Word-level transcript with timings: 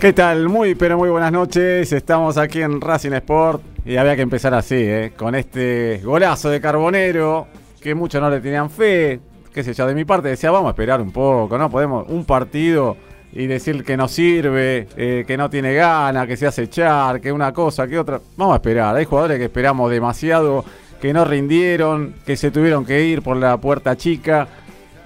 ¿Qué 0.00 0.12
tal? 0.12 0.48
Muy, 0.48 0.76
pero 0.76 0.96
muy 0.96 1.10
buenas 1.10 1.32
noches. 1.32 1.92
Estamos 1.92 2.38
aquí 2.38 2.62
en 2.62 2.80
Racing 2.80 3.14
Sport 3.14 3.60
y 3.84 3.96
había 3.96 4.14
que 4.14 4.22
empezar 4.22 4.54
así, 4.54 4.76
¿eh? 4.76 5.12
con 5.16 5.34
este 5.34 6.00
golazo 6.04 6.50
de 6.50 6.60
Carbonero, 6.60 7.48
que 7.80 7.96
muchos 7.96 8.22
no 8.22 8.30
le 8.30 8.40
tenían 8.40 8.70
fe. 8.70 9.18
Qué 9.52 9.64
sé 9.64 9.74
yo, 9.74 9.88
de 9.88 9.96
mi 9.96 10.04
parte 10.04 10.28
decía, 10.28 10.52
vamos 10.52 10.68
a 10.68 10.70
esperar 10.70 11.00
un 11.00 11.10
poco, 11.10 11.58
no 11.58 11.68
podemos 11.68 12.08
un 12.08 12.24
partido 12.24 12.96
y 13.32 13.48
decir 13.48 13.82
que 13.82 13.96
no 13.96 14.06
sirve, 14.06 14.86
eh, 14.96 15.24
que 15.26 15.36
no 15.36 15.50
tiene 15.50 15.74
ganas, 15.74 16.28
que 16.28 16.36
se 16.36 16.46
hace 16.46 16.62
echar, 16.62 17.20
que 17.20 17.32
una 17.32 17.52
cosa, 17.52 17.88
que 17.88 17.98
otra. 17.98 18.20
Vamos 18.36 18.52
a 18.52 18.58
esperar. 18.58 18.94
Hay 18.94 19.04
jugadores 19.04 19.38
que 19.38 19.46
esperamos 19.46 19.90
demasiado, 19.90 20.64
que 21.00 21.12
no 21.12 21.24
rindieron, 21.24 22.14
que 22.24 22.36
se 22.36 22.52
tuvieron 22.52 22.86
que 22.86 23.04
ir 23.04 23.20
por 23.20 23.36
la 23.36 23.56
puerta 23.56 23.96
chica. 23.96 24.46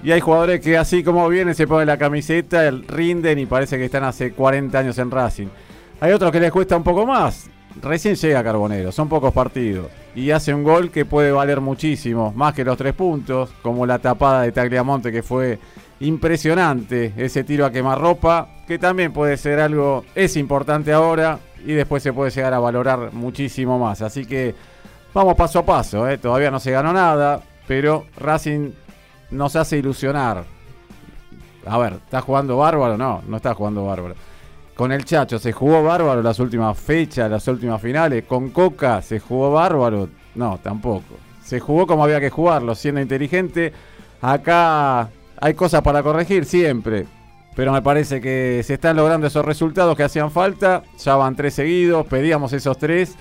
Y 0.03 0.11
hay 0.11 0.19
jugadores 0.19 0.59
que 0.59 0.77
así 0.77 1.01
como 1.01 1.29
vienen 1.29 1.55
se 1.55 1.65
ponen 1.65 1.87
la 1.87 1.97
camiseta, 1.97 2.69
rinden 2.71 3.39
y 3.39 3.45
parece 3.45 3.77
que 3.77 3.85
están 3.85 4.03
hace 4.03 4.33
40 4.33 4.77
años 4.77 4.97
en 4.97 5.09
Racing. 5.09 5.47
Hay 6.01 6.11
otros 6.11 6.29
que 6.29 6.41
les 6.41 6.51
cuesta 6.51 6.75
un 6.75 6.83
poco 6.83 7.05
más. 7.05 7.49
Recién 7.81 8.15
llega 8.15 8.43
Carbonero, 8.43 8.91
son 8.91 9.07
pocos 9.07 9.33
partidos. 9.33 9.87
Y 10.13 10.31
hace 10.31 10.53
un 10.53 10.63
gol 10.63 10.91
que 10.91 11.05
puede 11.05 11.31
valer 11.31 11.61
muchísimo, 11.61 12.33
más 12.35 12.53
que 12.53 12.65
los 12.65 12.77
tres 12.77 12.93
puntos, 12.93 13.51
como 13.61 13.85
la 13.85 13.97
tapada 13.97 14.41
de 14.41 14.51
Tagliamonte 14.51 15.09
que 15.09 15.23
fue 15.23 15.57
impresionante. 16.01 17.13
Ese 17.15 17.45
tiro 17.45 17.65
a 17.65 17.71
quemarropa, 17.71 18.49
que 18.67 18.77
también 18.77 19.13
puede 19.13 19.37
ser 19.37 19.61
algo, 19.61 20.03
es 20.15 20.35
importante 20.35 20.91
ahora 20.91 21.39
y 21.65 21.71
después 21.71 22.03
se 22.03 22.11
puede 22.11 22.29
llegar 22.29 22.53
a 22.53 22.59
valorar 22.59 23.13
muchísimo 23.13 23.79
más. 23.79 24.01
Así 24.01 24.25
que 24.25 24.53
vamos 25.13 25.35
paso 25.35 25.59
a 25.59 25.65
paso, 25.65 26.09
¿eh? 26.09 26.17
todavía 26.17 26.51
no 26.51 26.59
se 26.59 26.71
ganó 26.71 26.91
nada, 26.91 27.41
pero 27.67 28.05
Racing 28.17 28.71
nos 29.33 29.55
hace 29.55 29.77
ilusionar. 29.77 30.45
A 31.65 31.77
ver, 31.77 31.93
¿está 31.93 32.21
jugando 32.21 32.57
bárbaro? 32.57 32.97
No, 32.97 33.21
no 33.27 33.37
está 33.37 33.53
jugando 33.53 33.85
bárbaro. 33.85 34.15
Con 34.75 34.91
el 34.91 35.05
Chacho 35.05 35.37
se 35.37 35.51
jugó 35.51 35.83
bárbaro 35.83 36.21
las 36.21 36.39
últimas 36.39 36.77
fechas, 36.77 37.29
las 37.29 37.47
últimas 37.47 37.81
finales. 37.81 38.25
Con 38.25 38.49
Coca 38.49 39.01
se 39.01 39.19
jugó 39.19 39.51
bárbaro. 39.51 40.09
No, 40.35 40.59
tampoco. 40.61 41.15
Se 41.43 41.59
jugó 41.59 41.85
como 41.85 42.03
había 42.03 42.19
que 42.19 42.29
jugarlo, 42.29 42.73
siendo 42.73 42.99
inteligente. 42.99 43.71
Acá 44.21 45.09
hay 45.39 45.53
cosas 45.53 45.81
para 45.81 46.01
corregir 46.01 46.45
siempre. 46.45 47.05
Pero 47.55 47.71
me 47.71 47.83
parece 47.83 48.19
que 48.19 48.61
se 48.65 48.73
están 48.73 48.95
logrando 48.95 49.27
esos 49.27 49.45
resultados 49.45 49.95
que 49.95 50.03
hacían 50.03 50.31
falta. 50.31 50.83
Ya 50.97 51.15
van 51.15 51.35
tres 51.35 51.53
seguidos, 51.53 52.07
pedíamos 52.07 52.51
esos 52.53 52.77
tres. 52.77 53.15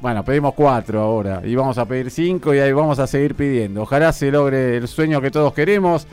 Bueno, 0.00 0.24
pedimos 0.24 0.54
cuatro 0.54 1.00
ahora. 1.00 1.40
Y 1.44 1.54
vamos 1.54 1.78
a 1.78 1.86
pedir 1.86 2.10
cinco 2.10 2.54
y 2.54 2.58
ahí 2.58 2.72
vamos 2.72 2.98
a 2.98 3.06
seguir 3.06 3.34
pidiendo. 3.34 3.82
Ojalá 3.82 4.12
se 4.12 4.30
logre 4.30 4.76
el 4.76 4.88
sueño 4.88 5.20
que 5.20 5.30
todos 5.30 5.54
queremos. 5.54 6.06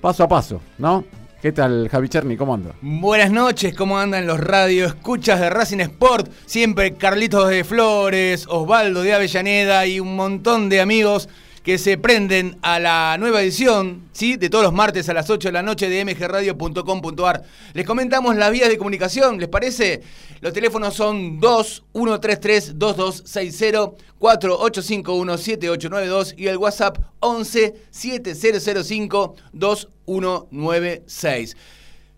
Paso 0.00 0.24
a 0.24 0.28
paso, 0.28 0.60
¿no? 0.78 1.04
¿Qué 1.42 1.52
tal, 1.52 1.88
Javi 1.88 2.08
Cherny? 2.08 2.36
¿Cómo 2.36 2.54
anda? 2.54 2.72
Buenas 2.82 3.30
noches, 3.30 3.74
¿cómo 3.74 3.98
andan 3.98 4.26
los 4.26 4.38
radio 4.38 4.84
escuchas 4.84 5.40
de 5.40 5.48
Racing 5.48 5.80
Sport? 5.80 6.30
Siempre 6.44 6.94
Carlitos 6.94 7.48
de 7.48 7.64
Flores, 7.64 8.46
Osvaldo 8.46 9.02
de 9.02 9.14
Avellaneda 9.14 9.86
y 9.86 10.00
un 10.00 10.16
montón 10.16 10.68
de 10.68 10.82
amigos 10.82 11.30
que 11.70 11.78
se 11.78 11.98
prenden 11.98 12.58
a 12.62 12.80
la 12.80 13.16
nueva 13.16 13.42
edición, 13.42 14.08
¿sí? 14.10 14.36
De 14.36 14.50
todos 14.50 14.64
los 14.64 14.72
martes 14.72 15.08
a 15.08 15.14
las 15.14 15.30
8 15.30 15.46
de 15.46 15.52
la 15.52 15.62
noche 15.62 15.88
de 15.88 16.04
mgradio.com.ar. 16.04 17.44
Les 17.74 17.86
comentamos 17.86 18.34
las 18.34 18.50
vías 18.50 18.68
de 18.68 18.76
comunicación, 18.76 19.38
¿les 19.38 19.48
parece? 19.48 20.02
Los 20.40 20.52
teléfonos 20.52 20.94
son 20.94 21.38
2 21.38 21.84
133 21.92 22.76
2260 22.76 23.92
4851 24.18 25.38
7892 25.38 26.34
y 26.36 26.48
el 26.48 26.56
WhatsApp 26.56 26.98
11 27.20 27.74
7005 27.88 29.36
2196. 29.52 31.56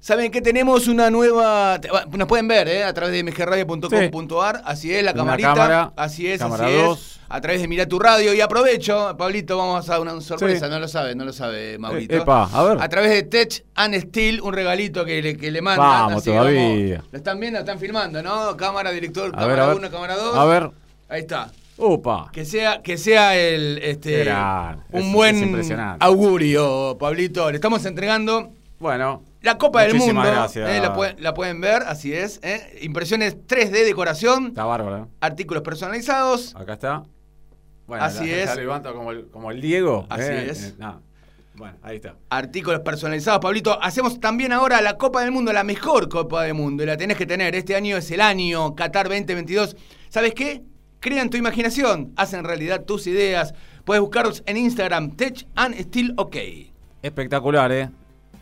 Saben 0.02 0.32
que 0.32 0.43
tenemos 0.43 0.88
una 0.88 1.10
nueva. 1.10 1.78
Nos 2.10 2.26
pueden 2.26 2.49
ver 2.49 2.66
¿eh? 2.66 2.82
a 2.82 2.93
través 2.93 3.14
de 3.14 3.22
mgradio.com.ar. 3.22 4.60
Así 4.64 4.93
es, 4.93 5.04
la 5.04 5.14
camarita. 5.14 5.54
cámara, 5.54 5.93
así 5.94 6.26
es, 6.26 6.40
cámara 6.40 6.66
así 6.66 6.75
dos. 6.75 6.99
es. 6.99 7.20
A 7.28 7.40
través 7.40 7.62
de 7.62 7.69
Mira 7.69 7.87
tu 7.87 8.00
Radio. 8.00 8.34
Y 8.34 8.40
aprovecho, 8.40 9.14
Pablito, 9.16 9.56
vamos 9.56 9.88
a 9.88 9.93
dar 9.93 10.00
una 10.00 10.20
sorpresa. 10.20 10.66
Sí. 10.66 10.72
No 10.72 10.81
lo 10.81 10.88
sabe, 10.88 11.14
no 11.14 11.25
lo 11.25 11.32
sabe, 11.32 11.78
Maurito. 11.78 12.16
Eh, 12.16 12.19
epa, 12.19 12.50
a 12.52 12.64
ver. 12.64 12.82
A 12.82 12.88
través 12.88 13.10
de 13.10 13.22
Tech 13.22 13.64
and 13.76 13.94
Steel, 13.94 14.40
un 14.40 14.52
regalito 14.52 15.04
que 15.04 15.22
le, 15.22 15.37
que 15.37 15.52
le 15.52 15.62
mandan. 15.62 15.87
Vamos, 15.87 16.14
así 16.16 16.31
todavía. 16.31 17.05
Lo 17.12 17.16
están 17.19 17.38
viendo, 17.38 17.60
están 17.60 17.78
filmando, 17.78 18.25
¿no? 18.25 18.56
Cámara, 18.56 18.90
director, 18.90 19.28
A 19.32 19.38
cámara 19.38 19.64
a 19.64 19.66
ver. 19.69 19.76
1, 19.76 19.90
cámara 19.93 20.16
2. 20.16 20.37
A 20.37 20.44
ver. 20.46 20.70
Ahí 21.10 21.20
está. 21.20 21.48
Upa. 21.76 22.28
Que 22.32 22.44
sea, 22.44 22.82
que 22.82 22.98
sea 22.98 23.37
el 23.38 23.78
este 23.81 24.25
Gran. 24.25 24.82
un 24.90 25.02
Es- 25.02 25.12
buen 25.12 25.60
es 25.60 25.72
augurio, 26.00 26.96
Pablito. 26.98 27.48
Le 27.52 27.55
estamos 27.55 27.84
entregando 27.87 28.50
Bueno. 28.81 29.22
La 29.42 29.58
Copa 29.58 29.82
del 29.82 29.92
muchísimas 29.94 30.24
Mundo. 30.24 30.40
gracias. 30.40 30.70
eh, 30.70 30.80
la, 30.80 30.94
pueden, 30.94 31.22
la 31.22 31.34
pueden 31.34 31.60
ver, 31.60 31.82
así 31.86 32.12
es. 32.12 32.40
eh. 32.42 32.78
Impresiones 32.82 33.36
3D 33.46 33.84
decoración, 33.84 34.46
Está 34.48 34.64
bárbaro. 34.64 35.04
¿eh? 35.04 35.06
artículos 35.20 35.62
personalizados. 35.62 36.54
Acá 36.56 36.74
está. 36.74 37.02
Bueno, 37.86 38.04
Así 38.04 38.26
la- 38.26 38.36
es. 38.36 38.56
levanto 38.56 38.94
como 38.94 39.10
el, 39.10 39.26
como 39.28 39.50
el 39.50 39.60
Diego. 39.60 40.06
Así 40.08 40.22
¿eh? 40.30 40.50
es. 40.50 40.78
No. 40.78 41.02
Bueno, 41.54 41.76
ahí 41.82 41.96
está. 41.96 42.14
Artículos 42.30 42.80
personalizados, 42.80 43.40
Pablito. 43.40 43.78
Hacemos 43.82 44.18
también 44.20 44.52
ahora 44.52 44.80
la 44.80 44.96
Copa 44.96 45.20
del 45.20 45.32
Mundo, 45.32 45.52
la 45.52 45.64
mejor 45.64 46.08
Copa 46.08 46.44
del 46.44 46.54
Mundo. 46.54 46.82
Y 46.82 46.86
la 46.86 46.96
tenés 46.96 47.18
que 47.18 47.26
tener. 47.26 47.54
Este 47.54 47.74
año 47.76 47.96
es 47.98 48.10
el 48.10 48.22
año 48.22 48.74
Qatar 48.74 49.08
2022. 49.08 49.76
¿Sabes 50.08 50.32
qué? 50.32 50.62
Crea 51.00 51.20
en 51.20 51.28
tu 51.28 51.36
imaginación. 51.36 52.12
Hacen 52.16 52.44
realidad 52.44 52.84
tus 52.84 53.06
ideas. 53.06 53.52
Puedes 53.84 54.00
buscarlos 54.00 54.42
en 54.46 54.56
Instagram, 54.56 55.10
Tech 55.16 55.46
and 55.56 55.74
Still 55.78 56.14
OK. 56.16 56.36
Espectacular, 57.02 57.70
¿eh? 57.72 57.90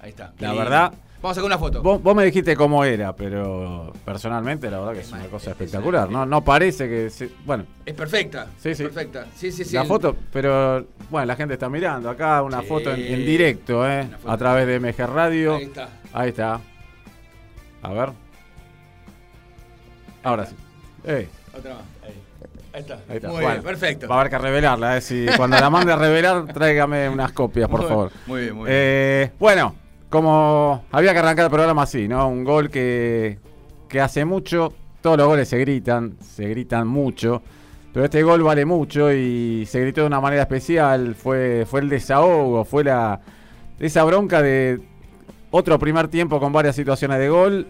Ahí 0.03 0.11
está. 0.11 0.33
La 0.39 0.53
verdad-. 0.53 0.93
Vamos 1.23 1.33
a 1.37 1.41
sacar 1.41 1.47
una 1.49 1.59
foto. 1.59 1.83
Vos, 1.83 2.03
vos 2.03 2.17
me 2.17 2.25
dijiste 2.25 2.57
cómo 2.57 2.83
era, 2.83 3.15
pero 3.15 3.93
personalmente 4.07 4.71
la 4.71 4.79
verdad 4.79 4.95
que 4.95 5.01
es 5.01 5.13
una 5.13 5.27
cosa 5.27 5.51
espectacular. 5.51 6.11
No, 6.11 6.25
no 6.25 6.43
parece 6.43 6.89
que... 6.89 7.11
se- 7.11 7.31
bueno, 7.45 7.67
Es 7.85 7.93
perfecta. 7.93 8.47
Sí, 8.59 8.71
es 8.71 8.79
sí. 8.79 8.85
perfecta. 8.85 9.27
Sí, 9.37 9.53
sí, 9.53 9.65
sí. 9.67 9.75
la 9.75 9.83
El- 9.83 9.89
foto, 9.89 10.17
pero 10.33 10.87
bueno, 11.11 11.27
la 11.27 11.37
gente 11.37 11.53
está 11.55 11.69
mirando 11.69 12.09
acá 12.09 12.41
una 12.43 12.63
Sí. 12.63 12.67
foto 12.69 12.95
en, 12.95 13.01
en 13.03 13.27
directo, 13.27 13.87
¿eh? 13.87 14.09
A 14.27 14.37
través 14.39 14.67
de 14.67 14.81
MG 14.81 15.07
Radio. 15.07 15.57
Ahí 15.57 15.65
está. 15.65 15.89
Ahí 16.15 16.29
está. 16.31 16.61
A 17.83 17.93
ver. 17.93 18.09
Ahora 20.23 20.47
sí. 20.47 20.55
Eh, 21.05 21.29
Otra 21.57 21.75
más. 21.75 21.83
Ahí. 22.03 22.15
Ahí 22.73 22.81
está. 22.81 22.95
ahí 23.09 23.17
está. 23.17 23.29
Muy 23.29 23.37
Bueno, 23.43 23.51
bien, 23.51 23.63
perfecto. 23.63 24.09
Va 24.09 24.17
a 24.17 24.21
haber 24.21 24.31
que 24.31 24.39
revelarla, 24.39 24.97
¿eh? 24.97 25.01
Si 25.01 25.27
cuando 25.37 25.59
la 25.59 25.69
mande 25.71 25.93
a 25.93 25.97
revelar, 25.97 26.47
tráigame 26.53 27.09
unas 27.09 27.33
copias, 27.33 27.69
por 27.69 27.81
Muy- 27.81 27.89
favor. 27.89 28.11
Muy 28.27 28.41
bien, 28.41 28.55
muy 28.55 28.65
bien. 28.67 28.77
Eh, 28.79 29.31
bueno, 29.39 29.75
como 30.11 30.85
había 30.91 31.13
que 31.13 31.21
arrancar 31.21 31.47
el 31.47 31.51
programa 31.51 31.83
así, 31.83 32.09
¿no? 32.09 32.29
Un 32.29 32.45
gol 32.45 32.69
que, 32.69 33.39
que 33.89 34.01
hace 34.01 34.25
mucho, 34.25 34.75
todos 35.01 35.17
los 35.17 35.27
goles 35.29 35.49
se 35.49 35.59
gritan, 35.59 36.17
se 36.21 36.49
gritan 36.49 36.87
mucho, 36.87 37.43
pero 37.93 38.05
este 38.05 38.23
gol 38.23 38.43
vale 38.43 38.65
mucho 38.65 39.13
y 39.13 39.65
se 39.67 39.81
gritó 39.81 40.03
de 40.03 40.09
una 40.09 40.21
manera 40.21 40.43
especial, 40.43 41.15
fue, 41.15 41.65
fue 41.65 41.81
el 41.81 41.89
desahogo, 41.89 42.65
fue 42.65 42.85
la 42.85 43.21
esa 43.79 44.05
bronca 44.05 44.43
de 44.43 44.81
otro 45.51 45.79
primer 45.79 46.09
tiempo 46.09 46.39
con 46.41 46.53
varias 46.53 46.77
situaciones 46.77 47.19
de 47.19 47.29
gol, 47.29 47.69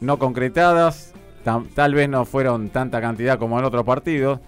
no 0.00 0.18
concretadas, 0.18 1.12
tal 1.74 1.94
vez 1.94 2.08
no 2.08 2.24
fueron 2.24 2.70
tanta 2.70 3.00
cantidad 3.00 3.38
como 3.38 3.58
en 3.58 3.66
otros 3.66 3.84
partidos, 3.84 4.40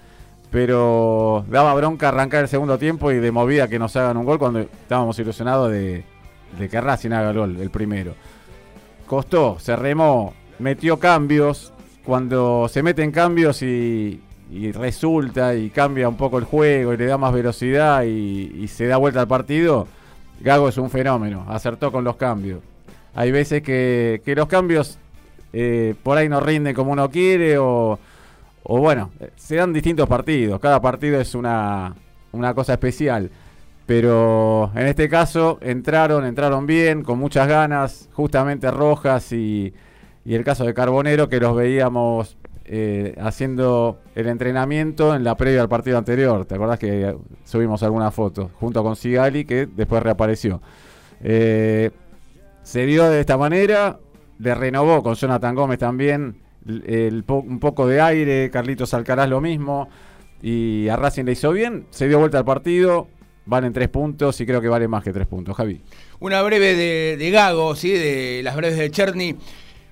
pero 0.50 1.44
daba 1.49 1.75
bronca 1.75 2.08
arrancar 2.08 2.43
el 2.43 2.49
segundo 2.49 2.79
tiempo 2.79 3.12
y 3.12 3.17
de 3.19 3.31
movida 3.31 3.69
que 3.69 3.79
nos 3.79 3.94
hagan 3.97 4.17
un 4.17 4.25
gol 4.25 4.38
cuando 4.38 4.61
estábamos 4.61 5.19
ilusionados 5.19 5.70
de, 5.70 6.05
de 6.58 6.68
que 6.68 6.80
Racing 6.80 7.12
haga 7.12 7.30
el 7.30 7.60
el 7.60 7.70
primero. 7.70 8.14
Costó, 9.06 9.58
se 9.58 9.76
remó, 9.76 10.34
metió 10.58 10.98
cambios. 10.98 11.72
Cuando 12.04 12.68
se 12.68 12.82
meten 12.82 13.10
cambios 13.10 13.62
y, 13.62 14.20
y 14.50 14.72
resulta 14.72 15.54
y 15.54 15.70
cambia 15.70 16.08
un 16.08 16.16
poco 16.16 16.38
el 16.38 16.44
juego 16.44 16.92
y 16.92 16.96
le 16.98 17.06
da 17.06 17.16
más 17.16 17.32
velocidad 17.32 18.02
y, 18.04 18.52
y 18.62 18.68
se 18.68 18.86
da 18.86 18.98
vuelta 18.98 19.20
al 19.20 19.28
partido, 19.28 19.88
Gago 20.40 20.68
es 20.68 20.76
un 20.76 20.90
fenómeno, 20.90 21.46
acertó 21.48 21.90
con 21.90 22.04
los 22.04 22.16
cambios. 22.16 22.60
Hay 23.14 23.32
veces 23.32 23.62
que, 23.62 24.20
que 24.22 24.34
los 24.34 24.48
cambios 24.48 24.98
eh, 25.52 25.94
por 26.02 26.18
ahí 26.18 26.28
no 26.28 26.40
rinden 26.40 26.74
como 26.74 26.92
uno 26.92 27.08
quiere 27.10 27.56
o, 27.56 27.98
o 28.64 28.78
bueno, 28.78 29.10
eh, 29.20 29.30
se 29.36 29.56
dan 29.56 29.72
distintos 29.72 30.06
partidos, 30.08 30.60
cada 30.60 30.82
partido 30.82 31.18
es 31.20 31.34
una, 31.34 31.94
una 32.32 32.52
cosa 32.52 32.74
especial. 32.74 33.30
Pero 33.87 34.71
en 34.75 34.87
este 34.87 35.09
caso 35.09 35.59
entraron, 35.61 36.25
entraron 36.25 36.67
bien, 36.67 37.03
con 37.03 37.19
muchas 37.19 37.47
ganas, 37.47 38.09
justamente 38.12 38.71
Rojas 38.71 39.31
y, 39.33 39.75
y 40.25 40.35
el 40.35 40.45
caso 40.45 40.64
de 40.64 40.73
Carbonero 40.73 41.29
que 41.29 41.38
los 41.38 41.55
veíamos 41.55 42.38
eh, 42.67 43.14
haciendo 43.21 43.99
el 44.14 44.26
entrenamiento 44.26 45.14
en 45.14 45.23
la 45.23 45.37
previa 45.37 45.61
al 45.61 45.69
partido 45.69 45.99
anterior. 45.99 46.47
¿Te 46.47 46.55
acordás 46.55 46.79
que 46.79 47.14
subimos 47.45 47.83
alguna 47.83 48.11
foto 48.11 48.50
junto 48.59 48.83
con 48.83 48.97
Sigali 48.97 49.45
que 49.45 49.67
después 49.67 50.03
reapareció? 50.03 50.62
Eh, 51.23 51.91
se 52.62 52.87
dio 52.87 53.11
de 53.11 53.21
esta 53.21 53.37
manera, 53.37 53.99
le 54.38 54.55
renovó 54.55 55.03
con 55.03 55.14
Jonathan 55.14 55.55
Gómez 55.55 55.79
también 55.79 56.37
un 56.67 57.59
poco 57.61 57.87
de 57.87 58.00
aire, 58.00 58.50
Carlitos 58.50 58.95
Alcaraz 58.95 59.29
lo 59.29 59.43
mismo, 59.43 59.91
y 60.41 60.88
a 60.88 60.97
Racing 60.97 61.25
le 61.25 61.33
hizo 61.33 61.53
bien, 61.53 61.87
se 61.91 62.09
dio 62.09 62.19
vuelta 62.19 62.38
al 62.38 62.47
partido, 62.47 63.09
valen 63.46 63.72
tres 63.72 63.88
puntos 63.88 64.40
y 64.40 64.46
creo 64.46 64.60
que 64.60 64.68
vale 64.68 64.88
más 64.88 65.04
que 65.04 65.12
tres 65.12 65.26
puntos, 65.26 65.56
Javi. 65.56 65.80
Una 66.20 66.42
breve 66.42 66.74
de, 67.16 67.30
Gago, 67.30 67.74
¿sí? 67.76 67.90
de 67.90 68.40
las 68.42 68.56
breves 68.56 68.78
de 68.78 68.90
Cherny. 68.90 69.36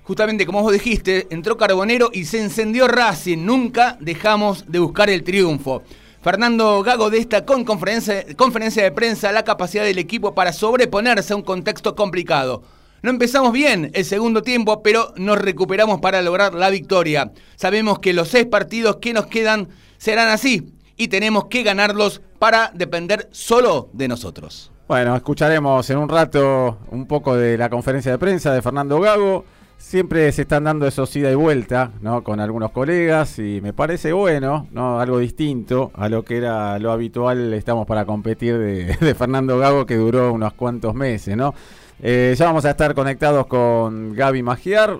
Justamente 0.03 0.45
como 0.45 0.61
vos 0.61 0.73
dijiste, 0.73 1.27
entró 1.29 1.55
Carbonero 1.55 2.09
y 2.11 2.25
se 2.25 2.41
encendió 2.41 2.87
Racing. 2.87 3.45
Nunca 3.45 3.97
dejamos 4.01 4.69
de 4.69 4.79
buscar 4.79 5.09
el 5.09 5.23
triunfo. 5.23 5.83
Fernando 6.21 6.83
Gago 6.83 7.09
desta 7.09 7.45
con 7.45 7.63
conferencia, 7.63 8.25
conferencia 8.35 8.83
de 8.83 8.91
prensa 8.91 9.31
la 9.31 9.43
capacidad 9.43 9.83
del 9.83 9.97
equipo 9.99 10.33
para 10.33 10.53
sobreponerse 10.53 11.33
a 11.33 11.35
un 11.35 11.41
contexto 11.41 11.95
complicado. 11.95 12.63
No 13.01 13.09
empezamos 13.09 13.51
bien 13.51 13.91
el 13.93 14.05
segundo 14.05 14.41
tiempo, 14.41 14.81
pero 14.81 15.13
nos 15.17 15.37
recuperamos 15.37 15.99
para 15.99 16.21
lograr 16.21 16.53
la 16.53 16.69
victoria. 16.69 17.31
Sabemos 17.57 17.99
que 17.99 18.13
los 18.13 18.29
seis 18.29 18.45
partidos 18.45 18.97
que 18.97 19.13
nos 19.13 19.27
quedan 19.27 19.67
serán 19.97 20.29
así 20.29 20.73
y 20.97 21.07
tenemos 21.07 21.45
que 21.45 21.63
ganarlos 21.63 22.21
para 22.39 22.71
depender 22.73 23.27
solo 23.31 23.89
de 23.93 24.07
nosotros. 24.07 24.71
Bueno, 24.87 25.15
escucharemos 25.15 25.89
en 25.89 25.97
un 25.97 26.09
rato 26.09 26.77
un 26.91 27.07
poco 27.07 27.35
de 27.35 27.57
la 27.57 27.69
conferencia 27.69 28.11
de 28.11 28.17
prensa 28.17 28.53
de 28.53 28.61
Fernando 28.61 28.99
Gago. 28.99 29.45
Siempre 29.77 30.31
se 30.31 30.43
están 30.43 30.65
dando 30.65 30.85
esos 30.85 31.15
ida 31.15 31.31
y 31.31 31.35
vuelta, 31.35 31.91
¿no? 32.01 32.23
Con 32.23 32.39
algunos 32.39 32.71
colegas 32.71 33.39
y 33.39 33.59
me 33.61 33.73
parece 33.73 34.13
bueno, 34.13 34.67
¿no? 34.71 34.99
Algo 34.99 35.19
distinto 35.19 35.91
a 35.95 36.09
lo 36.09 36.23
que 36.23 36.37
era 36.37 36.77
lo 36.79 36.91
habitual. 36.91 37.53
Estamos 37.53 37.87
para 37.87 38.05
competir 38.05 38.57
de, 38.57 39.15
Fernando 39.17 39.57
Gago 39.57 39.85
que 39.85 39.95
duró 39.95 40.33
unos 40.33 40.53
cuantos 40.53 40.93
meses, 40.93 41.35
¿no? 41.35 41.53
Eh, 42.01 42.35
ya 42.37 42.45
vamos 42.45 42.65
a 42.65 42.71
estar 42.71 42.93
conectados 42.93 43.47
con 43.47 44.13
Gaby 44.13 44.43
Magiar. 44.43 44.99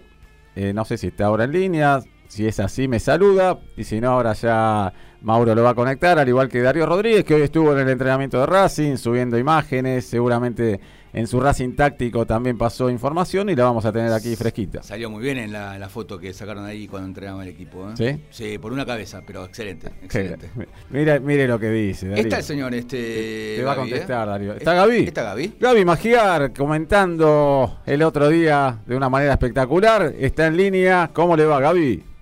Eh, 0.56 0.74
no 0.74 0.86
sé 0.86 0.98
si 0.98 1.08
está 1.08 1.26
ahora 1.26 1.44
en 1.44 1.52
línea. 1.52 2.00
Si 2.28 2.48
es 2.48 2.60
así, 2.60 2.88
me 2.88 3.00
saluda. 3.00 3.60
Y 3.76 3.84
si 3.84 4.02
no, 4.02 4.12
ahora 4.12 4.34
ya 4.34 4.94
Mauro 5.24 5.56
lo 5.56 5.64
va 5.64 5.70
a 5.70 5.74
conectar, 5.74 6.20
al 6.20 6.28
igual 6.28 6.50
que 6.50 6.62
Darío 6.62 6.86
Rodríguez, 6.86 7.24
que 7.24 7.34
hoy 7.34 7.44
estuvo 7.44 7.72
en 7.72 7.80
el 7.80 7.90
entrenamiento 7.90 8.40
de 8.42 8.46
Racing, 8.46 8.98
subiendo 8.98 9.38
imágenes, 9.38 10.06
seguramente 10.06 10.82
en 11.14 11.28
su 11.28 11.40
Racing 11.40 11.76
táctico 11.76 12.26
también 12.26 12.58
pasó 12.58 12.90
información 12.90 13.50
y 13.50 13.56
la 13.56 13.64
vamos 13.64 13.86
a 13.86 13.94
tener 13.94 14.12
aquí 14.12 14.36
fresquita. 14.36 14.84
Salió 14.84 15.10
muy 15.10 15.24
bien 15.24 15.38
en 15.38 15.54
la, 15.54 15.78
la 15.78 15.88
foto 15.88 16.20
que 16.20 16.34
sacaron 16.34 16.66
ahí 16.66 16.88
cuando 16.88 17.08
entrenaba 17.08 17.44
el 17.44 17.50
equipo. 17.50 17.90
¿eh? 17.90 17.94
¿Sí? 17.96 18.22
Sí, 18.32 18.58
por 18.58 18.74
una 18.74 18.86
cabeza, 18.86 19.22
pero 19.26 19.46
excelente, 19.46 19.92
excelente. 20.02 20.50
Mire, 20.90 21.20
mire 21.20 21.48
lo 21.48 21.58
que 21.58 21.70
dice. 21.70 22.10
Darío. 22.10 22.24
Está 22.24 22.38
el 22.38 22.44
señor 22.44 22.74
este. 22.74 23.56
Te, 23.58 23.64
va 23.64 23.74
a 23.74 23.76
Gaby, 23.76 23.90
contestar, 23.90 24.28
¿eh? 24.28 24.32
Darío. 24.32 24.54
¿Está 24.56 24.74
Gaby? 24.74 25.04
¿Está 25.04 25.24
Gaby? 25.24 25.54
Gaby 25.60 25.86
Magiar 25.86 26.54
comentando 26.54 27.80
el 27.86 28.02
otro 28.02 28.28
día 28.28 28.80
de 28.86 28.98
una 28.98 29.08
manera 29.08 29.34
espectacular. 29.34 30.14
Está 30.20 30.48
en 30.48 30.58
línea. 30.58 31.12
¿Cómo 31.14 31.38
le 31.38 31.46
va, 31.46 31.60
Gaby? 31.62 32.13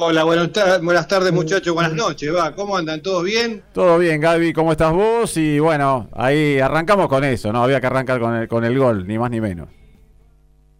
Hola, 0.00 0.22
buenas, 0.24 0.50
buenas 0.82 1.08
tardes 1.08 1.32
muchachos, 1.32 1.74
buenas 1.74 1.92
noches, 1.92 2.32
va, 2.34 2.54
¿cómo 2.54 2.76
andan? 2.76 3.02
¿Todos 3.02 3.24
bien? 3.24 3.64
Todo 3.72 3.98
bien, 3.98 4.20
Gaby. 4.20 4.52
¿Cómo 4.52 4.70
estás 4.72 4.92
vos? 4.92 5.36
Y 5.36 5.58
bueno, 5.58 6.08
ahí 6.12 6.60
arrancamos 6.60 7.08
con 7.08 7.24
eso, 7.24 7.52
¿no? 7.52 7.62
Había 7.64 7.80
que 7.80 7.88
arrancar 7.88 8.20
con 8.20 8.34
el, 8.36 8.46
con 8.48 8.64
el 8.64 8.78
gol, 8.78 9.06
ni 9.08 9.18
más 9.18 9.30
ni 9.30 9.40
menos. 9.40 9.68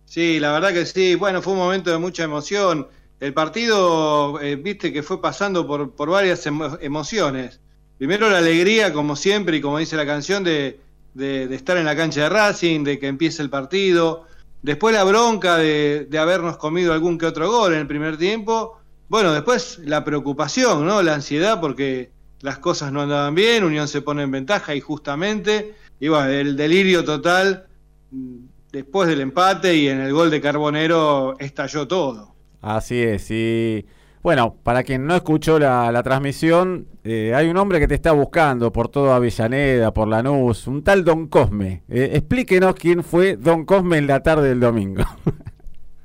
Sí, 0.04 0.38
la 0.40 0.52
verdad 0.52 0.72
que 0.72 0.87
sí, 0.87 1.16
bueno, 1.16 1.42
fue 1.42 1.52
un 1.52 1.58
momento 1.58 1.90
de 1.90 1.98
mucha 1.98 2.22
emoción. 2.22 2.87
El 3.20 3.34
partido, 3.34 4.40
eh, 4.40 4.56
viste 4.56 4.92
que 4.92 5.02
fue 5.02 5.20
pasando 5.20 5.66
por, 5.66 5.90
por 5.96 6.08
varias 6.10 6.46
emo- 6.46 6.78
emociones. 6.80 7.60
Primero 7.98 8.30
la 8.30 8.38
alegría, 8.38 8.92
como 8.92 9.16
siempre, 9.16 9.56
y 9.56 9.60
como 9.60 9.78
dice 9.78 9.96
la 9.96 10.06
canción, 10.06 10.44
de, 10.44 10.78
de- 11.14 11.48
de 11.48 11.56
estar 11.56 11.76
en 11.76 11.84
la 11.87 11.96
cancha 11.96 12.22
de 12.22 12.28
Racing, 12.28 12.84
de 12.84 12.98
que 13.00 13.08
empiece 13.08 13.42
el 13.42 13.50
partido. 13.50 14.25
Después 14.62 14.94
la 14.94 15.04
bronca 15.04 15.56
de, 15.56 16.06
de 16.08 16.18
habernos 16.18 16.56
comido 16.56 16.92
algún 16.92 17.18
que 17.18 17.26
otro 17.26 17.50
gol 17.50 17.75
en 17.75 17.80
el 17.80 17.87
primer 17.88 18.16
tiempo. 18.16 18.77
Bueno, 19.08 19.32
después 19.32 19.80
la 19.84 20.04
preocupación, 20.04 20.86
¿no? 20.86 21.02
La 21.02 21.14
ansiedad 21.14 21.60
porque 21.60 22.10
las 22.40 22.58
cosas 22.58 22.92
no 22.92 23.02
andaban 23.02 23.34
bien, 23.34 23.64
Unión 23.64 23.88
se 23.88 24.02
pone 24.02 24.22
en 24.22 24.30
ventaja 24.30 24.74
y 24.74 24.80
justamente, 24.80 25.74
y 25.98 26.08
bueno, 26.08 26.28
el 26.28 26.56
delirio 26.56 27.04
total 27.04 27.66
mm, 28.10 28.36
después 28.70 29.08
del 29.08 29.20
empate 29.20 29.74
y 29.74 29.88
en 29.88 30.00
el 30.00 30.12
gol 30.12 30.30
de 30.30 30.40
Carbonero 30.40 31.36
estalló 31.38 31.88
todo. 31.88 32.34
Así 32.60 33.00
es. 33.00 33.30
Y 33.30 33.86
bueno, 34.22 34.56
para 34.62 34.82
quien 34.82 35.06
no 35.06 35.14
escuchó 35.14 35.58
la, 35.58 36.02
transmisión, 36.02 36.86
eh, 37.04 37.32
hay 37.34 37.48
un 37.48 37.56
hombre 37.56 37.80
que 37.80 37.88
te 37.88 37.94
está 37.94 38.12
buscando 38.12 38.72
por 38.72 38.88
toda 38.88 39.16
Avellaneda, 39.16 39.94
por 39.94 40.08
Lanús, 40.08 40.66
un 40.66 40.82
tal 40.82 41.04
Don 41.04 41.28
Cosme. 41.28 41.82
Eh, 41.88 42.10
explíquenos 42.14 42.74
quién 42.74 43.02
fue 43.02 43.36
Don 43.36 43.64
Cosme 43.64 43.98
en 43.98 44.06
la 44.06 44.22
tarde 44.22 44.48
del 44.48 44.60
domingo. 44.60 45.04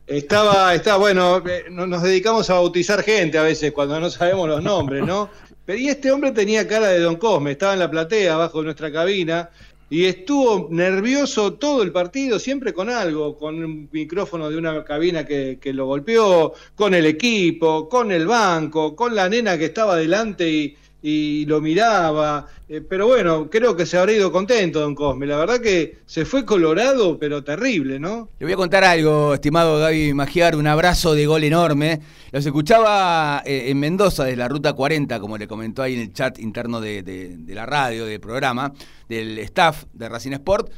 Estaba, 0.06 0.76
está 0.76 0.98
bueno, 0.98 1.42
eh, 1.48 1.66
no- 1.72 1.88
nos 1.88 2.04
dedicamos 2.04 2.50
a 2.50 2.56
bautizar 2.56 3.04
gente 3.04 3.38
a 3.38 3.44
veces 3.44 3.72
cuando 3.72 4.00
no 4.00 4.10
sabemos 4.10 4.50
los 4.50 4.62
nombres, 4.62 5.06
¿no? 5.06 5.30
Pero 5.66 5.80
y 5.80 5.88
este 5.88 6.12
hombre 6.12 6.32
tenía 6.32 6.68
cara 6.68 6.90
de 6.90 7.00
Don 7.00 7.16
Cosme, 7.16 7.52
estaba 7.52 7.74
en 7.74 7.80
la 7.80 7.90
platea 7.90 8.34
abajo 8.36 8.60
de 8.60 8.66
nuestra 8.66 8.92
cabina 8.92 9.50
y 9.90 10.04
estuvo 10.06 10.68
nervioso 10.72 11.54
todo 11.54 11.84
el 11.84 11.92
partido, 11.94 12.38
siempre 12.38 12.74
con 12.74 12.90
algo, 12.90 13.38
con 13.38 13.64
un 13.64 13.88
micrófono 13.92 14.50
de 14.50 14.58
una 14.58 14.84
cabina 14.84 15.26
que, 15.26 15.58
que 15.62 15.72
lo 15.72 15.86
golpeó, 15.86 16.54
con 16.76 16.94
el 16.94 17.06
equipo, 17.06 17.88
con 17.88 18.12
el 18.12 18.28
banco, 18.28 18.96
con 18.96 19.16
la 19.16 19.30
nena 19.30 19.58
que 19.58 19.66
estaba 19.66 19.96
delante 19.96 20.50
y, 20.50 20.76
y 21.06 21.46
lo 21.46 21.60
miraba. 21.62 22.48
Eh, 22.70 22.82
pero 22.82 23.06
bueno, 23.08 23.50
creo 23.50 23.76
que 23.76 23.86
se 23.86 23.98
habrá 23.98 24.14
ido 24.14 24.32
contento 24.32 24.80
Don 24.80 24.96
Cosme. 24.96 25.28
La 25.28 25.38
verdad 25.38 25.60
que 25.60 25.98
se 26.06 26.24
fue 26.26 26.46
colorado, 26.46 27.20
pero 27.20 27.44
terrible, 27.44 28.00
¿no? 28.00 28.30
Le 28.40 28.46
voy 28.46 28.54
a 28.54 28.56
contar 28.56 28.86
algo, 28.86 29.34
estimado 29.34 29.78
Gaby 29.80 30.14
Magiar, 30.14 30.56
un 30.56 30.66
abrazo 30.66 31.14
de 31.14 31.26
gol 31.26 31.44
enorme. 31.44 32.00
Los 32.32 32.46
escuchaba 32.46 33.44
eh, 33.46 33.66
en 33.68 33.80
Mendoza, 33.80 34.24
de 34.24 34.38
la 34.38 34.48
Ruta 34.48 34.72
40, 34.74 35.20
como 35.20 35.38
le 35.38 35.46
comentó 35.48 35.84
ahí 35.84 35.94
en 35.96 36.00
el 36.00 36.14
chat 36.14 36.40
interno 36.40 36.80
de, 36.80 37.04
de- 37.04 37.36
de 37.38 37.54
la 37.56 37.66
radio, 37.66 38.06
del 38.06 38.22
programa, 38.22 38.74
del 39.10 39.38
staff 39.40 39.84
de 39.94 40.08
Racing 40.10 40.32
Sport, 40.32 40.72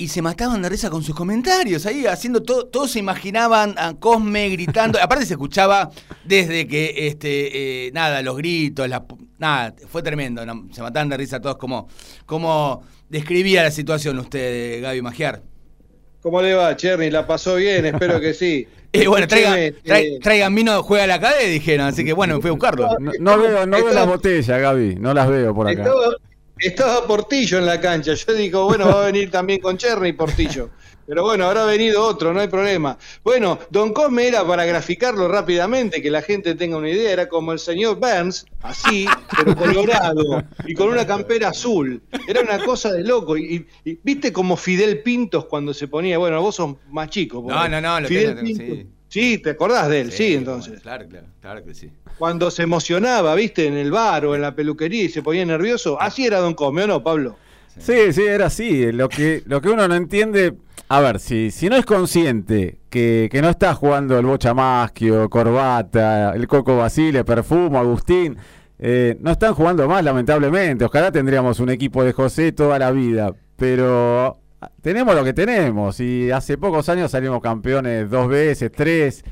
y 0.00 0.08
se 0.08 0.22
mataban 0.22 0.62
de 0.62 0.68
risa 0.68 0.88
con 0.88 1.02
sus 1.02 1.14
comentarios, 1.14 1.84
ahí 1.84 2.06
haciendo 2.06 2.42
todo, 2.42 2.66
todos 2.66 2.90
se 2.92 2.98
imaginaban 2.98 3.74
a 3.76 3.94
Cosme 3.94 4.48
gritando, 4.48 4.98
aparte 5.02 5.26
se 5.26 5.34
escuchaba 5.34 5.90
desde 6.24 6.66
que, 6.66 7.06
este, 7.08 7.86
eh, 7.86 7.92
nada, 7.92 8.22
los 8.22 8.36
gritos, 8.36 8.88
la, 8.88 9.04
nada, 9.38 9.74
fue 9.88 10.02
tremendo, 10.02 10.44
¿no? 10.46 10.68
se 10.72 10.80
mataban 10.82 11.08
de 11.10 11.16
risa 11.18 11.40
todos, 11.40 11.56
como, 11.58 11.88
como 12.24 12.82
describía 13.08 13.62
la 13.62 13.70
situación 13.70 14.18
usted, 14.18 14.82
Gaby 14.82 15.02
Magiar. 15.02 15.42
¿Cómo 16.22 16.42
le 16.42 16.54
va, 16.54 16.76
Cherny? 16.76 17.10
¿La 17.10 17.26
pasó 17.26 17.56
bien? 17.56 17.86
Espero 17.86 18.20
que 18.20 18.34
sí. 18.34 18.66
Y 18.92 19.06
bueno, 19.06 19.26
traigan, 19.28 19.54
trai- 19.54 19.74
eh, 19.84 20.18
traigan 20.22 20.54
vino, 20.54 20.82
juega 20.82 21.06
la 21.06 21.20
cadena, 21.20 21.50
dijeron, 21.50 21.86
así 21.86 22.04
que 22.04 22.12
bueno, 22.12 22.36
me 22.36 22.40
fui 22.40 22.48
a 22.48 22.52
buscarlo. 22.52 22.88
No, 22.98 23.12
no 23.18 23.38
veo, 23.38 23.66
no 23.66 23.84
veo 23.84 23.92
las 23.94 24.06
botellas, 24.06 24.60
Gaby. 24.60 24.96
No 24.96 25.14
las 25.14 25.28
veo 25.28 25.54
por 25.54 25.68
acá. 25.68 25.82
Estaba, 25.82 26.16
estaba 26.60 27.06
Portillo 27.06 27.58
en 27.58 27.66
la 27.66 27.80
cancha. 27.80 28.14
Yo 28.14 28.32
digo, 28.34 28.64
bueno, 28.64 28.86
va 28.86 29.02
a 29.02 29.06
venir 29.06 29.30
también 29.30 29.60
con 29.60 29.76
Cherny 29.76 30.12
Portillo. 30.12 30.70
Pero 31.06 31.24
bueno, 31.24 31.46
habrá 31.46 31.64
venido 31.64 32.04
otro, 32.04 32.32
no 32.32 32.38
hay 32.38 32.46
problema. 32.46 32.96
Bueno, 33.24 33.58
Don 33.70 33.92
Cosme 33.92 34.28
era 34.28 34.46
para 34.46 34.64
graficarlo 34.64 35.26
rápidamente, 35.26 36.00
que 36.00 36.08
la 36.08 36.22
gente 36.22 36.54
tenga 36.54 36.76
una 36.76 36.88
idea, 36.88 37.10
era 37.10 37.28
como 37.28 37.50
el 37.52 37.58
señor 37.58 37.96
Burns, 37.98 38.46
así, 38.62 39.06
pero 39.36 39.56
colorado, 39.56 40.44
y 40.68 40.74
con 40.74 40.88
una 40.88 41.04
campera 41.04 41.48
azul. 41.48 42.00
Era 42.28 42.42
una 42.42 42.64
cosa 42.64 42.92
de 42.92 43.02
loco. 43.02 43.36
Y, 43.36 43.66
y- 43.84 43.90
y 43.90 43.98
viste 44.04 44.32
como 44.32 44.56
Fidel 44.56 45.02
Pintos 45.02 45.46
cuando 45.46 45.74
se 45.74 45.88
ponía, 45.88 46.16
bueno, 46.16 46.40
vos 46.42 46.54
sos 46.54 46.76
más 46.90 47.10
chico. 47.10 47.44
No, 47.44 47.68
no, 47.68 47.80
no, 47.80 48.00
lo 48.02 48.06
Fidel 48.06 48.36
tengo, 48.36 48.40
tengo, 48.42 48.58
Pintos. 48.58 48.76
sí. 48.78 48.86
Sí, 49.10 49.38
te 49.38 49.50
acordás 49.50 49.88
de 49.88 50.00
él, 50.00 50.12
sí, 50.12 50.34
entonces 50.34 50.68
bueno, 50.68 50.82
claro, 50.82 51.08
claro, 51.08 51.26
claro 51.40 51.64
que 51.64 51.74
sí. 51.74 51.90
cuando 52.16 52.48
se 52.50 52.62
emocionaba, 52.62 53.34
viste, 53.34 53.66
en 53.66 53.74
el 53.74 53.90
bar 53.90 54.24
o 54.24 54.36
en 54.36 54.40
la 54.40 54.54
peluquería 54.54 55.02
y 55.02 55.08
se 55.08 55.20
ponía 55.20 55.44
nervioso, 55.44 56.00
así 56.00 56.26
era 56.26 56.38
Don 56.38 56.54
Come, 56.54 56.84
¿o 56.84 56.86
no, 56.86 57.02
Pablo? 57.02 57.36
Sí, 57.76 58.12
sí, 58.12 58.22
era 58.22 58.46
así. 58.46 58.92
Lo 58.92 59.08
que, 59.08 59.42
lo 59.46 59.60
que 59.60 59.68
uno 59.68 59.88
no 59.88 59.94
entiende, 59.94 60.54
a 60.88 61.00
ver, 61.00 61.18
si, 61.18 61.50
si 61.50 61.68
no 61.68 61.76
es 61.76 61.84
consciente 61.84 62.78
que, 62.88 63.28
que 63.30 63.42
no 63.42 63.48
está 63.48 63.74
jugando 63.74 64.18
el 64.18 64.26
Bocha 64.26 64.54
Maschio, 64.54 65.28
Corbata, 65.28 66.32
el 66.34 66.46
Coco 66.46 66.76
Basile, 66.76 67.24
Perfumo, 67.24 67.78
Agustín, 67.78 68.36
eh, 68.78 69.16
no 69.20 69.32
están 69.32 69.54
jugando 69.54 69.86
más, 69.88 70.04
lamentablemente. 70.04 70.84
Ojalá 70.84 71.12
tendríamos 71.12 71.60
un 71.60 71.70
equipo 71.70 72.02
de 72.04 72.12
José 72.12 72.52
toda 72.52 72.78
la 72.78 72.90
vida, 72.90 73.34
pero 73.56 74.20
ah, 74.20 74.36
tenemos 74.82 75.14
lo 75.14 75.24
que 75.24 75.32
tenemos 75.32 76.00
y 76.00 76.30
hace 76.30 76.58
pocos 76.58 76.88
años 76.88 77.10
salimos 77.10 77.40
campeones 77.40 78.10
dos 78.10 78.28
veces, 78.28 78.70
tres. 78.72 79.24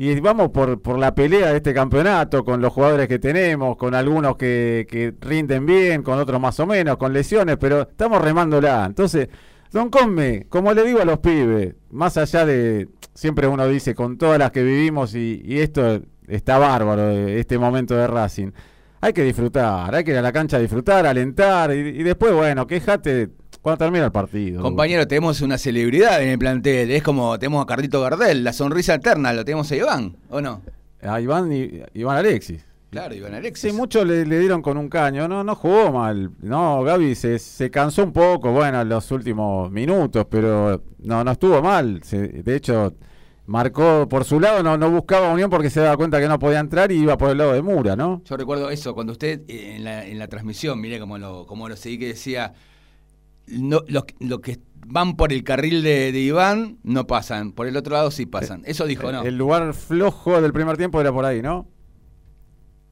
Y 0.00 0.20
vamos 0.20 0.50
por, 0.50 0.80
por 0.80 0.96
la 0.96 1.12
pelea 1.12 1.50
de 1.50 1.56
este 1.56 1.74
campeonato, 1.74 2.44
con 2.44 2.60
los 2.60 2.72
jugadores 2.72 3.08
que 3.08 3.18
tenemos, 3.18 3.76
con 3.76 3.96
algunos 3.96 4.36
que, 4.36 4.86
que 4.88 5.12
rinden 5.20 5.66
bien, 5.66 6.04
con 6.04 6.20
otros 6.20 6.40
más 6.40 6.60
o 6.60 6.66
menos, 6.66 6.96
con 6.98 7.12
lesiones, 7.12 7.56
pero 7.56 7.82
estamos 7.82 8.22
remándola. 8.22 8.84
Entonces, 8.86 9.28
Don 9.72 9.90
Come, 9.90 10.46
como 10.48 10.72
le 10.72 10.84
digo 10.84 11.00
a 11.00 11.04
los 11.04 11.18
pibes, 11.18 11.74
más 11.90 12.16
allá 12.16 12.46
de, 12.46 12.88
siempre 13.12 13.48
uno 13.48 13.66
dice, 13.66 13.96
con 13.96 14.16
todas 14.18 14.38
las 14.38 14.52
que 14.52 14.62
vivimos 14.62 15.16
y, 15.16 15.42
y 15.44 15.58
esto 15.58 16.00
está 16.28 16.58
bárbaro, 16.58 17.10
este 17.10 17.58
momento 17.58 17.96
de 17.96 18.06
Racing, 18.06 18.52
hay 19.00 19.12
que 19.12 19.24
disfrutar, 19.24 19.92
hay 19.92 20.04
que 20.04 20.12
ir 20.12 20.18
a 20.18 20.22
la 20.22 20.32
cancha 20.32 20.58
a 20.58 20.60
disfrutar, 20.60 21.06
alentar, 21.06 21.74
y, 21.74 21.80
y 21.80 22.02
después, 22.04 22.32
bueno, 22.32 22.68
quejate 22.68 23.30
cuando 23.68 23.84
termina 23.84 24.04
el 24.06 24.12
partido. 24.12 24.62
Compañero, 24.62 25.06
tenemos 25.06 25.40
una 25.40 25.58
celebridad 25.58 26.22
en 26.22 26.30
el 26.30 26.38
plantel, 26.38 26.90
es 26.90 27.02
como 27.02 27.38
tenemos 27.38 27.62
a 27.62 27.66
Carlito 27.66 28.00
Gardel, 28.00 28.42
la 28.44 28.52
sonrisa 28.52 28.94
eterna, 28.94 29.32
lo 29.32 29.44
tenemos 29.44 29.70
a 29.70 29.76
Iván, 29.76 30.16
¿o 30.30 30.40
no? 30.40 30.62
A 31.02 31.20
Iván, 31.20 31.52
y, 31.52 31.82
Iván 31.94 32.16
Alexis. 32.18 32.64
Claro, 32.90 33.14
Iván 33.14 33.34
Alexis. 33.34 33.70
Sí, 33.70 33.76
muchos 33.76 34.06
le, 34.06 34.24
le 34.24 34.38
dieron 34.38 34.62
con 34.62 34.78
un 34.78 34.88
caño, 34.88 35.28
no, 35.28 35.44
no 35.44 35.54
jugó 35.54 35.92
mal. 35.92 36.30
No, 36.40 36.82
Gaby 36.82 37.14
se, 37.14 37.38
se 37.38 37.70
cansó 37.70 38.02
un 38.02 38.12
poco, 38.12 38.50
bueno, 38.50 38.80
en 38.80 38.88
los 38.88 39.10
últimos 39.10 39.70
minutos, 39.70 40.26
pero 40.30 40.82
no, 41.00 41.22
no 41.22 41.30
estuvo 41.32 41.60
mal. 41.62 42.00
Se- 42.02 42.28
de 42.42 42.56
hecho, 42.56 42.94
marcó 43.46 44.08
por 44.08 44.24
su 44.24 44.40
lado, 44.40 44.62
no, 44.62 44.76
no 44.78 44.90
buscaba 44.90 45.32
unión 45.32 45.50
porque 45.50 45.70
se 45.70 45.80
daba 45.80 45.96
cuenta 45.96 46.18
que 46.20 46.28
no 46.28 46.38
podía 46.38 46.60
entrar 46.60 46.90
y 46.90 46.96
iba 46.96 47.16
por 47.18 47.30
el 47.30 47.38
lado 47.38 47.52
de 47.52 47.62
Mura, 47.62 47.94
¿no? 47.94 48.22
Yo 48.24 48.36
recuerdo 48.36 48.70
eso, 48.70 48.94
cuando 48.94 49.12
usted 49.12 49.42
eh, 49.48 49.76
en 49.76 49.84
la, 49.84 50.06
en 50.06 50.18
la 50.18 50.26
transmisión, 50.28 50.80
mire 50.80 50.98
cómo 50.98 51.18
lo, 51.18 51.46
cómo 51.46 51.68
lo 51.68 51.76
seguí, 51.76 51.98
que 51.98 52.06
decía, 52.08 52.54
no, 53.50 53.82
los 53.88 54.04
lo 54.20 54.40
que 54.40 54.58
van 54.86 55.16
por 55.16 55.32
el 55.32 55.44
carril 55.44 55.82
de, 55.82 56.12
de 56.12 56.18
Iván 56.20 56.78
no 56.82 57.06
pasan, 57.06 57.52
por 57.52 57.66
el 57.66 57.76
otro 57.76 57.94
lado 57.94 58.10
sí 58.10 58.26
pasan. 58.26 58.62
Eso 58.64 58.86
dijo, 58.86 59.12
¿no? 59.12 59.22
El 59.22 59.36
lugar 59.36 59.74
flojo 59.74 60.40
del 60.40 60.52
primer 60.52 60.76
tiempo 60.76 61.00
era 61.00 61.12
por 61.12 61.24
ahí, 61.24 61.42
¿no? 61.42 61.68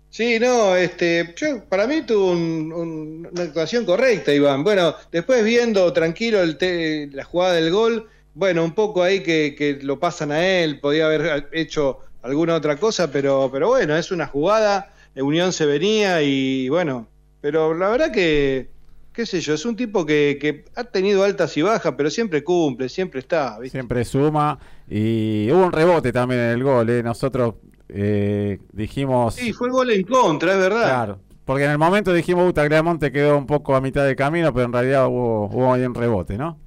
Sí, 0.08 0.38
no, 0.40 0.74
este, 0.76 1.34
yo, 1.36 1.64
para 1.68 1.86
mí 1.86 2.02
tuvo 2.06 2.30
un- 2.32 2.72
un- 2.72 3.28
una 3.30 3.42
actuación 3.42 3.84
correcta, 3.84 4.32
Iván. 4.32 4.64
Bueno, 4.64 4.94
después 5.12 5.44
viendo 5.44 5.92
tranquilo 5.92 6.40
el 6.42 6.56
te- 6.56 7.08
la 7.12 7.24
jugada 7.24 7.54
del 7.54 7.70
gol, 7.70 8.08
bueno, 8.34 8.64
un 8.64 8.74
poco 8.74 9.02
ahí 9.02 9.22
que, 9.22 9.54
que 9.56 9.78
lo 9.82 9.98
pasan 10.00 10.32
a 10.32 10.46
él, 10.46 10.80
podía 10.80 11.06
haber 11.06 11.48
hecho 11.52 11.98
alguna 12.22 12.54
otra 12.54 12.76
cosa, 12.76 13.10
pero, 13.10 13.50
pero 13.52 13.68
bueno, 13.68 13.96
es 13.96 14.10
una 14.10 14.26
jugada, 14.26 14.92
eh, 15.14 15.22
Unión 15.22 15.52
se 15.52 15.66
venía 15.66 16.22
y 16.22 16.68
bueno, 16.70 17.08
pero 17.42 17.74
la 17.74 17.88
verdad 17.90 18.10
que, 18.12 18.70
qué 19.16 19.24
sé 19.24 19.40
yo, 19.40 19.54
es 19.54 19.64
un 19.64 19.74
tipo 19.74 20.04
que, 20.04 20.36
que 20.38 20.66
ha 20.74 20.84
tenido 20.84 21.24
altas 21.24 21.56
y 21.56 21.62
bajas, 21.62 21.94
pero 21.96 22.10
siempre 22.10 22.44
cumple, 22.44 22.90
siempre 22.90 23.20
está, 23.20 23.58
¿viste? 23.58 23.78
Siempre 23.78 24.04
suma. 24.04 24.58
Y 24.90 25.50
hubo 25.50 25.64
un 25.64 25.72
rebote 25.72 26.12
también 26.12 26.42
en 26.42 26.50
el 26.50 26.62
gol, 26.62 26.90
¿eh? 26.90 27.02
Nosotros 27.02 27.54
eh, 27.88 28.58
dijimos... 28.72 29.34
Sí, 29.34 29.54
fue 29.54 29.68
el 29.68 29.72
gol 29.72 29.90
en 29.90 30.02
contra, 30.02 30.52
es 30.52 30.58
verdad. 30.58 30.84
Claro, 30.84 31.18
porque 31.46 31.64
en 31.64 31.70
el 31.70 31.78
momento 31.78 32.12
dijimos, 32.12 32.46
Uta 32.50 32.68
Clamonte 32.68 33.10
quedó 33.10 33.38
un 33.38 33.46
poco 33.46 33.74
a 33.74 33.80
mitad 33.80 34.04
de 34.04 34.14
camino, 34.14 34.52
pero 34.52 34.66
en 34.66 34.72
realidad 34.74 35.06
hubo, 35.08 35.46
hubo 35.46 35.72
ahí 35.72 35.82
un 35.86 35.94
rebote, 35.94 36.36
¿no? 36.36 36.60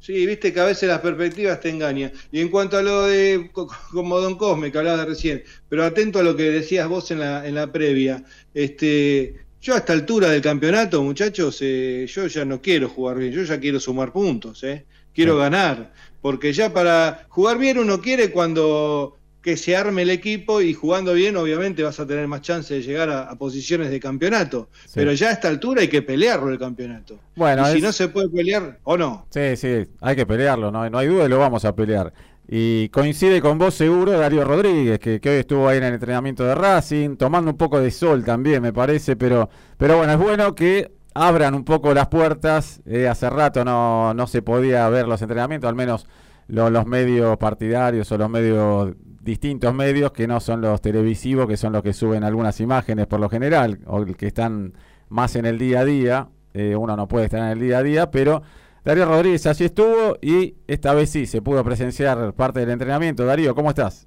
Sí, 0.00 0.26
viste 0.26 0.52
que 0.52 0.58
a 0.60 0.64
veces 0.64 0.88
las 0.88 1.00
perspectivas 1.00 1.60
te 1.60 1.68
engañan. 1.68 2.10
Y 2.32 2.40
en 2.40 2.48
cuanto 2.48 2.78
a 2.78 2.82
lo 2.82 3.02
de, 3.02 3.50
co- 3.52 3.68
como 3.92 4.18
Don 4.18 4.36
Cosme, 4.36 4.72
que 4.72 4.78
hablaba 4.78 5.04
recién, 5.04 5.44
pero 5.68 5.84
atento 5.84 6.18
a 6.18 6.22
lo 6.22 6.34
que 6.34 6.44
decías 6.50 6.88
vos 6.88 7.10
en 7.10 7.20
la, 7.20 7.46
en 7.46 7.54
la 7.54 7.70
previa, 7.70 8.24
este, 8.54 9.36
yo 9.60 9.74
a 9.74 9.78
esta 9.78 9.92
altura 9.92 10.28
del 10.30 10.40
campeonato, 10.40 11.02
muchachos, 11.02 11.58
eh, 11.60 12.06
yo 12.08 12.26
ya 12.26 12.44
no 12.44 12.60
quiero 12.62 12.88
jugar 12.88 13.18
bien, 13.18 13.32
yo 13.32 13.42
ya 13.42 13.58
quiero 13.60 13.78
sumar 13.80 14.12
puntos, 14.12 14.62
eh. 14.64 14.84
quiero 15.14 15.34
Sí. 15.34 15.38
ganar, 15.40 15.92
porque 16.22 16.52
ya 16.52 16.72
para 16.72 17.26
jugar 17.28 17.58
bien 17.58 17.78
uno 17.78 18.00
quiere 18.00 18.30
cuando 18.30 19.16
que 19.42 19.56
se 19.56 19.74
arme 19.74 20.02
el 20.02 20.10
equipo 20.10 20.60
y 20.60 20.74
jugando 20.74 21.14
bien 21.14 21.34
obviamente 21.34 21.82
vas 21.82 21.98
a 21.98 22.06
tener 22.06 22.28
más 22.28 22.42
chance 22.42 22.74
de 22.74 22.82
llegar 22.82 23.08
a, 23.08 23.22
a 23.22 23.36
posiciones 23.38 23.90
de 23.90 23.98
campeonato, 23.98 24.68
Sí. 24.84 24.92
pero 24.96 25.14
ya 25.14 25.28
a 25.28 25.32
esta 25.32 25.48
altura 25.48 25.80
hay 25.80 25.88
que 25.88 26.02
pelearlo 26.02 26.50
el 26.50 26.58
campeonato. 26.58 27.18
Bueno, 27.36 27.66
y 27.70 27.76
si 27.76 27.80
no 27.80 27.90
se 27.90 28.08
puede 28.08 28.28
pelear, 28.28 28.78
o 28.84 28.98
no. 28.98 29.26
Sí, 29.30 29.56
sí, 29.56 29.86
hay 30.02 30.14
que 30.14 30.26
pelearlo, 30.26 30.70
no, 30.70 30.88
no 30.90 30.98
hay 30.98 31.06
duda 31.08 31.24
y 31.24 31.28
lo 31.30 31.38
vamos 31.38 31.64
a 31.64 31.74
pelear. 31.74 32.12
Y 32.52 32.88
coincide 32.88 33.40
con 33.40 33.58
vos 33.58 33.74
seguro 33.74 34.10
Darío 34.18 34.42
Rodríguez, 34.44 34.98
que, 34.98 35.20
que 35.20 35.30
hoy 35.30 35.36
estuvo 35.36 35.68
ahí 35.68 35.78
en 35.78 35.84
el 35.84 35.94
entrenamiento 35.94 36.42
de 36.44 36.56
Racing, 36.56 37.16
tomando 37.16 37.52
un 37.52 37.56
poco 37.56 37.78
de 37.78 37.92
sol 37.92 38.24
también, 38.24 38.60
me 38.60 38.72
parece, 38.72 39.14
pero, 39.14 39.48
pero 39.76 39.98
bueno, 39.98 40.12
es 40.14 40.18
bueno 40.18 40.54
que 40.56 40.90
abran 41.14 41.54
un 41.54 41.64
poco 41.64 41.94
las 41.94 42.08
puertas. 42.08 42.82
eh, 42.86 43.06
hace 43.08 43.30
rato 43.30 43.64
no, 43.64 44.14
no 44.14 44.26
se 44.26 44.42
podía 44.42 44.88
ver 44.88 45.06
los 45.06 45.22
entrenamientos, 45.22 45.68
al 45.68 45.76
menos 45.76 46.08
lo- 46.48 46.70
los 46.70 46.86
medios 46.86 47.36
partidarios 47.36 48.10
o 48.10 48.18
los 48.18 48.28
medios, 48.28 48.94
distintos 49.22 49.72
medios 49.72 50.10
que 50.10 50.26
no 50.26 50.40
son 50.40 50.60
los 50.60 50.80
televisivos, 50.80 51.46
que 51.46 51.56
son 51.56 51.72
los 51.72 51.82
que 51.84 51.92
suben 51.92 52.24
algunas 52.24 52.58
imágenes 52.60 53.06
por 53.06 53.20
lo 53.20 53.28
general, 53.28 53.78
o 53.86 54.04
que 54.04 54.26
están 54.26 54.72
más 55.08 55.36
en 55.36 55.46
el 55.46 55.56
día 55.56 55.80
a 55.80 55.84
día. 55.84 56.28
eh, 56.52 56.74
uno 56.74 56.96
no 56.96 57.06
puede 57.06 57.26
estar 57.26 57.40
en 57.42 57.46
el 57.50 57.60
día 57.60 57.78
a 57.78 57.82
día, 57.84 58.10
pero 58.10 58.42
Darío 58.84 59.04
Rodríguez 59.04 59.46
así 59.46 59.64
estuvo 59.64 60.16
y 60.22 60.54
esta 60.66 60.94
vez 60.94 61.10
sí 61.10 61.26
se 61.26 61.42
pudo 61.42 61.62
presenciar 61.64 62.32
parte 62.32 62.60
del 62.60 62.70
entrenamiento. 62.70 63.24
Darío, 63.26 63.54
¿cómo 63.54 63.68
estás? 63.70 64.06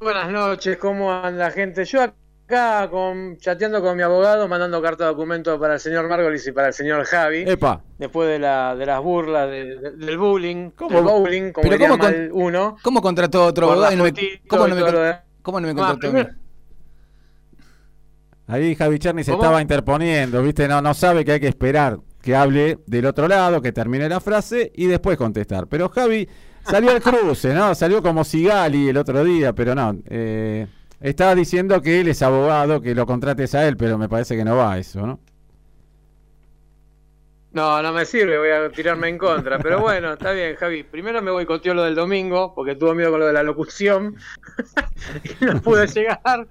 Buenas 0.00 0.30
noches, 0.30 0.76
¿cómo 0.76 1.12
anda 1.12 1.50
gente? 1.52 1.84
Yo 1.84 2.02
acá 2.02 2.88
con, 2.90 3.36
chateando 3.38 3.80
con 3.80 3.96
mi 3.96 4.02
abogado, 4.02 4.46
mandando 4.48 4.82
carta 4.82 5.04
de 5.04 5.10
documento 5.10 5.58
para 5.58 5.74
el 5.74 5.80
señor 5.80 6.08
Margolis 6.08 6.46
y 6.46 6.52
para 6.52 6.68
el 6.68 6.74
señor 6.74 7.04
Javi, 7.04 7.44
Epa, 7.46 7.82
después 7.98 8.28
de, 8.28 8.38
la, 8.38 8.74
de 8.76 8.84
las 8.86 9.00
burlas 9.00 9.48
de- 9.48 9.76
de- 9.76 9.90
del 9.92 10.18
bullying, 10.18 10.70
¿Cómo? 10.70 10.90
del 10.96 11.04
bowling, 11.04 11.52
como 11.52 11.68
Pero 11.68 11.78
¿cómo 11.78 11.98
con- 11.98 12.14
el 12.14 12.30
uno. 12.32 12.76
¿Cómo 12.82 13.00
contrató 13.00 13.44
otro 13.46 13.70
abogado? 13.70 13.96
no 13.96 14.04
me- 14.04 14.12
¿Cómo 14.48 14.66
no 14.68 14.74
me 14.74 14.82
de- 14.82 15.16
cómo 15.40 15.60
no 15.60 15.66
me 15.66 15.70
Ah, 15.72 15.74
contrató 15.74 16.06
a 16.08 16.10
mí? 16.10 16.20
primero- 16.24 16.38
ahí 18.48 18.74
Javi 18.74 18.98
Cherny 18.98 19.24
se 19.24 19.32
estaba 19.32 19.62
interponiendo, 19.62 20.42
¿viste? 20.42 20.68
No, 20.68 20.82
no 20.82 20.92
sabe 20.94 21.24
que 21.24 21.32
hay 21.32 21.40
que 21.40 21.48
esperar 21.48 21.98
que 22.26 22.34
hable 22.34 22.78
del 22.86 23.06
otro 23.06 23.28
lado, 23.28 23.62
que 23.62 23.70
termine 23.70 24.08
la 24.08 24.18
frase 24.18 24.72
y 24.74 24.86
después 24.86 25.16
contestar. 25.16 25.68
Pero 25.68 25.88
Javi 25.88 26.28
salió 26.68 26.90
al 26.90 27.00
cruce, 27.00 27.54
¿no? 27.54 27.72
Salió 27.76 28.02
como 28.02 28.24
Sigali 28.24 28.88
el 28.88 28.96
otro 28.96 29.22
día, 29.22 29.52
pero 29.52 29.76
no. 29.76 29.96
Eh, 30.06 30.66
estaba 31.00 31.36
diciendo 31.36 31.80
que 31.80 32.00
él 32.00 32.08
es 32.08 32.22
abogado, 32.22 32.80
que 32.80 32.96
lo 32.96 33.06
contrates 33.06 33.54
a 33.54 33.68
él, 33.68 33.76
pero 33.76 33.96
me 33.96 34.08
parece 34.08 34.36
que 34.36 34.44
no 34.44 34.56
va 34.56 34.76
eso, 34.76 35.06
¿no? 35.06 35.20
No, 37.52 37.80
no 37.80 37.92
me 37.92 38.04
sirve, 38.04 38.38
voy 38.38 38.50
a 38.50 38.70
tirarme 38.70 39.08
en 39.08 39.18
contra. 39.18 39.60
Pero 39.60 39.78
bueno, 39.80 40.14
está 40.14 40.32
bien, 40.32 40.56
Javi. 40.56 40.82
Primero 40.82 41.22
me 41.22 41.30
boicoteó 41.30 41.74
lo 41.74 41.84
del 41.84 41.94
domingo, 41.94 42.52
porque 42.56 42.74
tuvo 42.74 42.92
miedo 42.92 43.12
con 43.12 43.20
lo 43.20 43.26
de 43.28 43.34
la 43.34 43.44
locución. 43.44 44.16
y 45.40 45.44
no 45.44 45.62
pude 45.62 45.86
llegar. 45.86 46.48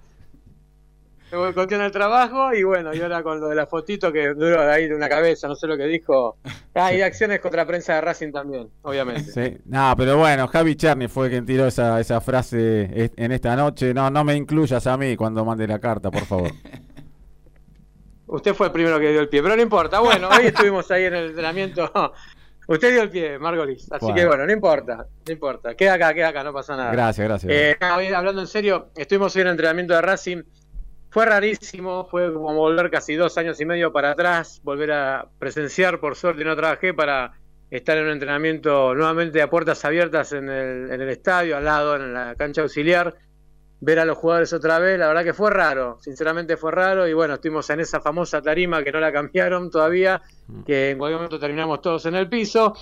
Me 1.35 1.41
boicoteó 1.41 1.77
en 1.77 1.83
el 1.83 1.91
trabajo 1.91 2.53
y 2.53 2.63
bueno, 2.63 2.93
y 2.93 3.01
ahora 3.01 3.21
con 3.21 3.41
lo 3.41 3.49
de 3.49 3.55
la 3.55 3.67
fotito 3.67 4.09
que 4.09 4.29
duró 4.29 4.61
ahí 4.71 4.87
de 4.87 4.95
una 4.95 5.09
cabeza, 5.09 5.49
no 5.49 5.55
sé 5.55 5.67
lo 5.67 5.75
que 5.75 5.83
dijo. 5.85 6.37
Ah, 6.73 6.93
y 6.93 7.01
acciones 7.01 7.41
contra 7.41 7.65
prensa 7.65 7.95
de 7.95 8.01
Racing 8.01 8.31
también, 8.31 8.69
obviamente. 8.83 9.31
Sí, 9.33 9.57
no, 9.65 9.93
pero 9.97 10.17
bueno, 10.17 10.47
Javi 10.47 10.77
Cherny 10.77 11.09
fue 11.09 11.29
quien 11.29 11.45
tiró 11.45 11.67
esa, 11.67 11.99
esa 11.99 12.21
frase 12.21 13.11
en 13.17 13.31
esta 13.33 13.53
noche. 13.57 13.93
No, 13.93 14.09
no 14.09 14.23
me 14.23 14.35
incluyas 14.35 14.87
a 14.87 14.95
mí 14.97 15.17
cuando 15.17 15.43
mande 15.43 15.67
la 15.67 15.79
carta, 15.79 16.09
por 16.09 16.23
favor. 16.25 16.51
Usted 18.27 18.53
fue 18.53 18.67
el 18.67 18.71
primero 18.71 18.97
que 18.97 19.11
dio 19.11 19.19
el 19.19 19.27
pie, 19.27 19.43
pero 19.43 19.57
no 19.57 19.61
importa. 19.61 19.99
Bueno, 19.99 20.29
hoy 20.29 20.45
estuvimos 20.47 20.89
ahí 20.89 21.03
en 21.03 21.15
el 21.15 21.25
entrenamiento. 21.27 21.91
Usted 22.67 22.91
dio 22.93 23.01
el 23.03 23.09
pie, 23.09 23.37
Margolis. 23.37 23.91
Así 23.91 24.05
Bueno. 24.05 24.15
que 24.15 24.25
bueno, 24.25 24.45
no 24.45 24.51
importa, 24.53 25.05
no 25.27 25.31
importa. 25.33 25.75
Queda 25.75 25.95
acá, 25.95 26.13
queda 26.13 26.29
acá, 26.29 26.43
no 26.45 26.53
pasa 26.53 26.75
nada. 26.77 26.91
Gracias, 26.93 27.27
gracias. 27.27 27.51
Eh, 27.53 27.77
hoy, 27.95 28.07
hablando 28.07 28.39
en 28.41 28.47
serio, 28.47 28.87
estuvimos 28.95 29.35
hoy 29.35 29.41
en 29.41 29.47
el 29.47 29.51
entrenamiento 29.51 29.93
de 29.93 30.01
Racing. 30.01 30.41
Fue 31.15 31.25
rarísimo, 31.25 32.03
fue 32.11 32.33
como 32.33 32.55
volver 32.55 32.91
casi 32.91 33.15
dos 33.15 33.37
años 33.37 33.61
y 33.61 33.65
medio 33.65 33.93
para 33.93 34.11
atrás, 34.11 34.59
volver 34.65 34.91
a 34.91 35.25
presenciar, 35.39 36.01
por 36.01 36.17
suerte 36.17 36.43
no 36.43 36.57
trabajé, 36.57 36.93
para 36.93 37.31
estar 37.71 37.97
en 37.97 38.03
un 38.03 38.11
entrenamiento 38.11 38.93
nuevamente 38.93 39.41
a 39.41 39.49
puertas 39.49 39.85
abiertas 39.85 40.33
en 40.33 40.49
el, 40.49 40.91
en 40.91 41.01
el 41.01 41.07
estadio, 41.07 41.55
al 41.55 41.63
lado, 41.63 41.95
en 41.95 42.13
la 42.13 42.35
cancha 42.35 42.63
auxiliar, 42.63 43.15
ver 43.79 43.99
a 43.99 44.03
los 44.03 44.17
jugadores 44.17 44.51
otra 44.51 44.77
vez, 44.77 44.99
la 44.99 45.07
verdad 45.07 45.23
que 45.23 45.33
fue 45.33 45.49
raro, 45.51 45.99
sinceramente 46.01 46.57
fue 46.57 46.73
raro, 46.73 47.07
y 47.07 47.13
bueno, 47.13 47.35
estuvimos 47.35 47.69
en 47.69 47.79
esa 47.79 48.01
famosa 48.01 48.41
tarima 48.41 48.83
que 48.83 48.91
no 48.91 48.99
la 48.99 49.13
cambiaron 49.13 49.71
todavía, 49.71 50.21
que 50.65 50.89
en 50.89 50.97
cualquier 50.97 51.19
momento 51.19 51.39
terminamos 51.39 51.79
todos 51.79 52.05
en 52.07 52.15
el 52.15 52.27
piso, 52.27 52.73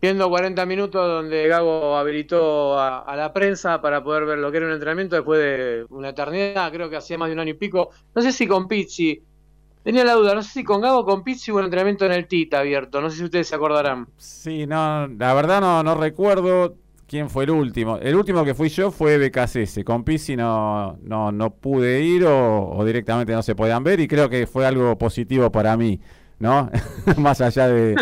viendo 0.00 0.28
40 0.28 0.64
minutos 0.66 1.06
donde 1.06 1.48
Gago 1.48 1.96
habilitó 1.96 2.78
a, 2.78 3.16
la 3.16 3.32
prensa 3.32 3.80
para 3.80 4.02
poder 4.02 4.24
ver 4.24 4.38
lo 4.38 4.50
que 4.50 4.58
era 4.58 4.66
un 4.66 4.72
entrenamiento 4.72 5.16
después 5.16 5.40
de 5.40 5.86
una 5.90 6.10
eternidad, 6.10 6.70
creo 6.72 6.88
que 6.88 6.96
hacía 6.96 7.18
más 7.18 7.28
de 7.28 7.34
un 7.34 7.40
año 7.40 7.50
y 7.50 7.54
pico. 7.54 7.90
No 8.14 8.22
sé 8.22 8.32
si 8.32 8.46
con 8.46 8.68
Pizzi, 8.68 9.20
tenía 9.82 10.04
la 10.04 10.14
duda, 10.14 10.34
no 10.34 10.42
sé 10.42 10.50
si 10.50 10.64
con 10.64 10.80
Gago 10.80 11.00
o 11.00 11.04
con 11.04 11.24
Pizzi 11.24 11.50
hubo 11.50 11.58
un 11.58 11.64
entrenamiento 11.64 12.06
en 12.06 12.12
el 12.12 12.26
Tita 12.26 12.60
abierto, 12.60 13.00
no 13.00 13.10
sé 13.10 13.18
si 13.18 13.24
ustedes 13.24 13.48
se 13.48 13.56
acordarán. 13.56 14.06
Sí, 14.16 14.66
no, 14.66 15.08
la 15.08 15.34
verdad 15.34 15.60
no, 15.82 15.94
recuerdo 15.96 16.76
quién 17.08 17.28
fue 17.28 17.44
el 17.44 17.50
último. 17.50 17.96
El 17.96 18.14
último 18.14 18.44
que 18.44 18.54
fui 18.54 18.68
yo 18.68 18.90
fue 18.90 19.18
BKCS. 19.18 19.82
Con 19.84 20.04
Pisi 20.04 20.36
no, 20.36 20.96
no, 21.02 21.32
no 21.32 21.50
pude 21.50 22.02
ir 22.02 22.24
o, 22.24 22.70
o 22.70 22.84
directamente 22.84 23.32
no 23.32 23.42
se 23.42 23.56
podían 23.56 23.82
ver 23.82 23.98
y 23.98 24.06
creo 24.06 24.28
que 24.28 24.46
fue 24.46 24.64
algo 24.64 24.96
positivo 24.96 25.50
para 25.50 25.76
mí, 25.76 25.98
¿no? 26.38 26.70
Más 27.16 27.40
allá 27.40 27.68
de... 27.68 27.94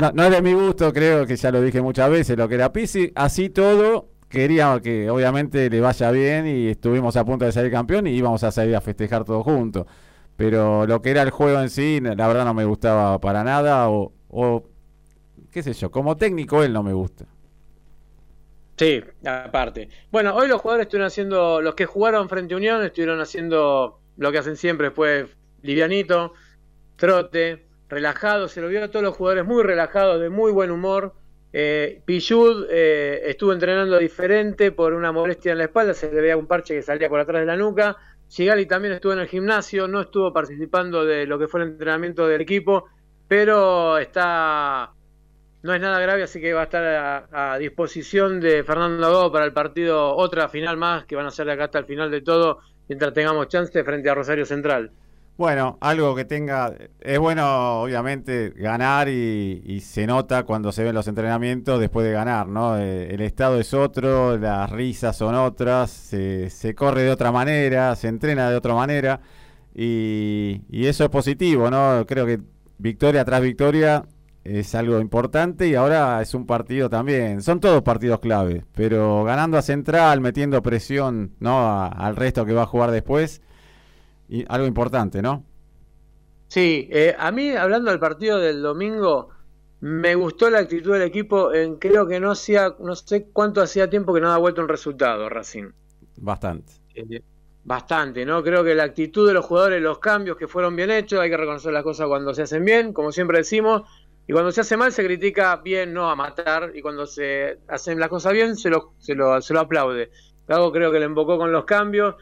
No, 0.00 0.10
no 0.12 0.24
es 0.24 0.30
de 0.30 0.42
mi 0.42 0.52
gusto, 0.52 0.92
creo 0.92 1.26
que 1.26 1.36
ya 1.36 1.50
lo 1.50 1.60
dije 1.62 1.80
muchas 1.80 2.10
veces, 2.10 2.36
lo 2.36 2.48
que 2.48 2.56
era 2.56 2.72
Pisi. 2.72 3.12
Así 3.14 3.48
todo, 3.48 4.08
quería 4.28 4.80
que 4.82 5.08
obviamente 5.08 5.70
le 5.70 5.80
vaya 5.80 6.10
bien 6.10 6.46
y 6.46 6.68
estuvimos 6.68 7.16
a 7.16 7.24
punto 7.24 7.44
de 7.44 7.52
salir 7.52 7.70
campeón 7.70 8.06
y 8.06 8.10
íbamos 8.10 8.42
a 8.42 8.50
salir 8.50 8.74
a 8.74 8.80
festejar 8.80 9.24
todos 9.24 9.44
juntos. 9.44 9.86
Pero 10.36 10.86
lo 10.86 11.00
que 11.00 11.10
era 11.10 11.22
el 11.22 11.30
juego 11.30 11.60
en 11.60 11.70
sí, 11.70 12.00
la 12.02 12.26
verdad 12.26 12.44
no 12.44 12.54
me 12.54 12.64
gustaba 12.64 13.20
para 13.20 13.44
nada 13.44 13.88
o, 13.88 14.12
o 14.28 14.64
qué 15.52 15.62
sé 15.62 15.72
yo, 15.72 15.90
como 15.90 16.16
técnico 16.16 16.62
él 16.64 16.72
no 16.72 16.82
me 16.82 16.92
gusta. 16.92 17.26
Sí, 18.76 19.00
aparte. 19.24 19.88
Bueno, 20.10 20.34
hoy 20.34 20.48
los 20.48 20.60
jugadores 20.60 20.86
estuvieron 20.86 21.06
haciendo, 21.06 21.60
los 21.60 21.76
que 21.76 21.86
jugaron 21.86 22.28
frente 22.28 22.54
a 22.54 22.56
Unión 22.56 22.82
estuvieron 22.82 23.20
haciendo 23.20 24.00
lo 24.16 24.32
que 24.32 24.38
hacen 24.38 24.56
siempre, 24.56 24.90
fue 24.90 25.28
livianito, 25.62 26.32
trote, 26.96 27.63
relajado, 27.94 28.48
se 28.48 28.60
lo 28.60 28.68
vio 28.68 28.84
a 28.84 28.88
todos 28.88 29.04
los 29.04 29.16
jugadores 29.16 29.44
muy 29.44 29.62
relajados, 29.62 30.20
de 30.20 30.28
muy 30.28 30.52
buen 30.52 30.70
humor. 30.70 31.14
Eh, 31.52 32.02
Pichud 32.04 32.66
eh, 32.68 33.22
estuvo 33.26 33.52
entrenando 33.52 33.96
diferente 33.98 34.72
por 34.72 34.92
una 34.92 35.12
molestia 35.12 35.52
en 35.52 35.58
la 35.58 35.64
espalda, 35.64 35.94
se 35.94 36.12
le 36.12 36.20
veía 36.20 36.36
un 36.36 36.46
parche 36.46 36.74
que 36.74 36.82
salía 36.82 37.08
por 37.08 37.20
atrás 37.20 37.40
de 37.40 37.46
la 37.46 37.56
nuca. 37.56 37.96
Sigali 38.26 38.66
también 38.66 38.94
estuvo 38.94 39.12
en 39.12 39.20
el 39.20 39.28
gimnasio, 39.28 39.86
no 39.86 40.00
estuvo 40.00 40.32
participando 40.32 41.04
de 41.04 41.26
lo 41.26 41.38
que 41.38 41.46
fue 41.46 41.62
el 41.62 41.68
entrenamiento 41.68 42.26
del 42.26 42.40
equipo, 42.40 42.86
pero 43.28 43.98
está 43.98 44.92
no 45.64 45.72
es 45.72 45.80
nada 45.80 45.98
grave, 45.98 46.22
así 46.22 46.42
que 46.42 46.52
va 46.52 46.60
a 46.60 46.64
estar 46.64 47.28
a, 47.32 47.56
disposición 47.58 48.38
de 48.38 48.62
Fernando 48.64 49.00
Gago 49.00 49.32
para 49.32 49.46
el 49.46 49.54
partido, 49.54 50.14
otra 50.14 50.50
final 50.50 50.76
más 50.76 51.06
que 51.06 51.16
van 51.16 51.24
a 51.24 51.30
ser 51.30 51.46
de 51.46 51.52
acá 51.52 51.64
hasta 51.64 51.78
el 51.78 51.86
final 51.86 52.10
de 52.10 52.20
todo, 52.20 52.58
mientras 52.86 53.14
tengamos 53.14 53.48
chance 53.48 53.82
frente 53.82 54.10
a 54.10 54.14
Rosario 54.14 54.44
Central. 54.44 54.92
Bueno, 55.36 55.78
algo 55.80 56.14
que 56.14 56.24
tenga, 56.24 56.72
es 57.00 57.18
bueno 57.18 57.82
obviamente 57.82 58.50
ganar 58.50 59.08
y, 59.08 59.80
se 59.80 60.06
nota 60.06 60.44
cuando 60.44 60.70
se 60.70 60.84
ven 60.84 60.94
los 60.94 61.08
entrenamientos 61.08 61.80
después 61.80 62.06
de 62.06 62.12
ganar, 62.12 62.46
¿no? 62.46 62.78
Eh, 62.78 63.12
el 63.12 63.20
estado 63.20 63.58
es 63.58 63.74
otro, 63.74 64.38
las 64.38 64.70
risas 64.70 65.16
son 65.16 65.34
otras, 65.34 65.90
se, 65.90 66.50
se 66.50 66.76
corre 66.76 67.02
de 67.02 67.10
otra 67.10 67.32
manera, 67.32 67.96
se 67.96 68.06
entrena 68.08 68.48
de 68.48 68.54
otra 68.56 68.74
manera 68.74 69.20
y, 69.74 70.62
y 70.70 70.86
eso 70.86 71.02
es 71.04 71.10
positivo, 71.10 71.68
¿no? 71.68 72.04
Creo 72.06 72.26
que 72.26 72.40
victoria 72.78 73.24
tras 73.24 73.40
victoria 73.42 74.04
es 74.44 74.74
algo 74.76 75.00
importante 75.00 75.66
y 75.66 75.74
ahora 75.74 76.22
es 76.22 76.32
un 76.34 76.46
partido 76.46 76.88
también. 76.88 77.42
Son 77.42 77.58
todos 77.58 77.82
partidos 77.82 78.20
clave, 78.20 78.64
pero 78.72 79.24
ganando 79.24 79.58
a 79.58 79.62
Central, 79.62 80.20
metiendo 80.20 80.62
presión 80.62 81.32
¿no? 81.40 81.58
A- 81.58 81.88
al 81.88 82.14
resto 82.14 82.44
que 82.46 82.52
va 82.52 82.62
a 82.62 82.66
jugar 82.66 82.92
después, 82.92 83.42
y 84.34 84.44
algo 84.48 84.66
importante, 84.66 85.22
¿no? 85.22 85.44
Sí, 86.48 86.88
eh, 86.90 87.14
a 87.16 87.30
mí, 87.30 87.50
hablando 87.50 87.90
del 87.90 88.00
partido 88.00 88.38
del 88.38 88.62
domingo, 88.62 89.28
me 89.80 90.16
gustó 90.16 90.50
la 90.50 90.58
actitud 90.58 90.92
del 90.92 91.02
equipo. 91.02 91.52
En, 91.52 91.76
creo 91.76 92.08
que 92.08 92.18
no 92.18 92.32
hacía, 92.32 92.74
no 92.80 92.96
sé 92.96 93.28
cuánto 93.32 93.62
hacía 93.62 93.88
tiempo 93.88 94.12
que 94.12 94.20
no 94.20 94.28
da 94.28 94.38
vuelta 94.38 94.60
un 94.60 94.68
resultado, 94.68 95.28
Racing. 95.28 95.70
Bastante. 96.16 96.72
Eh, 96.96 97.22
bastante, 97.62 98.26
¿no? 98.26 98.42
Creo 98.42 98.64
que 98.64 98.74
la 98.74 98.82
actitud 98.82 99.26
de 99.28 99.34
los 99.34 99.44
jugadores, 99.44 99.80
los 99.80 100.00
cambios 100.00 100.36
que 100.36 100.48
fueron 100.48 100.74
bien 100.74 100.90
hechos, 100.90 101.20
hay 101.20 101.30
que 101.30 101.36
reconocer 101.36 101.72
las 101.72 101.84
cosas 101.84 102.08
cuando 102.08 102.34
se 102.34 102.42
hacen 102.42 102.64
bien, 102.64 102.92
como 102.92 103.12
siempre 103.12 103.38
decimos, 103.38 103.82
y 104.26 104.32
cuando 104.32 104.50
se 104.50 104.62
hace 104.62 104.76
mal 104.76 104.90
se 104.90 105.04
critica 105.04 105.54
bien, 105.56 105.94
no 105.94 106.10
a 106.10 106.16
matar, 106.16 106.72
y 106.74 106.82
cuando 106.82 107.06
se 107.06 107.60
hacen 107.68 108.00
las 108.00 108.08
cosas 108.08 108.32
bien 108.32 108.56
se 108.56 108.68
lo, 108.68 108.94
se 108.98 109.14
lo, 109.14 109.40
se 109.40 109.54
lo 109.54 109.60
aplaude. 109.60 110.10
Gago 110.48 110.72
creo 110.72 110.90
que 110.90 110.98
le 110.98 111.04
embocó 111.06 111.38
con 111.38 111.52
los 111.52 111.64
cambios, 111.64 112.16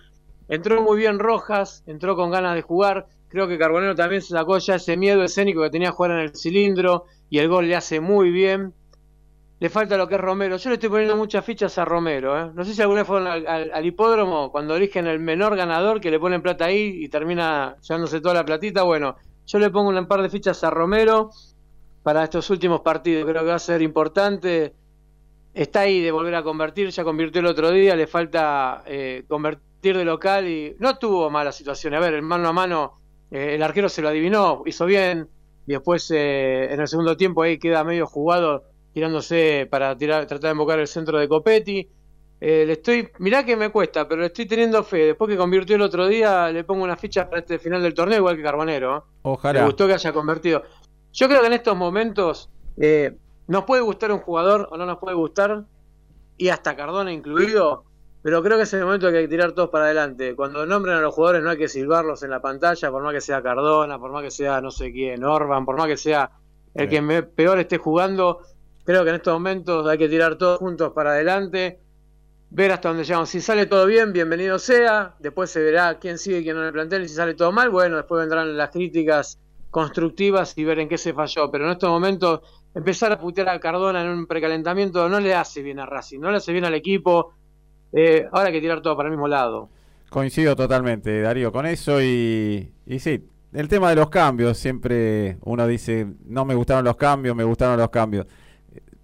entró 0.48 0.82
muy 0.82 0.98
bien 0.98 1.18
Rojas, 1.18 1.82
entró 1.86 2.16
con 2.16 2.30
ganas 2.30 2.54
de 2.54 2.62
jugar, 2.62 3.06
creo 3.28 3.48
que 3.48 3.58
Carbonero 3.58 3.94
también 3.94 4.22
se 4.22 4.28
sacó 4.28 4.58
ya 4.58 4.76
ese 4.76 4.96
miedo 4.96 5.22
escénico 5.22 5.62
que 5.62 5.70
tenía 5.70 5.92
jugar 5.92 6.12
en 6.12 6.18
el 6.18 6.36
cilindro, 6.36 7.04
y 7.30 7.38
el 7.38 7.48
gol 7.48 7.68
le 7.68 7.76
hace 7.76 8.00
muy 8.00 8.30
bien. 8.30 8.74
Le 9.60 9.70
falta 9.70 9.96
lo 9.96 10.08
que 10.08 10.16
es 10.16 10.20
Romero. 10.20 10.56
Yo 10.56 10.70
le 10.70 10.74
estoy 10.74 10.88
poniendo 10.90 11.16
muchas 11.16 11.44
fichas 11.44 11.78
a 11.78 11.84
Romero. 11.84 12.38
¿eh? 12.38 12.50
No 12.54 12.64
sé 12.64 12.74
si 12.74 12.82
alguna 12.82 13.02
vez 13.02 13.06
fueron 13.06 13.28
al, 13.28 13.46
al- 13.46 13.70
al 13.72 13.86
hipódromo 13.86 14.50
cuando 14.50 14.74
eligen 14.76 15.06
el 15.06 15.20
menor 15.20 15.56
ganador 15.56 16.00
que 16.00 16.10
le 16.10 16.18
ponen 16.18 16.42
plata 16.42 16.64
ahí 16.66 16.92
y 17.04 17.08
termina 17.08 17.76
llevándose 17.80 18.20
toda 18.20 18.34
la 18.34 18.44
platita. 18.44 18.82
Bueno, 18.82 19.16
yo 19.46 19.58
le 19.60 19.70
pongo 19.70 19.90
un 19.90 20.06
par 20.08 20.20
de 20.22 20.28
fichas 20.30 20.64
a 20.64 20.70
Romero 20.70 21.30
para 22.02 22.24
estos 22.24 22.50
últimos 22.50 22.80
partidos. 22.80 23.24
Creo 23.30 23.42
que 23.42 23.48
va 23.50 23.54
a 23.56 23.58
ser 23.58 23.82
importante. 23.82 24.74
Está 25.54 25.80
ahí 25.80 26.00
de 26.00 26.10
volver 26.10 26.34
a 26.34 26.42
convertir. 26.42 26.88
Ya 26.90 27.04
convirtió 27.04 27.40
el 27.40 27.46
otro 27.46 27.70
día. 27.70 27.94
Le 27.96 28.06
falta 28.06 28.82
eh, 28.86 29.24
convertir 29.28 29.96
de 29.96 30.04
local 30.04 30.48
y 30.48 30.76
no 30.78 30.96
tuvo 30.98 31.28
mala 31.30 31.52
situación. 31.52 31.94
A 31.94 32.00
ver, 32.00 32.14
el 32.14 32.22
mano 32.22 32.48
a 32.48 32.52
mano, 32.52 32.98
eh, 33.30 33.54
el 33.54 33.62
arquero 33.62 33.88
se 33.88 34.00
lo 34.02 34.08
adivinó, 34.08 34.62
hizo 34.66 34.86
bien. 34.86 35.28
Y 35.66 35.72
después 35.72 36.10
eh, 36.10 36.72
en 36.72 36.80
el 36.80 36.88
segundo 36.88 37.16
tiempo 37.16 37.42
ahí 37.42 37.58
queda 37.58 37.84
medio 37.84 38.06
jugado 38.06 38.64
tirándose 38.92 39.66
para 39.70 39.96
tirar, 39.96 40.26
tratar 40.26 40.48
de 40.48 40.52
invocar 40.52 40.78
el 40.78 40.86
centro 40.88 41.18
de 41.18 41.28
Copetti. 41.28 41.88
Le 42.40 42.72
estoy, 42.72 43.08
mirá 43.20 43.44
que 43.46 43.56
me 43.56 43.68
cuesta, 43.68 44.08
pero 44.08 44.22
le 44.22 44.26
estoy 44.26 44.46
teniendo 44.46 44.82
fe. 44.82 45.06
Después 45.06 45.30
que 45.30 45.36
convirtió 45.36 45.76
el 45.76 45.82
otro 45.82 46.08
día, 46.08 46.50
le 46.50 46.64
pongo 46.64 46.82
una 46.82 46.96
ficha 46.96 47.30
para 47.30 47.38
este 47.40 47.60
final 47.60 47.80
del 47.80 47.94
torneo, 47.94 48.18
igual 48.18 48.36
que 48.36 48.42
Carbonero. 48.42 48.96
¿eh? 48.96 49.00
Me 49.22 49.30
Ojalá. 49.30 49.64
gustó 49.64 49.86
que 49.86 49.94
haya 49.94 50.12
convertido. 50.12 50.64
Yo 51.12 51.28
creo 51.28 51.40
que 51.40 51.46
en 51.46 51.52
estos 51.52 51.76
momentos 51.76 52.50
nos 53.52 53.64
puede 53.64 53.82
gustar 53.82 54.10
un 54.10 54.18
jugador 54.20 54.66
o 54.70 54.76
no 54.78 54.86
nos 54.86 54.98
puede 54.98 55.14
gustar, 55.14 55.64
y 56.38 56.48
hasta 56.48 56.74
Cardona 56.74 57.12
incluido, 57.12 57.84
pero 58.22 58.42
creo 58.42 58.56
que 58.56 58.62
es 58.62 58.72
el 58.72 58.84
momento 58.84 59.10
que 59.10 59.18
hay 59.18 59.24
que 59.24 59.28
tirar 59.28 59.52
todos 59.52 59.68
para 59.68 59.84
adelante. 59.84 60.34
Cuando 60.34 60.64
nombren 60.64 60.96
a 60.96 61.00
los 61.00 61.14
jugadores 61.14 61.42
no 61.42 61.50
hay 61.50 61.58
que 61.58 61.68
silbarlos 61.68 62.22
en 62.22 62.30
la 62.30 62.40
pantalla, 62.40 62.90
por 62.90 63.02
más 63.02 63.12
que 63.12 63.20
sea 63.20 63.42
Cardona, 63.42 63.98
por 63.98 64.10
más 64.10 64.22
que 64.22 64.30
sea 64.30 64.60
no 64.62 64.70
sé 64.70 64.90
quién, 64.90 65.22
Orban, 65.22 65.66
por 65.66 65.76
más 65.76 65.86
que 65.86 65.96
sea 65.98 66.30
el 66.74 66.88
Sí. 66.88 66.96
que 66.96 67.22
peor 67.22 67.58
esté 67.58 67.76
jugando. 67.76 68.40
Creo 68.84 69.04
que 69.04 69.10
en 69.10 69.16
estos 69.16 69.34
momentos 69.34 69.86
hay 69.86 69.98
que 69.98 70.08
tirar 70.08 70.36
todos 70.36 70.58
juntos 70.58 70.92
para 70.92 71.10
adelante, 71.10 71.78
ver 72.50 72.72
hasta 72.72 72.88
dónde 72.88 73.04
llegamos. 73.04 73.28
Si 73.28 73.40
sale 73.40 73.66
todo 73.66 73.84
bien, 73.86 74.12
bienvenido 74.12 74.58
sea. 74.58 75.14
Después 75.18 75.50
se 75.50 75.62
verá 75.62 75.98
quién 75.98 76.16
sigue 76.18 76.38
y 76.38 76.42
quién 76.42 76.56
no 76.56 76.62
en 76.62 76.68
el 76.68 76.72
plantel. 76.72 77.02
Y 77.02 77.08
si 77.08 77.14
sale 77.14 77.34
todo 77.34 77.52
mal, 77.52 77.70
bueno, 77.70 77.96
después 77.96 78.20
vendrán 78.20 78.56
las 78.56 78.70
críticas 78.70 79.38
constructivas 79.70 80.56
y 80.56 80.64
ver 80.64 80.78
en 80.78 80.88
qué 80.88 80.98
se 80.98 81.12
falló. 81.12 81.50
Pero 81.50 81.64
en 81.66 81.72
estos 81.72 81.90
momentos, 81.90 82.40
empezar 82.74 83.12
a 83.12 83.18
putear 83.18 83.48
a 83.48 83.60
Cardona 83.60 84.02
en 84.02 84.08
un 84.08 84.26
precalentamiento 84.26 85.08
no 85.08 85.20
le 85.20 85.34
hace 85.34 85.62
bien 85.62 85.78
a 85.78 85.86
Racing, 85.86 86.20
no 86.20 86.30
le 86.30 86.38
hace 86.38 86.52
bien 86.52 86.64
al 86.64 86.74
equipo. 86.74 87.34
Eh, 87.92 88.26
ahora 88.32 88.48
hay 88.48 88.54
que 88.54 88.60
tirar 88.60 88.80
todo 88.80 88.96
para 88.96 89.08
el 89.08 89.12
mismo 89.12 89.28
lado. 89.28 89.68
Coincido 90.08 90.54
totalmente, 90.56 91.20
Darío, 91.22 91.52
con 91.52 91.66
eso 91.66 92.02
y, 92.02 92.72
y 92.86 92.98
sí, 92.98 93.24
el 93.52 93.68
tema 93.68 93.90
de 93.90 93.96
los 93.96 94.08
cambios, 94.10 94.58
siempre 94.58 95.38
uno 95.42 95.66
dice, 95.66 96.06
no 96.26 96.44
me 96.44 96.54
gustaron 96.54 96.84
los 96.84 96.96
cambios, 96.96 97.36
me 97.36 97.44
gustaron 97.44 97.78
los 97.78 97.90
cambios. 97.90 98.26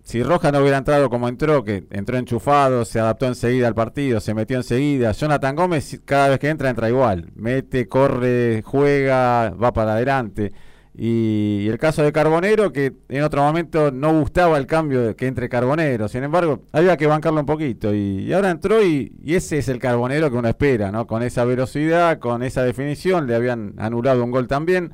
Si 0.03 0.23
Roja 0.23 0.51
no 0.51 0.61
hubiera 0.61 0.79
entrado 0.79 1.11
como 1.11 1.29
entró, 1.29 1.63
que 1.63 1.87
entró 1.91 2.17
enchufado, 2.17 2.87
se 2.87 2.99
adaptó 2.99 3.27
enseguida 3.27 3.69
al 3.69 3.75
partido, 3.75 4.21
se 4.21 4.33
metió 4.33 4.57
enseguida. 4.57 5.13
Jonathan 5.13 5.55
Gómez 5.55 6.01
cada 6.07 6.31
vez 6.31 6.39
que 6.39 6.49
entra 6.49 6.71
entra 6.71 6.89
igual, 6.89 7.31
mete, 7.35 7.89
corre, 7.89 8.63
juega, 8.65 9.51
va 9.51 9.75
para 9.75 9.93
adelante. 9.93 10.53
Y, 11.01 11.69
el 11.69 11.79
caso 11.79 12.03
de 12.03 12.11
Carbonero, 12.11 12.73
que 12.73 12.93
en 13.09 13.23
otro 13.23 13.41
momento 13.43 13.93
no 13.93 14.19
gustaba 14.19 14.59
el 14.59 14.67
cambio 14.67 15.15
que 15.15 15.29
entre 15.29 15.49
Carbonero, 15.49 16.09
sin 16.09 16.25
embargo, 16.25 16.65
había 16.73 16.97
que 16.97 17.07
bancarlo 17.07 17.39
un 17.39 17.47
poquito. 17.47 17.95
Y, 17.95 18.25
y 18.25 18.33
ahora 18.33 18.51
entró 18.51 18.83
y, 18.83 19.17
y 19.23 19.37
ese 19.37 19.59
es 19.59 19.69
el 19.69 19.79
Carbonero 19.79 20.29
que 20.29 20.37
uno 20.37 20.49
espera, 20.49 20.91
¿no? 20.91 21.07
Con 21.07 21.23
esa 21.23 21.45
velocidad, 21.45 22.19
con 22.19 22.43
esa 22.43 22.65
definición, 22.65 23.29
le 23.29 23.37
habían 23.37 23.75
anulado 23.79 24.25
un 24.25 24.33
gol 24.33 24.49
también. 24.49 24.93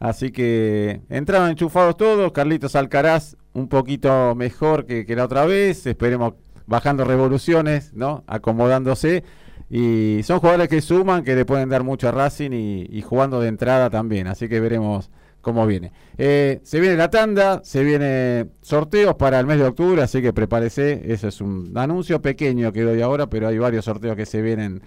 Así 0.00 0.32
que 0.32 1.02
entraron 1.08 1.50
enchufados 1.50 1.96
todos. 1.96 2.32
Carlitos 2.32 2.74
Alcaraz 2.74 3.36
un 3.52 3.68
poquito 3.68 4.34
mejor 4.34 4.86
que, 4.86 5.06
que 5.06 5.14
la 5.14 5.24
otra 5.24 5.46
vez. 5.46 5.86
Esperemos 5.86 6.34
bajando 6.66 7.04
revoluciones, 7.04 7.94
¿no? 7.94 8.24
Acomodándose. 8.26 9.22
Y 9.70 10.20
son 10.24 10.40
jugadores 10.40 10.68
que 10.68 10.80
suman, 10.80 11.22
que 11.22 11.36
le 11.36 11.44
pueden 11.44 11.68
dar 11.68 11.84
mucho 11.84 12.08
a 12.08 12.10
Racing 12.10 12.50
y, 12.52 12.86
y 12.90 13.02
jugando 13.02 13.40
de 13.40 13.48
entrada 13.48 13.88
también. 13.88 14.26
Así 14.26 14.48
que 14.48 14.58
veremos 14.58 15.10
cómo 15.44 15.64
viene. 15.66 15.92
Eh, 16.18 16.60
se 16.64 16.80
viene 16.80 16.96
la 16.96 17.10
tanda, 17.10 17.60
se 17.62 17.84
viene 17.84 18.48
sorteos 18.62 19.14
para 19.14 19.38
el 19.38 19.46
mes 19.46 19.58
de 19.58 19.66
octubre, 19.66 20.02
así 20.02 20.20
que 20.20 20.32
prepárese. 20.32 21.02
Eso 21.12 21.28
es 21.28 21.40
un 21.40 21.72
anuncio 21.76 22.20
pequeño 22.20 22.72
que 22.72 22.82
doy 22.82 23.00
ahora, 23.02 23.28
pero 23.28 23.46
hay 23.46 23.58
varios 23.58 23.84
sorteos 23.84 24.16
que 24.16 24.26
se 24.26 24.42
vienen 24.42 24.82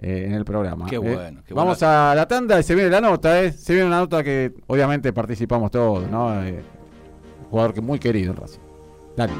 eh, 0.00 0.24
en 0.26 0.34
el 0.34 0.44
programa. 0.44 0.86
Qué 0.86 0.96
¿eh? 0.96 0.98
bueno, 0.98 1.42
qué 1.46 1.54
Vamos 1.54 1.82
a 1.82 2.14
la 2.16 2.26
tanda 2.26 2.58
y 2.58 2.62
se 2.62 2.74
viene 2.74 2.90
la 2.90 3.00
nota, 3.00 3.42
¿eh? 3.42 3.52
Se 3.52 3.74
viene 3.74 3.86
una 3.86 3.98
nota 3.98 4.24
que 4.24 4.52
obviamente 4.66 5.12
participamos 5.12 5.70
todos, 5.70 6.10
¿no? 6.10 6.42
Eh, 6.42 6.62
jugador 7.50 7.74
que 7.74 7.80
muy 7.80 7.98
querido 7.98 8.32
en 8.32 8.36
Racing. 8.36 8.60
Dale. 9.16 9.32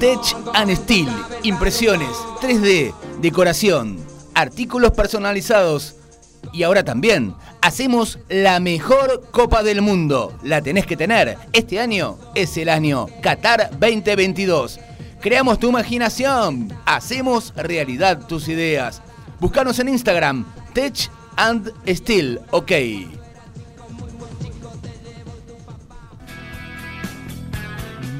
Tech 0.00 0.20
and 0.54 0.74
Steel, 0.76 1.08
impresiones, 1.42 2.10
3D, 2.40 2.94
decoración, 3.20 3.98
artículos 4.34 4.92
personalizados. 4.92 5.97
Y 6.52 6.62
ahora 6.62 6.84
también 6.84 7.34
hacemos 7.60 8.18
la 8.28 8.60
mejor 8.60 9.28
Copa 9.30 9.62
del 9.62 9.82
Mundo. 9.82 10.36
La 10.42 10.62
tenés 10.62 10.86
que 10.86 10.96
tener. 10.96 11.36
Este 11.52 11.80
año 11.80 12.18
es 12.34 12.56
el 12.56 12.68
año 12.68 13.06
Qatar 13.22 13.70
2022. 13.78 14.80
Creamos 15.20 15.58
tu 15.58 15.68
imaginación. 15.68 16.72
Hacemos 16.86 17.52
realidad 17.56 18.26
tus 18.26 18.48
ideas. 18.48 19.02
Búscanos 19.40 19.78
en 19.78 19.88
Instagram, 19.88 20.46
Tech 20.72 21.10
and 21.36 21.72
Steel, 21.86 22.40
ok. 22.50 22.72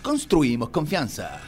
Construimos 0.00 0.68
confianza. 0.68 1.40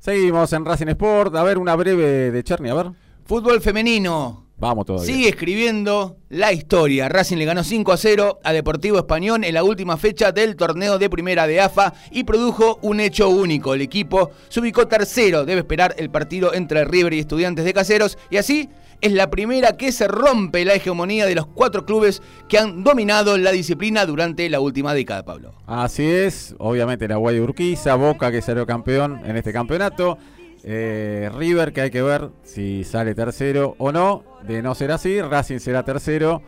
Seguimos 0.00 0.52
en 0.54 0.64
Racing 0.64 0.88
Sport. 0.88 1.36
A 1.36 1.42
ver, 1.42 1.58
una 1.58 1.76
breve 1.76 2.30
de 2.30 2.42
Cherny, 2.42 2.70
a 2.70 2.74
ver. 2.74 2.92
Fútbol 3.26 3.60
femenino. 3.60 4.47
Vamos 4.58 4.86
todavía. 4.86 5.06
Sigue 5.06 5.28
escribiendo 5.28 6.16
la 6.30 6.52
historia. 6.52 7.08
Racing 7.08 7.36
le 7.36 7.44
ganó 7.44 7.62
5 7.62 7.92
a 7.92 7.96
0 7.96 8.40
a 8.42 8.52
Deportivo 8.52 8.98
Español 8.98 9.44
en 9.44 9.54
la 9.54 9.62
última 9.62 9.96
fecha 9.96 10.32
del 10.32 10.56
torneo 10.56 10.98
de 10.98 11.08
primera 11.08 11.46
de 11.46 11.60
AFA 11.60 11.94
y 12.10 12.24
produjo 12.24 12.78
un 12.82 12.98
hecho 12.98 13.28
único. 13.28 13.74
El 13.74 13.82
equipo 13.82 14.30
se 14.48 14.58
ubicó 14.58 14.88
tercero. 14.88 15.44
Debe 15.44 15.60
esperar 15.60 15.94
el 15.96 16.10
partido 16.10 16.54
entre 16.54 16.84
River 16.84 17.14
y 17.14 17.20
Estudiantes 17.20 17.64
de 17.64 17.72
Caseros. 17.72 18.18
Y 18.30 18.36
así 18.36 18.68
es 19.00 19.12
la 19.12 19.30
primera 19.30 19.76
que 19.76 19.92
se 19.92 20.08
rompe 20.08 20.64
la 20.64 20.74
hegemonía 20.74 21.26
de 21.26 21.36
los 21.36 21.46
cuatro 21.46 21.84
clubes 21.84 22.20
que 22.48 22.58
han 22.58 22.82
dominado 22.82 23.38
la 23.38 23.52
disciplina 23.52 24.06
durante 24.06 24.48
la 24.50 24.58
última 24.58 24.92
década, 24.92 25.24
Pablo. 25.24 25.52
Así 25.66 26.04
es, 26.04 26.56
obviamente 26.58 27.06
la 27.06 27.16
Guay 27.16 27.38
Urquiza, 27.38 27.94
Boca 27.94 28.32
que 28.32 28.42
salió 28.42 28.66
campeón 28.66 29.20
en 29.24 29.36
este 29.36 29.52
campeonato, 29.52 30.18
eh, 30.64 31.30
River 31.34 31.72
que 31.72 31.82
hay 31.82 31.90
que 31.90 32.02
ver 32.02 32.30
si 32.42 32.84
sale 32.84 33.14
tercero 33.14 33.74
o 33.78 33.92
no, 33.92 34.24
de 34.46 34.62
no 34.62 34.74
ser 34.74 34.92
así, 34.92 35.20
Racing 35.20 35.58
será 35.58 35.84
tercero. 35.84 36.42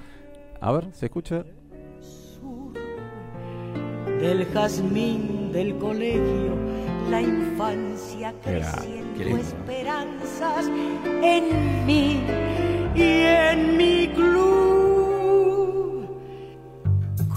A 0.60 0.72
ver, 0.72 0.88
¿se 0.92 1.06
escucha? 1.06 1.44
Del 4.20 4.44
jazmín 4.52 5.50
del 5.52 5.76
colegio, 5.78 6.54
la 7.10 7.22
infancia 7.22 8.34
creciendo 8.42 9.38
esperanzas 9.38 10.66
en 11.22 11.86
mí 11.86 12.22
y 12.94 13.22
en 13.22 13.76
mi 13.76 14.08
club. 14.08 14.50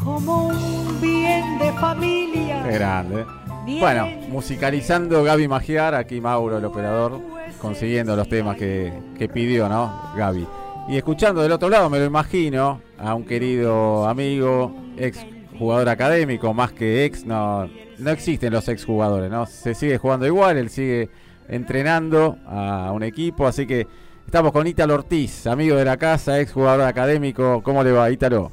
Como 0.04 0.48
un 0.48 1.02
bien 1.02 1.60
de 1.60 1.72
familia. 1.74 2.64
Qué 2.64 2.72
grande. 2.74 3.26
Bien. 3.66 3.80
Bueno, 3.80 4.08
musicalizando 4.30 5.24
Gaby 5.24 5.48
Magiar, 5.48 5.96
aquí 5.96 6.20
Mauro, 6.20 6.58
el 6.58 6.66
operador, 6.66 7.22
consiguiendo 7.62 8.16
los 8.16 8.28
temas 8.28 8.58
que, 8.58 8.92
que 9.18 9.30
pidió, 9.30 9.70
¿no? 9.70 10.12
Gaby. 10.18 10.46
Y 10.90 10.98
escuchando 10.98 11.42
del 11.42 11.52
otro 11.54 11.70
lado, 11.70 11.90
me 11.90 11.98
lo 11.98 12.06
imagino, 12.06 12.82
a 12.98 13.16
un 13.16 13.24
querido 13.24 14.06
amigo, 14.06 14.76
ex 14.98 15.26
jugador 15.58 15.88
académico, 15.88 16.54
más 16.54 16.74
que 16.74 17.06
ex, 17.06 17.26
no, 17.26 17.70
no 18.00 18.10
existen 18.10 18.52
los 18.52 18.68
ex 18.68 18.84
jugadores, 18.84 19.32
¿no? 19.32 19.46
Se 19.46 19.74
sigue 19.76 19.98
jugando 19.98 20.28
igual, 20.28 20.58
él 20.58 20.70
sigue 20.70 21.10
entrenando 21.48 22.38
a 22.46 22.92
un 22.92 23.04
equipo, 23.04 23.48
así 23.48 23.66
que 23.66 23.88
estamos 24.26 24.52
con 24.52 24.68
Ítalo 24.68 24.96
Ortiz, 24.96 25.48
amigo 25.48 25.78
de 25.78 25.86
la 25.86 25.96
casa, 25.96 26.42
ex 26.42 26.52
jugador 26.52 26.82
académico. 26.82 27.62
¿Cómo 27.64 27.82
le 27.82 27.94
va, 27.94 28.12
Ítalo? 28.12 28.52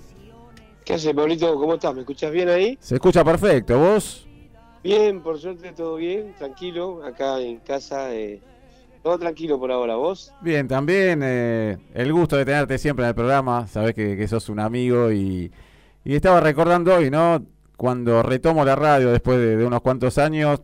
¿Qué 0.85 0.95
hace, 0.95 1.13
Pablito? 1.13 1.53
¿Cómo 1.57 1.75
estás? 1.75 1.95
¿Me 1.95 2.01
escuchas 2.01 2.31
bien 2.31 2.49
ahí? 2.49 2.79
Se 2.81 2.95
escucha 2.95 3.25
perfecto, 3.25 3.77
¿vos? 3.77 4.29
Bien, 4.83 5.21
por 5.23 5.39
suerte 5.39 5.73
todo 5.73 5.97
bien, 5.97 6.35
tranquilo, 6.39 7.05
acá 7.05 7.39
en 7.41 7.59
casa, 7.59 8.15
eh, 8.15 8.41
todo 9.03 9.19
tranquilo 9.19 9.59
por 9.59 9.71
ahora, 9.71 9.97
¿vos? 9.97 10.33
Bien, 10.41 10.67
también 10.69 11.21
eh, 11.23 11.77
el 11.93 12.13
gusto 12.13 12.37
de 12.37 12.47
tenerte 12.47 12.79
siempre 12.79 13.05
en 13.05 13.11
el 13.11 13.15
programa, 13.15 13.67
sabes 13.67 13.95
que, 13.95 14.17
que 14.17 14.27
sos 14.27 14.49
un 14.49 14.59
amigo 14.59 15.13
y, 15.13 15.53
estaba 16.05 16.41
recordando 16.41 16.95
hoy, 16.95 17.11
¿no? 17.11 17.45
Cuando 17.77 18.23
retomo 18.23 18.65
la 18.65 18.75
radio 18.75 19.11
después 19.13 19.39
de, 19.39 19.57
de 19.59 19.65
unos 19.67 19.83
cuantos 19.83 20.17
años 20.19 20.63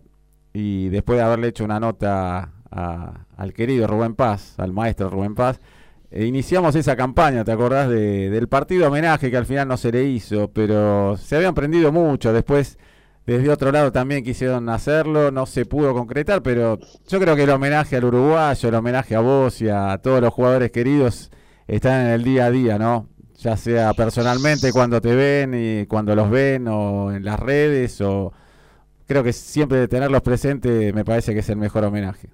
y 0.55 0.89
después 0.89 1.19
de 1.19 1.25
haberle 1.25 1.49
hecho 1.49 1.65
una 1.65 1.79
nota 1.79 2.53
a- 2.71 3.27
al 3.37 3.53
querido 3.53 3.87
Rubén 3.87 4.15
Paz, 4.15 4.55
al 4.59 4.73
maestro 4.73 5.11
Rubén 5.11 5.35
Paz, 5.35 5.61
eh, 6.11 6.25
iniciamos 6.25 6.75
esa 6.75 6.97
campaña, 6.97 7.45
¿te 7.45 7.53
acordás? 7.53 7.89
De- 7.91 8.31
del 8.31 8.49
partido 8.49 8.89
homenaje 8.89 9.31
que 9.31 9.37
al 9.37 9.45
final 9.47 9.69
no 9.69 9.77
se 9.77 9.93
le 9.93 10.05
hizo, 10.05 10.49
pero 10.51 11.17
se 11.19 11.37
habían 11.37 11.55
prendido 11.55 11.93
mucho, 11.93 12.33
después 12.33 12.79
desde 13.27 13.51
otro 13.51 13.73
lado 13.73 13.91
también 13.91 14.23
quisieron 14.23 14.69
hacerlo, 14.69 15.33
no 15.33 15.47
se 15.47 15.67
pudo 15.67 15.93
concretar, 15.93 16.43
pero 16.43 16.79
yo 17.09 17.21
creo 17.21 17.35
que 17.35 17.43
el 17.43 17.51
homenaje 17.51 17.97
al 17.97 18.05
uruguayo, 18.05 18.69
el 18.69 18.75
homenaje 18.75 19.17
a 19.17 19.21
vos 19.21 19.61
y 19.61 19.69
a 19.69 19.99
todos 20.03 20.21
los 20.21 20.33
jugadores 20.33 20.71
queridos 20.71 21.31
están 21.67 22.07
en 22.07 22.13
el 22.13 22.23
día 22.23 22.47
a 22.47 22.51
día, 22.51 22.79
¿no? 22.79 23.09
Ya 23.39 23.57
sea 23.57 23.93
personalmente 23.95 24.73
cuando 24.73 25.01
te 25.01 25.15
ven 25.15 25.55
y 25.55 25.87
cuando 25.87 26.15
los 26.15 26.31
ven 26.31 26.69
o 26.69 27.13
en 27.13 27.25
las 27.25 27.39
redes 27.41 28.01
o 28.01 28.33
creo 29.07 29.25
que 29.25 29.33
siempre 29.33 29.89
tenerlos 29.89 30.23
presentes 30.23 30.95
me 30.95 31.05
parece 31.05 31.35
que 31.35 31.41
es 31.41 31.49
el 31.49 31.57
mejor 31.57 31.85
homenaje. 31.85 32.31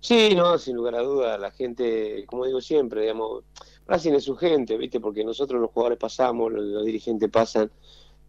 Sí, 0.00 0.34
no, 0.34 0.58
sin 0.58 0.76
lugar 0.76 0.96
a 0.96 1.00
dudas, 1.00 1.40
la 1.40 1.50
gente, 1.50 2.24
como 2.26 2.44
digo 2.44 2.60
siempre, 2.60 3.02
digamos, 3.02 3.44
Racing 3.86 4.12
es 4.12 4.24
su 4.24 4.36
gente, 4.36 4.76
¿viste? 4.76 5.00
Porque 5.00 5.24
nosotros 5.24 5.60
los 5.60 5.70
jugadores 5.70 5.98
pasamos, 5.98 6.52
los 6.52 6.84
dirigentes 6.84 7.30
pasan, 7.30 7.70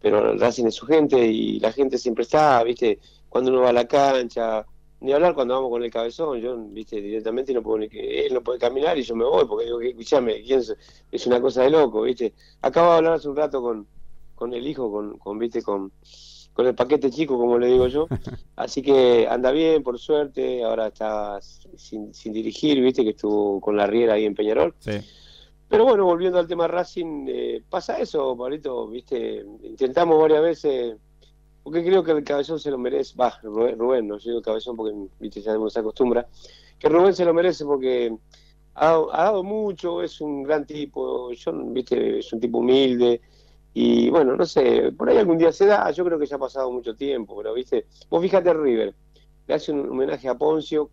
pero 0.01 0.35
Racing 0.37 0.65
es 0.65 0.75
su 0.75 0.85
gente 0.85 1.25
y 1.25 1.59
la 1.59 1.71
gente 1.71 1.97
siempre 1.97 2.23
está, 2.23 2.63
¿viste? 2.63 2.99
Cuando 3.29 3.51
uno 3.51 3.61
va 3.61 3.69
a 3.69 3.73
la 3.73 3.87
cancha, 3.87 4.65
ni 5.01 5.13
hablar 5.13 5.33
cuando 5.33 5.55
vamos 5.55 5.69
con 5.69 5.83
el 5.83 5.91
cabezón, 5.91 6.39
yo, 6.39 6.57
¿viste? 6.57 7.01
Directamente 7.01 7.53
no 7.53 7.61
puedo 7.61 7.79
ni 7.79 7.89
que 7.89 8.25
él 8.25 8.33
no 8.33 8.41
puede 8.41 8.59
caminar 8.59 8.97
y 8.97 9.03
yo 9.03 9.15
me 9.15 9.25
voy, 9.25 9.45
porque 9.45 9.65
digo, 9.65 9.79
que 9.79 9.89
escuchame, 9.89 10.43
es 11.11 11.27
una 11.27 11.41
cosa 11.41 11.63
de 11.63 11.69
loco, 11.69 12.03
¿viste? 12.03 12.33
Acabo 12.61 12.91
de 12.91 12.97
hablar 12.97 13.13
hace 13.13 13.29
un 13.29 13.35
rato 13.35 13.61
con, 13.61 13.87
con 14.35 14.53
el 14.53 14.67
hijo, 14.67 14.91
con, 14.91 15.17
con 15.17 15.39
¿viste? 15.39 15.61
Con, 15.61 15.91
con 16.53 16.67
el 16.67 16.73
paquete 16.73 17.11
chico, 17.11 17.37
como 17.37 17.59
le 17.59 17.67
digo 17.67 17.87
yo. 17.87 18.07
Así 18.55 18.81
que 18.81 19.27
anda 19.29 19.51
bien, 19.51 19.83
por 19.83 19.99
suerte. 19.99 20.63
Ahora 20.63 20.87
está 20.87 21.39
sin, 21.41 22.13
sin 22.13 22.31
dirigir, 22.31 22.81
viste 22.81 23.03
que 23.03 23.09
estuvo 23.09 23.59
con 23.59 23.75
la 23.75 23.87
Riera 23.87 24.13
ahí 24.13 24.25
en 24.25 24.35
Peñarol. 24.35 24.73
Sí. 24.79 24.91
Pero 25.67 25.83
bueno, 25.85 26.05
volviendo 26.05 26.37
al 26.39 26.47
tema 26.47 26.67
Racing, 26.67 27.25
eh, 27.27 27.63
pasa 27.69 27.97
eso, 27.99 28.35
Pablito, 28.37 28.87
viste. 28.87 29.43
Intentamos 29.63 30.19
varias 30.21 30.41
veces, 30.43 30.97
porque 31.63 31.83
creo 31.83 32.03
que 32.03 32.11
el 32.11 32.23
cabezón 32.23 32.59
se 32.59 32.71
lo 32.71 32.77
merece. 32.77 33.15
Va, 33.17 33.33
Rubén, 33.43 34.07
no 34.07 34.17
yo 34.17 34.31
digo 34.31 34.41
cabezón 34.41 34.75
porque 34.77 34.93
viste 35.19 35.41
ya 35.41 35.55
se 35.69 35.79
acostumbra. 35.79 36.27
Que 36.79 36.89
Rubén 36.89 37.13
se 37.15 37.25
lo 37.25 37.33
merece 37.33 37.65
porque 37.65 38.15
ha, 38.75 38.85
dado- 38.91 39.43
mucho, 39.43 40.01
es 40.03 40.21
un 40.21 40.43
gran 40.43 40.65
tipo, 40.65 41.31
yo, 41.31 41.51
viste, 41.53 42.19
es 42.19 42.31
un 42.33 42.39
tipo 42.39 42.59
humilde. 42.59 43.21
Y 43.73 44.09
bueno, 44.09 44.35
no 44.35 44.45
sé, 44.45 44.91
por 44.93 45.09
ahí 45.09 45.17
algún 45.17 45.37
día 45.37 45.51
se 45.51 45.65
da, 45.65 45.91
yo 45.91 46.05
creo 46.05 46.17
que 46.19 46.25
ya 46.25 46.37
ha 46.37 46.39
pasado 46.39 46.71
mucho 46.71 46.95
tiempo, 46.95 47.35
pero 47.35 47.53
viste, 47.53 47.87
vos 48.09 48.21
fíjate 48.21 48.53
River, 48.53 48.95
le 49.47 49.53
hace 49.53 49.71
un 49.73 49.89
homenaje 49.89 50.29
a 50.29 50.35
Poncio, 50.35 50.89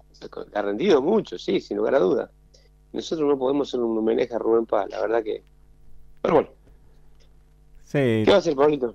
ha 0.55 0.63
rendido 0.63 1.01
mucho, 1.01 1.39
sí, 1.39 1.61
sin 1.61 1.77
lugar 1.77 1.95
a 1.95 2.01
duda. 2.01 2.31
Nosotros 2.93 3.29
no 3.29 3.39
podemos 3.39 3.69
hacer 3.69 3.81
un 3.81 3.97
homenaje 3.97 4.35
a 4.35 4.39
Rubén 4.39 4.67
Paz, 4.67 4.87
la 4.91 5.01
verdad 5.01 5.23
que... 5.23 5.43
Pero 6.21 6.35
bueno, 6.35 6.49
Sí, 7.85 7.99
¿qué 8.25 8.27
va 8.29 8.37
a 8.37 8.39
hacer, 8.39 8.55
Pablito? 8.57 8.95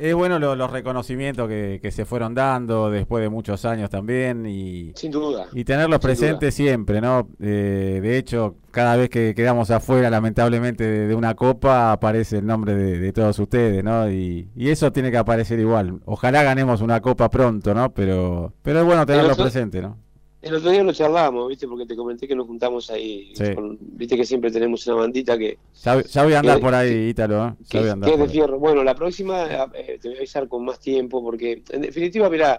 es 0.00 0.14
bueno 0.14 0.38
lo- 0.38 0.56
los 0.56 0.70
reconocimientos 0.70 1.46
que, 1.48 1.78
que 1.82 1.90
se 1.90 2.06
fueron 2.06 2.34
dando 2.34 2.90
después 2.90 3.22
de 3.22 3.28
muchos 3.28 3.66
años 3.66 3.90
también 3.90 4.46
y, 4.46 4.92
Sin 4.94 5.10
duda. 5.12 5.46
Y 5.52 5.64
tenerlos 5.64 5.98
presentes 6.00 6.54
siempre, 6.54 7.02
¿no? 7.02 7.28
Eh, 7.40 8.00
de 8.02 8.16
hecho, 8.16 8.56
cada 8.70 8.96
vez 8.96 9.10
que 9.10 9.34
quedamos 9.34 9.70
afuera, 9.70 10.08
lamentablemente, 10.08 10.82
de, 10.84 11.06
de 11.08 11.14
una 11.14 11.34
copa, 11.34 11.92
aparece 11.92 12.38
el 12.38 12.46
nombre 12.46 12.74
de, 12.74 12.98
de 13.00 13.12
todos 13.12 13.38
ustedes, 13.38 13.84
¿no? 13.84 14.10
Y, 14.10 14.48
y 14.56 14.70
eso 14.70 14.90
tiene 14.92 15.10
que 15.10 15.18
aparecer 15.18 15.58
igual. 15.60 16.00
Ojalá 16.06 16.42
ganemos 16.42 16.80
una 16.80 17.02
copa 17.02 17.28
pronto, 17.28 17.74
¿no? 17.74 17.92
Pero, 17.92 18.54
pero 18.62 18.80
es 18.80 18.86
bueno 18.86 19.04
tenerlos 19.04 19.36
presentes, 19.36 19.82
¿no? 19.82 19.98
El 20.42 20.54
otro 20.56 20.70
día 20.72 20.82
lo 20.82 20.92
charlamos, 20.92 21.48
viste, 21.48 21.68
porque 21.68 21.86
te 21.86 21.94
comenté 21.94 22.26
que 22.26 22.34
nos 22.34 22.48
juntamos 22.48 22.90
ahí, 22.90 23.32
Sí. 23.34 23.54
con- 23.54 23.78
viste 23.80 24.16
que 24.16 24.24
siempre 24.24 24.50
tenemos 24.50 24.84
una 24.88 24.96
bandita 24.96 25.38
que, 25.38 25.56
Ya, 25.84 26.02
ya 26.02 26.24
voy 26.24 26.32
a 26.32 26.40
andar 26.40 26.56
Que- 26.56 26.62
por 26.62 26.74
ahí, 26.74 27.08
Ítalo, 27.10 27.46
¿eh? 27.46 27.52
que, 27.70 27.78
andar 27.78 28.08
que 28.10 28.14
es 28.16 28.20
de 28.20 28.28
fierro. 28.28 28.58
Bueno, 28.58 28.82
la 28.82 28.94
próxima 28.96 29.44
eh, 29.74 29.98
te 30.02 30.08
voy 30.08 30.16
a 30.16 30.18
avisar 30.18 30.48
con 30.48 30.64
más 30.64 30.80
tiempo, 30.80 31.22
porque 31.22 31.62
en 31.70 31.80
definitiva, 31.82 32.28
mira, 32.28 32.58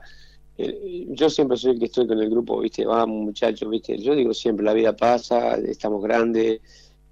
yo 1.10 1.30
siempre 1.30 1.58
soy 1.58 1.72
el 1.74 1.80
que 1.80 1.86
estoy 1.86 2.08
con 2.08 2.20
el 2.20 2.30
grupo, 2.30 2.60
viste, 2.62 2.86
vamos 2.86 3.26
muchachos, 3.26 3.70
viste, 3.70 3.98
yo 3.98 4.16
digo 4.16 4.34
siempre, 4.34 4.64
la 4.64 4.74
vida 4.74 4.96
pasa, 4.96 5.56
estamos 5.58 6.02
grandes, 6.04 6.62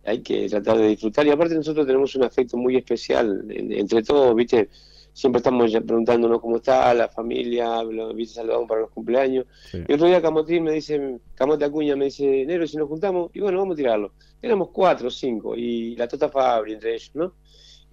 hay 0.05 0.19
que 0.21 0.47
tratar 0.47 0.77
de 0.77 0.87
disfrutar, 0.87 1.27
y 1.27 1.31
aparte 1.31 1.55
nosotros 1.55 1.85
tenemos 1.85 2.15
un 2.15 2.23
afecto 2.23 2.55
muy 2.55 2.77
especial 2.77 3.45
en- 3.49 3.71
entre 3.73 4.03
todos, 4.03 4.33
viste, 4.35 4.69
siempre 5.13 5.37
estamos 5.39 5.71
ya 5.71 5.81
preguntándonos 5.81 6.39
cómo 6.39 6.57
está 6.57 6.93
la 6.93 7.07
familia, 7.09 7.83
lo, 7.83 8.13
viste, 8.13 8.35
saludamos 8.35 8.67
para 8.67 8.81
los 8.81 8.91
cumpleaños, 8.91 9.45
Sí. 9.71 9.79
y 9.87 9.93
otro 9.93 10.07
día 10.07 10.21
Camotín 10.21 10.63
me 10.63 10.71
dice, 10.73 11.19
Camote 11.35 11.65
Acuña 11.65 11.95
me 11.95 12.05
dice, 12.05 12.45
Negro, 12.45 12.65
si 12.67 12.77
nos 12.77 12.87
juntamos, 12.87 13.29
y 13.33 13.39
bueno, 13.41 13.59
vamos 13.59 13.73
a 13.73 13.77
tirarlo. 13.77 14.13
Éramos 14.41 14.69
cuatro 14.69 15.07
o 15.09 15.11
cinco, 15.11 15.55
y 15.55 15.95
la 15.95 16.07
Tota 16.07 16.29
Fabri 16.29 16.73
entre 16.73 16.95
ellos, 16.95 17.11
¿no? 17.13 17.33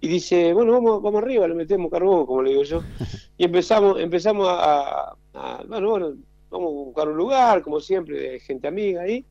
Y 0.01 0.07
dice, 0.07 0.53
bueno, 0.53 0.71
vamos, 0.71 1.01
vamos 1.01 1.21
arriba, 1.21 1.45
le 1.47 1.55
metemos 1.55 1.91
carbón, 1.91 2.25
como 2.25 2.41
le 2.41 2.51
digo 2.51 2.63
yo. 2.63 2.81
Y 3.37 3.43
empezamos, 3.45 3.99
empezamos 3.99 4.47
a, 4.49 5.13
a- 5.33 5.63
bueno, 5.67 5.89
bueno, 5.89 6.13
vamos 6.49 6.67
a 6.69 6.73
buscar 6.85 7.07
un 7.09 7.17
lugar, 7.17 7.61
como 7.61 7.79
siempre, 7.79 8.17
de 8.19 8.39
gente 8.39 8.67
amiga 8.67 9.01
ahí. 9.01 9.25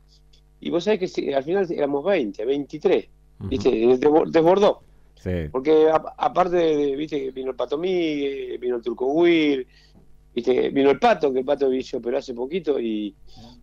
Y 0.61 0.69
vos 0.69 0.83
sabés 0.83 1.11
que 1.13 1.33
al 1.35 1.43
final 1.43 1.67
éramos 1.71 2.03
20, 2.05 2.43
23, 2.45 3.07
Ujú. 3.39 3.49
¿viste? 3.49 3.69
Desbor- 3.71 4.29
Desbordó. 4.29 4.81
Sí. 5.19 5.49
Porque 5.51 5.89
aparte 5.91 6.55
de, 6.55 6.95
viste, 6.95 7.31
vino 7.31 7.51
el 7.51 7.55
Pato 7.55 7.77
Miguel, 7.77 8.57
vino 8.57 8.77
el 8.77 8.81
Turco 8.81 9.05
Will, 9.07 9.67
viste, 10.33 10.69
vino 10.69 10.89
el 10.89 10.99
Pato, 10.99 11.33
que 11.33 11.39
el 11.39 11.45
Pato 11.45 11.69
se 11.81 11.99
pero 11.99 12.17
hace 12.17 12.33
poquito 12.33 12.79
y, 12.79 13.13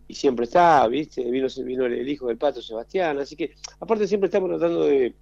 y 0.06 0.14
siempre 0.14 0.44
está, 0.44 0.86
viste, 0.86 1.24
vino, 1.30 1.48
vino 1.64 1.86
el, 1.86 2.06
hijo 2.06 2.26
del 2.26 2.36
Pato, 2.36 2.60
Sebastián, 2.60 3.18
así 3.18 3.36
que 3.36 3.54
aparte 3.80 4.06
siempre 4.06 4.26
estamos 4.26 4.50
tratando 4.50 4.84
de, 4.84 5.14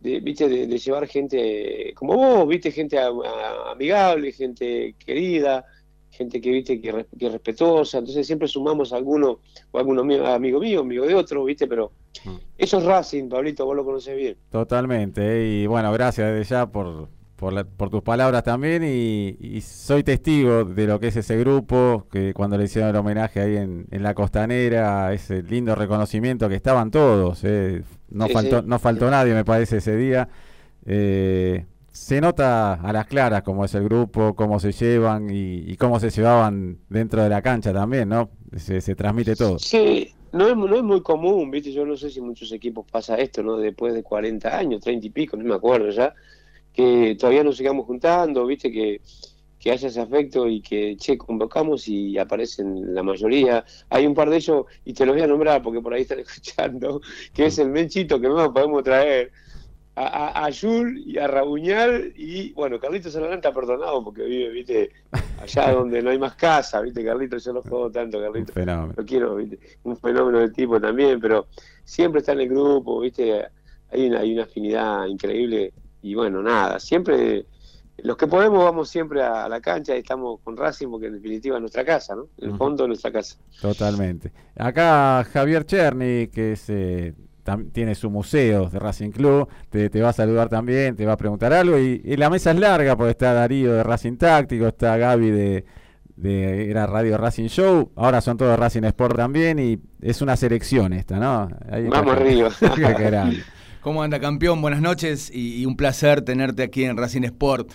de, 0.00 0.20
viste, 0.20 0.48
de, 0.48 0.78
llevar 0.78 1.08
gente 1.08 1.92
como 1.96 2.14
vos, 2.14 2.48
viste, 2.48 2.70
gente 2.70 2.96
amigable, 3.66 4.30
gente 4.30 4.94
querida, 5.04 5.64
gente 6.16 6.40
que 6.40 6.50
viste 6.50 6.80
que, 6.80 7.06
que 7.18 7.26
es 7.26 7.32
respetuosa, 7.32 7.98
entonces 7.98 8.26
siempre 8.26 8.48
sumamos 8.48 8.92
a 8.92 8.96
alguno, 8.96 9.40
o 9.72 9.78
alguno 9.78 10.04
mío- 10.04 10.26
amigo 10.26 10.60
mío, 10.60 10.80
amigo 10.80 11.06
de 11.06 11.14
otro, 11.14 11.44
viste, 11.44 11.66
pero 11.66 11.92
eso 12.56 12.78
es 12.78 12.84
Racing, 12.84 13.28
Pablito, 13.28 13.64
vos 13.66 13.76
lo 13.76 13.84
conocés 13.84 14.16
bien. 14.16 14.36
Totalmente. 14.50 15.20
eh, 15.22 15.62
Y 15.62 15.66
bueno, 15.66 15.92
gracias 15.92 16.32
desde 16.32 16.48
ya 16.50 16.66
por, 16.66 17.08
por, 17.36 17.52
la- 17.52 17.64
por 17.64 17.90
tus 17.90 18.02
palabras 18.02 18.44
también. 18.44 18.84
Y, 18.84 19.36
y 19.40 19.60
soy 19.60 20.04
testigo 20.04 20.64
de 20.64 20.86
lo 20.86 21.00
que 21.00 21.08
es 21.08 21.16
ese 21.16 21.36
grupo, 21.36 22.06
que 22.10 22.32
cuando 22.32 22.56
le 22.56 22.64
hicieron 22.64 22.90
el 22.90 22.96
homenaje 22.96 23.40
ahí 23.40 23.56
en, 23.56 23.86
en 23.90 24.02
la 24.04 24.14
costanera, 24.14 25.12
ese 25.12 25.42
lindo 25.42 25.74
reconocimiento 25.74 26.48
que 26.48 26.54
estaban 26.54 26.90
todos. 26.92 27.40
eh, 27.44 27.82
No, 28.10 28.28
Sí, 28.28 28.32
faltó, 28.32 28.60
sí. 28.60 28.66
no 28.68 28.78
faltó 28.78 29.10
nadie, 29.10 29.34
me 29.34 29.44
parece, 29.44 29.78
ese 29.78 29.96
día. 29.96 30.28
Eh, 30.86 31.66
se 31.94 32.20
nota 32.20 32.74
a 32.74 32.92
las 32.92 33.06
claras 33.06 33.44
cómo 33.44 33.64
es 33.64 33.72
el 33.76 33.84
grupo, 33.84 34.34
cómo 34.34 34.58
se 34.58 34.72
llevan 34.72 35.30
y, 35.30 35.58
y 35.58 35.76
cómo 35.76 36.00
se 36.00 36.10
llevaban 36.10 36.80
dentro 36.88 37.22
de 37.22 37.28
la 37.28 37.40
cancha 37.40 37.72
también, 37.72 38.08
¿no? 38.08 38.30
Se, 38.56 38.80
se 38.80 38.96
transmite 38.96 39.36
todo. 39.36 39.60
Sí, 39.60 40.12
no 40.32 40.48
es, 40.48 40.56
no 40.56 40.74
es 40.74 40.82
muy 40.82 41.02
común, 41.02 41.52
viste, 41.52 41.70
yo 41.70 41.86
no 41.86 41.96
sé 41.96 42.10
si 42.10 42.20
muchos 42.20 42.50
equipos 42.50 42.84
pasa 42.90 43.14
esto, 43.14 43.44
¿no? 43.44 43.56
Después 43.58 43.94
de 43.94 44.02
40 44.02 44.58
años, 44.58 44.80
30 44.80 45.06
y 45.06 45.10
pico, 45.10 45.36
no 45.36 45.44
me 45.44 45.54
acuerdo 45.54 45.88
ya, 45.90 46.12
que 46.72 47.16
todavía 47.16 47.44
nos 47.44 47.56
sigamos 47.56 47.86
juntando, 47.86 48.44
viste, 48.44 48.72
que, 48.72 49.00
que 49.60 49.70
haya 49.70 49.86
ese 49.86 50.00
afecto 50.00 50.48
y 50.48 50.60
que, 50.62 50.96
che, 50.96 51.16
convocamos 51.16 51.86
y 51.86 52.18
aparecen 52.18 52.92
la 52.92 53.04
mayoría. 53.04 53.64
Hay 53.88 54.04
un 54.04 54.14
par 54.14 54.30
de 54.30 54.38
ellos, 54.38 54.66
y 54.84 54.94
te 54.94 55.06
los 55.06 55.14
voy 55.14 55.22
a 55.22 55.28
nombrar 55.28 55.62
porque 55.62 55.80
por 55.80 55.94
ahí 55.94 56.02
están 56.02 56.18
escuchando, 56.26 57.00
que 57.32 57.46
es 57.46 57.56
el 57.60 57.68
Menchito 57.68 58.20
que 58.20 58.28
no 58.28 58.52
podemos 58.52 58.82
traer. 58.82 59.30
A, 59.96 60.44
a, 60.44 60.50
Yul 60.50 61.04
y 61.06 61.18
a 61.18 61.28
Rabuñal 61.28 62.12
y 62.16 62.52
bueno, 62.54 62.80
Carlitos 62.80 63.14
Alarán 63.14 63.36
está 63.36 63.52
perdonado 63.52 64.02
porque 64.02 64.24
vive, 64.24 64.48
viste, 64.48 64.90
allá 65.40 65.72
donde 65.72 66.02
no 66.02 66.10
hay 66.10 66.18
más 66.18 66.34
casa, 66.34 66.80
viste, 66.80 67.04
Carlitos, 67.04 67.44
yo 67.44 67.52
lo 67.52 67.62
juego 67.62 67.92
tanto, 67.92 68.20
Carlitos 68.20 68.52
Fenómeno. 68.52 68.94
lo 68.96 69.04
quiero, 69.04 69.36
¿viste? 69.36 69.60
un 69.84 69.96
fenómeno 69.96 70.40
del 70.40 70.52
tipo 70.52 70.80
también, 70.80 71.20
pero 71.20 71.46
siempre 71.84 72.20
está 72.20 72.32
en 72.32 72.40
el 72.40 72.48
grupo, 72.48 72.98
¿viste? 73.00 73.44
Hay 73.92 74.08
una, 74.08 74.18
hay 74.18 74.32
una 74.32 74.42
afinidad 74.42 75.06
increíble 75.06 75.72
y 76.04 76.14
bueno, 76.14 76.42
nada, 76.42 76.78
siempre, 76.80 77.46
los 77.96 78.18
que 78.18 78.26
podemos 78.26 78.62
vamos 78.62 78.90
siempre 78.90 79.22
a, 79.22 79.48
la 79.48 79.62
cancha 79.62 79.96
y 79.96 80.00
estamos 80.00 80.38
con 80.44 80.54
Racing 80.54 80.88
porque 80.88 81.06
en 81.06 81.14
definitiva 81.14 81.56
es 81.56 81.60
nuestra 81.62 81.82
casa, 81.82 82.14
¿no? 82.14 82.28
En 82.36 82.50
el 82.50 82.56
fondo 82.58 82.84
es 82.84 82.88
nuestra 82.88 83.10
casa. 83.10 83.36
Totalmente. 83.58 84.30
Acá 84.54 85.24
Javier 85.32 85.64
Cherny, 85.64 86.28
que 86.28 86.52
es, 86.52 86.68
eh, 86.68 87.14
tiene 87.72 87.94
su 87.94 88.10
museo 88.10 88.68
de 88.68 88.78
Racing 88.78 89.10
Club, 89.10 89.48
te, 89.70 89.90
te 89.90 90.00
va 90.00 90.10
a 90.10 90.12
saludar 90.12 90.48
también, 90.48 90.96
te 90.96 91.04
va 91.04 91.12
a 91.12 91.16
preguntar 91.16 91.52
algo. 91.52 91.78
Y, 91.78 92.00
y 92.04 92.16
la 92.16 92.30
mesa 92.30 92.50
es 92.50 92.58
larga, 92.58 92.96
porque 92.96 93.10
está 93.12 93.32
Darío 93.32 93.72
de 93.72 93.82
Racing 93.82 94.16
Táctico, 94.16 94.66
está 94.66 94.96
Gaby 94.96 95.30
de, 95.30 95.64
de 96.16 96.70
era 96.70 96.86
Radio 96.86 97.18
Racing 97.18 97.48
Show, 97.48 97.92
ahora 97.96 98.20
son 98.20 98.36
todos 98.36 98.58
Racing 98.58 98.84
Sport 98.84 99.16
también, 99.16 99.58
y 99.58 99.78
es 100.00 100.22
una 100.22 100.36
selección 100.36 100.92
esta, 100.92 101.18
¿no? 101.18 101.48
Ahí. 101.70 101.86
Vamos 101.88 102.14
arriba. 102.14 102.50
Qué 102.74 102.80
grande. 102.82 103.42
¿Cómo 103.80 104.02
anda 104.02 104.18
campeón? 104.18 104.62
Buenas 104.62 104.80
noches 104.80 105.30
y, 105.32 105.60
y 105.60 105.66
un 105.66 105.76
placer 105.76 106.22
tenerte 106.22 106.62
aquí 106.62 106.84
en 106.84 106.96
Racing 106.96 107.24
Sport. 107.24 107.70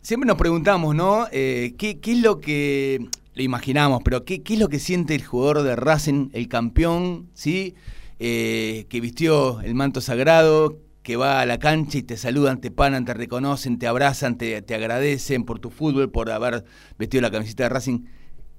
Siempre 0.00 0.26
nos 0.26 0.36
preguntamos, 0.36 0.94
¿no? 0.94 1.26
Eh, 1.32 1.74
¿qué, 1.78 2.00
qué 2.00 2.12
es 2.12 2.18
lo 2.18 2.40
que, 2.40 3.08
lo 3.34 3.42
imaginamos, 3.42 4.02
pero 4.04 4.24
qué, 4.24 4.42
qué 4.42 4.54
es 4.54 4.60
lo 4.60 4.68
que 4.68 4.78
siente 4.78 5.14
el 5.14 5.24
jugador 5.24 5.62
de 5.62 5.76
Racing, 5.76 6.30
el 6.32 6.48
campeón, 6.48 7.28
¿sí? 7.34 7.74
Eh, 8.18 8.86
que 8.88 9.00
vistió 9.00 9.60
el 9.60 9.74
manto 9.74 10.00
sagrado, 10.00 10.80
que 11.02 11.16
va 11.16 11.40
a 11.40 11.46
la 11.46 11.58
cancha 11.58 11.98
y 11.98 12.02
te 12.02 12.16
saludan, 12.16 12.60
te 12.60 12.70
paran, 12.70 13.04
te 13.04 13.14
reconocen, 13.14 13.78
te 13.78 13.86
abrazan, 13.86 14.38
te, 14.38 14.62
te 14.62 14.74
agradecen 14.74 15.44
por 15.44 15.58
tu 15.60 15.70
fútbol, 15.70 16.10
por 16.10 16.30
haber 16.30 16.64
vestido 16.98 17.22
la 17.22 17.30
camiseta 17.30 17.64
de 17.64 17.68
Racing. 17.70 18.04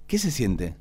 ¿Qué 0.08 0.18
se 0.20 0.32
siente? 0.32 0.78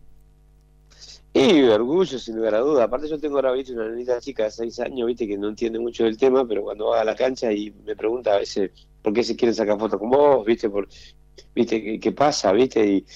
Y 1.33 1.63
orgullo, 1.65 2.19
sin 2.19 2.37
lugar 2.37 2.55
a 2.55 2.61
duda. 2.61 2.85
Aparte 2.85 3.09
yo 3.09 3.19
tengo 3.19 3.37
ahora, 3.37 3.53
viste, 3.53 3.73
una 3.73 3.89
nenita 3.89 4.21
chica 4.21 4.45
de 4.45 4.51
6 4.53 4.79
años, 4.81 5.07
viste, 5.09 5.27
que 5.27 5.37
no 5.37 5.49
entiende 5.49 5.81
mucho 5.81 6.05
del 6.05 6.17
tema, 6.17 6.47
pero 6.47 6.63
cuando 6.63 6.89
va 6.91 7.01
a 7.01 7.05
la 7.05 7.17
cancha 7.17 7.53
y 7.53 7.73
me 7.85 7.97
pregunta 7.97 8.35
a 8.35 8.39
veces 8.39 8.71
por 9.03 9.13
qué 9.13 9.25
se 9.25 9.35
quiere 9.35 9.53
sacar 9.53 9.79
fotos 9.79 9.99
con 9.99 10.11
vos, 10.11 10.47
viste, 10.47 10.71
por, 10.71 10.89
viste, 11.55 11.83
qué, 11.83 11.99
qué 12.01 12.13
pasa, 12.13 12.53
viste, 12.53 12.87
y 12.87 13.07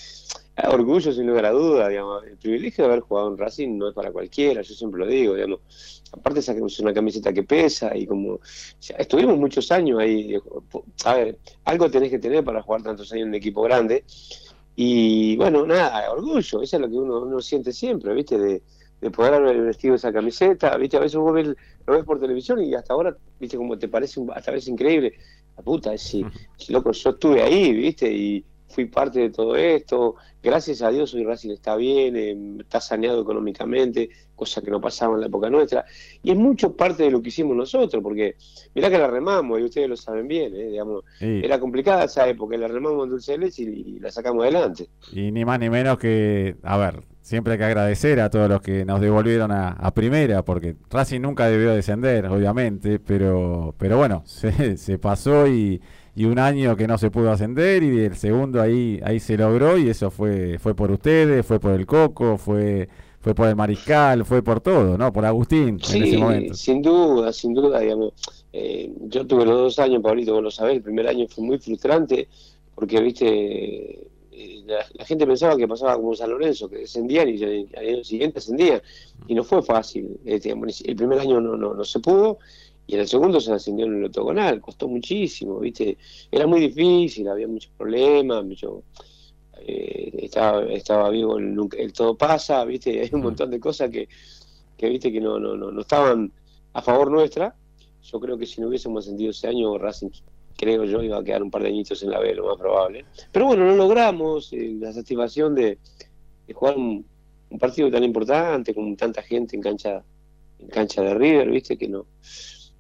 ah, 0.59 0.71
orgullo, 0.71 1.13
sin 1.13 1.27
lugar 1.27 1.47
a 1.47 1.51
duda, 1.51 1.89
digamos. 1.89 2.25
El 2.25 2.37
privilegio 2.37 2.85
de 2.85 2.91
haber 2.91 3.01
jugado 3.01 3.29
en 3.29 3.39
Racing 3.39 3.79
no 3.79 3.89
es 3.89 3.95
para 3.95 4.11
cualquiera, 4.11 4.63
yo 4.63 4.75
siempre 4.75 5.01
lo 5.01 5.07
digo, 5.07 5.35
digamos. 5.35 5.61
Aparte 6.13 6.43
sacamos 6.43 6.79
una 6.81 6.93
camiseta 6.93 7.33
que 7.33 7.43
pesa 7.43 7.97
y 7.97 8.07
como 8.07 8.41
estuvimos 8.97 9.39
muchos 9.39 9.71
años 9.71 9.99
ahí, 10.01 10.37
a 11.05 11.15
ver, 11.15 11.39
algo 11.65 11.91
tenés 11.91 12.11
que 12.11 12.19
tener 12.19 12.45
para 12.45 12.63
jugar 12.63 12.83
tantos 12.83 13.13
años 13.13 13.23
en 13.23 13.29
un 13.29 13.35
equipo 13.35 13.63
grande. 13.63 14.05
Y 14.75 15.37
bueno, 15.37 15.67
nada, 15.67 16.11
orgullo, 16.11 16.63
eso 16.63 16.77
es 16.77 16.81
lo 16.81 16.89
que 16.89 16.95
uno, 16.95 17.23
uno 17.23 17.41
siente 17.41 17.73
siempre, 17.73 18.15
¿viste? 18.15 18.39
De, 18.39 18.63
de 19.01 19.11
poder 19.11 19.35
haber 19.35 19.61
vestido 19.61 19.95
esa 19.95 20.13
camiseta, 20.13 20.77
¿viste? 20.77 20.97
A 20.97 21.01
veces 21.01 21.19
vos 21.19 21.33
ves, 21.33 21.49
lo 21.87 21.93
ves 21.93 22.05
por 22.05 22.21
televisión 22.21 22.63
y 22.63 22.75
hasta 22.75 22.95
ahora, 22.95 23.17
¿viste? 23.39 23.57
Como 23.57 23.79
te 23.79 23.89
parece 23.89 24.21
hasta 24.35 24.51
a 24.51 24.55
veces 24.55 24.69
increíble. 24.69 25.15
La 25.57 25.63
puta, 25.63 25.97
si, 25.99 26.25
si, 26.57 26.73
loco, 26.73 26.93
yo 26.93 27.11
estuve 27.11 27.43
ahí, 27.43 27.73
¿viste? 27.73 28.13
Y 28.13 28.45
fui 28.69 28.87
parte 28.87 29.21
de 29.21 29.31
todo 29.31 29.57
esto. 29.57 30.17
Gracias 30.43 30.83
a 30.83 30.91
Dios 30.91 31.13
hoy 31.15 31.25
Racing 31.25 31.51
está 31.51 31.75
bien, 31.77 32.17
eh, 32.17 32.37
está 32.61 32.81
saneado 32.81 33.21
económicamente, 33.23 34.09
cosa 34.37 34.63
que 34.63 34.71
no 34.71 34.81
pasaba 34.81 35.15
en 35.15 35.21
la 35.23 35.27
época 35.27 35.51
nuestra. 35.51 35.85
Y 36.23 36.31
es 36.31 36.37
mucho 36.37 36.77
parte 36.77 37.03
de 37.05 37.11
lo 37.11 37.21
que 37.21 37.29
hicimos 37.29 37.57
nosotros, 37.57 38.03
porque 38.03 38.37
mirá 38.75 38.89
que 38.91 38.99
la 38.99 39.09
remamos, 39.09 39.59
y 39.61 39.65
ustedes 39.65 39.89
lo 39.89 39.97
saben 39.97 40.29
bien, 40.29 40.55
¿eh? 40.55 40.67
Digamos, 40.71 41.05
Sí. 41.19 41.41
era 41.43 41.59
complicada 41.59 42.05
esa 42.05 42.29
época, 42.29 42.57
la 42.57 42.69
remamos 42.69 43.05
en 43.05 43.11
dulce 43.11 43.33
de 43.33 43.39
leche 43.39 43.63
y, 43.65 43.97
y 43.97 43.99
la 44.01 44.11
sacamos 44.11 44.43
adelante. 44.43 44.89
Y 45.13 45.33
ni 45.33 45.45
más 45.45 45.59
ni 45.59 45.71
menos 45.71 45.99
que, 45.99 46.57
a 46.63 46.77
ver, 46.77 47.03
siempre 47.21 47.55
hay 47.55 47.59
que 47.59 47.65
agradecer 47.65 48.21
a 48.21 48.31
todos 48.31 48.49
los 48.49 48.61
que 48.63 48.85
nos 48.85 49.01
devolvieron 49.01 49.51
a, 49.51 49.71
a 49.71 49.93
primera, 49.93 50.45
porque 50.45 50.77
Racing 50.89 51.21
nunca 51.21 51.47
debió 51.49 51.75
descender, 51.75 52.27
obviamente, 52.27 53.01
pero, 53.01 53.75
pero 53.77 53.97
bueno, 53.99 54.23
se, 54.27 54.77
se 54.77 54.99
pasó 54.99 55.49
y, 55.49 55.81
y 56.19 56.25
un 56.25 56.39
año 56.41 56.75
que 56.77 56.89
no 56.89 56.99
se 56.99 57.11
pudo 57.13 57.31
ascender 57.31 57.83
y 57.85 58.01
el 58.01 58.17
segundo 58.17 58.61
ahí, 58.61 58.99
ahí 59.05 59.21
se 59.21 59.37
logró 59.37 59.79
y 59.79 59.89
eso 59.89 60.11
fue, 60.11 60.59
fue 60.59 60.75
por 60.75 60.91
ustedes, 60.91 61.47
fue 61.47 61.61
por 61.61 61.73
el 61.75 61.87
Coco, 61.87 62.37
fue, 62.37 62.89
fue 63.21 63.35
por 63.37 63.47
el 63.47 63.55
Mariscal, 63.55 64.25
fue 64.25 64.43
por 64.43 64.61
todo, 64.61 64.99
¿no? 64.99 65.13
Por 65.13 65.25
Agustín 65.25 65.81
en 65.81 65.81
Sí, 65.81 66.01
ese 66.03 66.19
momento. 66.19 66.55
sin 66.55 66.83
duda, 66.83 67.33
sin 67.33 67.55
duda, 67.55 67.79
digamos. 67.79 68.13
Eh, 68.53 68.93
yo 69.07 69.27
tuve 69.29 69.45
los 69.45 69.59
dos 69.59 69.79
años, 69.79 70.03
Pablito, 70.03 70.33
vos 70.35 70.43
lo 70.43 70.51
sabés, 70.51 70.77
el 70.77 70.83
primer 70.83 71.07
año 71.07 71.27
fue 71.29 71.45
muy 71.45 71.59
frustrante 71.59 72.29
porque, 72.75 73.01
viste, 73.01 74.09
eh, 74.33 74.63
la, 74.67 74.79
la 74.95 75.05
gente 75.05 75.25
pensaba 75.25 75.57
que 75.57 75.69
pasaba 75.69 75.95
como 75.97 76.17
San 76.17 76.31
Lorenzo, 76.31 76.69
que 76.69 76.79
descendían 76.79 77.29
y 77.29 77.43
al 77.77 77.87
año 77.87 78.03
siguiente 78.05 78.39
ascendían. 78.39 78.81
Y 79.29 79.35
no 79.37 79.45
fue 79.45 79.63
fácil. 79.63 80.19
Digamos, 80.25 80.81
el 80.85 80.97
primer 80.97 81.21
año 81.21 81.41
no, 81.41 81.57
no, 81.57 81.75
no 81.75 81.85
se 81.85 82.01
pudo 82.01 82.39
y 82.89 82.95
en 82.95 83.01
el 83.01 83.07
segundo 83.09 83.39
se 83.41 83.53
ascendió 83.53 83.87
en 83.87 83.99
el 83.99 84.05
octogonal. 84.07 84.61
Costó 84.61 84.89
muchísimo, 84.89 85.61
viste. 85.61 85.99
Era 86.33 86.47
muy 86.47 86.59
difícil, 86.61 87.29
había 87.29 87.47
muchos 87.47 87.71
problemas, 87.77 88.45
mucho... 88.45 88.83
eh, 89.61 90.11
estaba, 90.23 90.65
estaba 90.65 91.11
vivo 91.11 91.39
el, 91.39 91.93
todo 91.93 92.17
pasa, 92.17 92.65
viste, 92.65 93.01
hay 93.03 93.11
un 93.13 93.21
montón 93.21 93.51
de 93.51 93.61
cosas 93.61 93.91
que, 93.91 94.09
que 94.77 94.89
viste 94.89 95.13
que 95.13 95.21
no, 95.21 95.39
no, 95.39 95.55
no, 95.57 95.71
no 95.71 95.81
estaban 95.83 96.33
a 96.73 96.83
favor 96.83 97.11
nuestra. 97.11 97.55
Yo 98.03 98.19
creo 98.21 98.39
que 98.39 98.47
si 98.47 98.61
no 98.61 98.69
hubiésemos 98.69 99.05
ascendido 99.05 99.31
ese 99.33 99.49
año, 99.49 99.77
Racing, 99.77 100.11
creo 100.57 100.85
yo, 100.85 101.03
iba 101.03 101.19
a 101.19 101.25
quedar 101.25 101.43
un 101.43 101.51
par 101.51 101.63
de 101.63 101.69
añitos 101.69 102.03
en 102.03 102.11
la 102.11 102.21
B, 102.21 102.35
lo 102.35 102.47
más 102.47 102.57
probable. 102.57 103.05
Pero 103.31 103.47
bueno, 103.47 103.67
no 103.67 103.77
logramos 103.77 104.51
eh, 104.55 104.77
la 104.81 104.93
satisfacción 104.93 105.55
de, 105.55 105.79
de 106.47 106.55
jugar 106.55 106.77
un, 106.79 107.05
un 107.51 107.59
partido 107.59 107.91
tan 107.91 108.03
importante, 108.05 108.75
con 108.75 108.97
tanta 108.97 109.21
gente 109.23 109.57
en 109.57 109.63
cancha, 109.63 110.03
en 110.59 110.69
cancha 110.69 111.03
de 111.03 111.15
River, 111.15 111.51
viste, 111.51 111.77
que 111.77 111.89
no. 111.89 112.07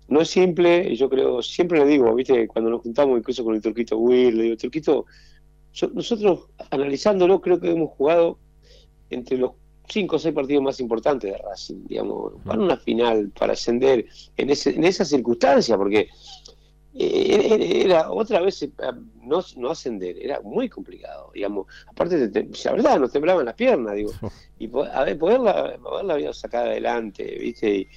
No 0.08 0.20
es 0.22 0.30
simple, 0.30 0.88
y 0.90 0.96
yo 0.96 1.08
creo, 1.08 1.42
siempre 1.42 1.78
le 1.78 1.86
digo, 1.86 2.14
viste, 2.14 2.48
cuando 2.48 2.70
nos 2.70 2.80
juntamos 2.82 3.18
incluso 3.18 3.44
con 3.44 3.54
el 3.54 3.60
Turquito 3.60 3.98
Will, 3.98 4.36
le 4.36 4.42
digo, 4.44 4.56
Turquito, 4.56 5.04
yo- 5.74 5.90
nosotros 5.92 6.48
analizándolo 6.70 7.40
creo 7.40 7.60
que 7.60 7.70
hemos 7.70 7.90
jugado 7.90 8.38
entre 9.10 9.36
los 9.36 9.52
cinco 9.86 10.16
o 10.16 10.18
seis 10.18 10.34
partidos 10.34 10.62
más 10.62 10.80
importantes 10.80 11.32
de 11.32 11.38
Racing, 11.38 11.86
digamos, 11.86 12.34
para 12.44 12.60
una 12.60 12.76
final, 12.76 13.30
para 13.38 13.52
ascender 13.54 14.06
en, 14.36 14.50
ese, 14.50 14.70
en 14.70 14.84
esa 14.84 15.04
circunstancia, 15.04 15.76
porque 15.76 16.08
eh, 16.94 17.82
era 17.84 18.10
otra 18.10 18.40
vez 18.40 18.62
eh, 18.62 18.70
no, 19.22 19.40
no 19.56 19.70
ascender, 19.70 20.18
era 20.20 20.40
muy 20.40 20.68
complicado, 20.68 21.30
digamos, 21.34 21.66
aparte, 21.86 22.28
de, 22.28 22.48
la 22.64 22.72
verdad, 22.72 22.98
nos 22.98 23.12
temblaban 23.12 23.44
las 23.44 23.54
piernas, 23.54 23.94
digo, 23.94 24.12
y 24.58 24.70
a 24.92 25.04
ver, 25.04 25.18
poderla, 25.18 25.78
poderla 25.82 26.32
sacado 26.32 26.66
adelante, 26.66 27.24
viste, 27.38 27.76
y, 27.76 27.88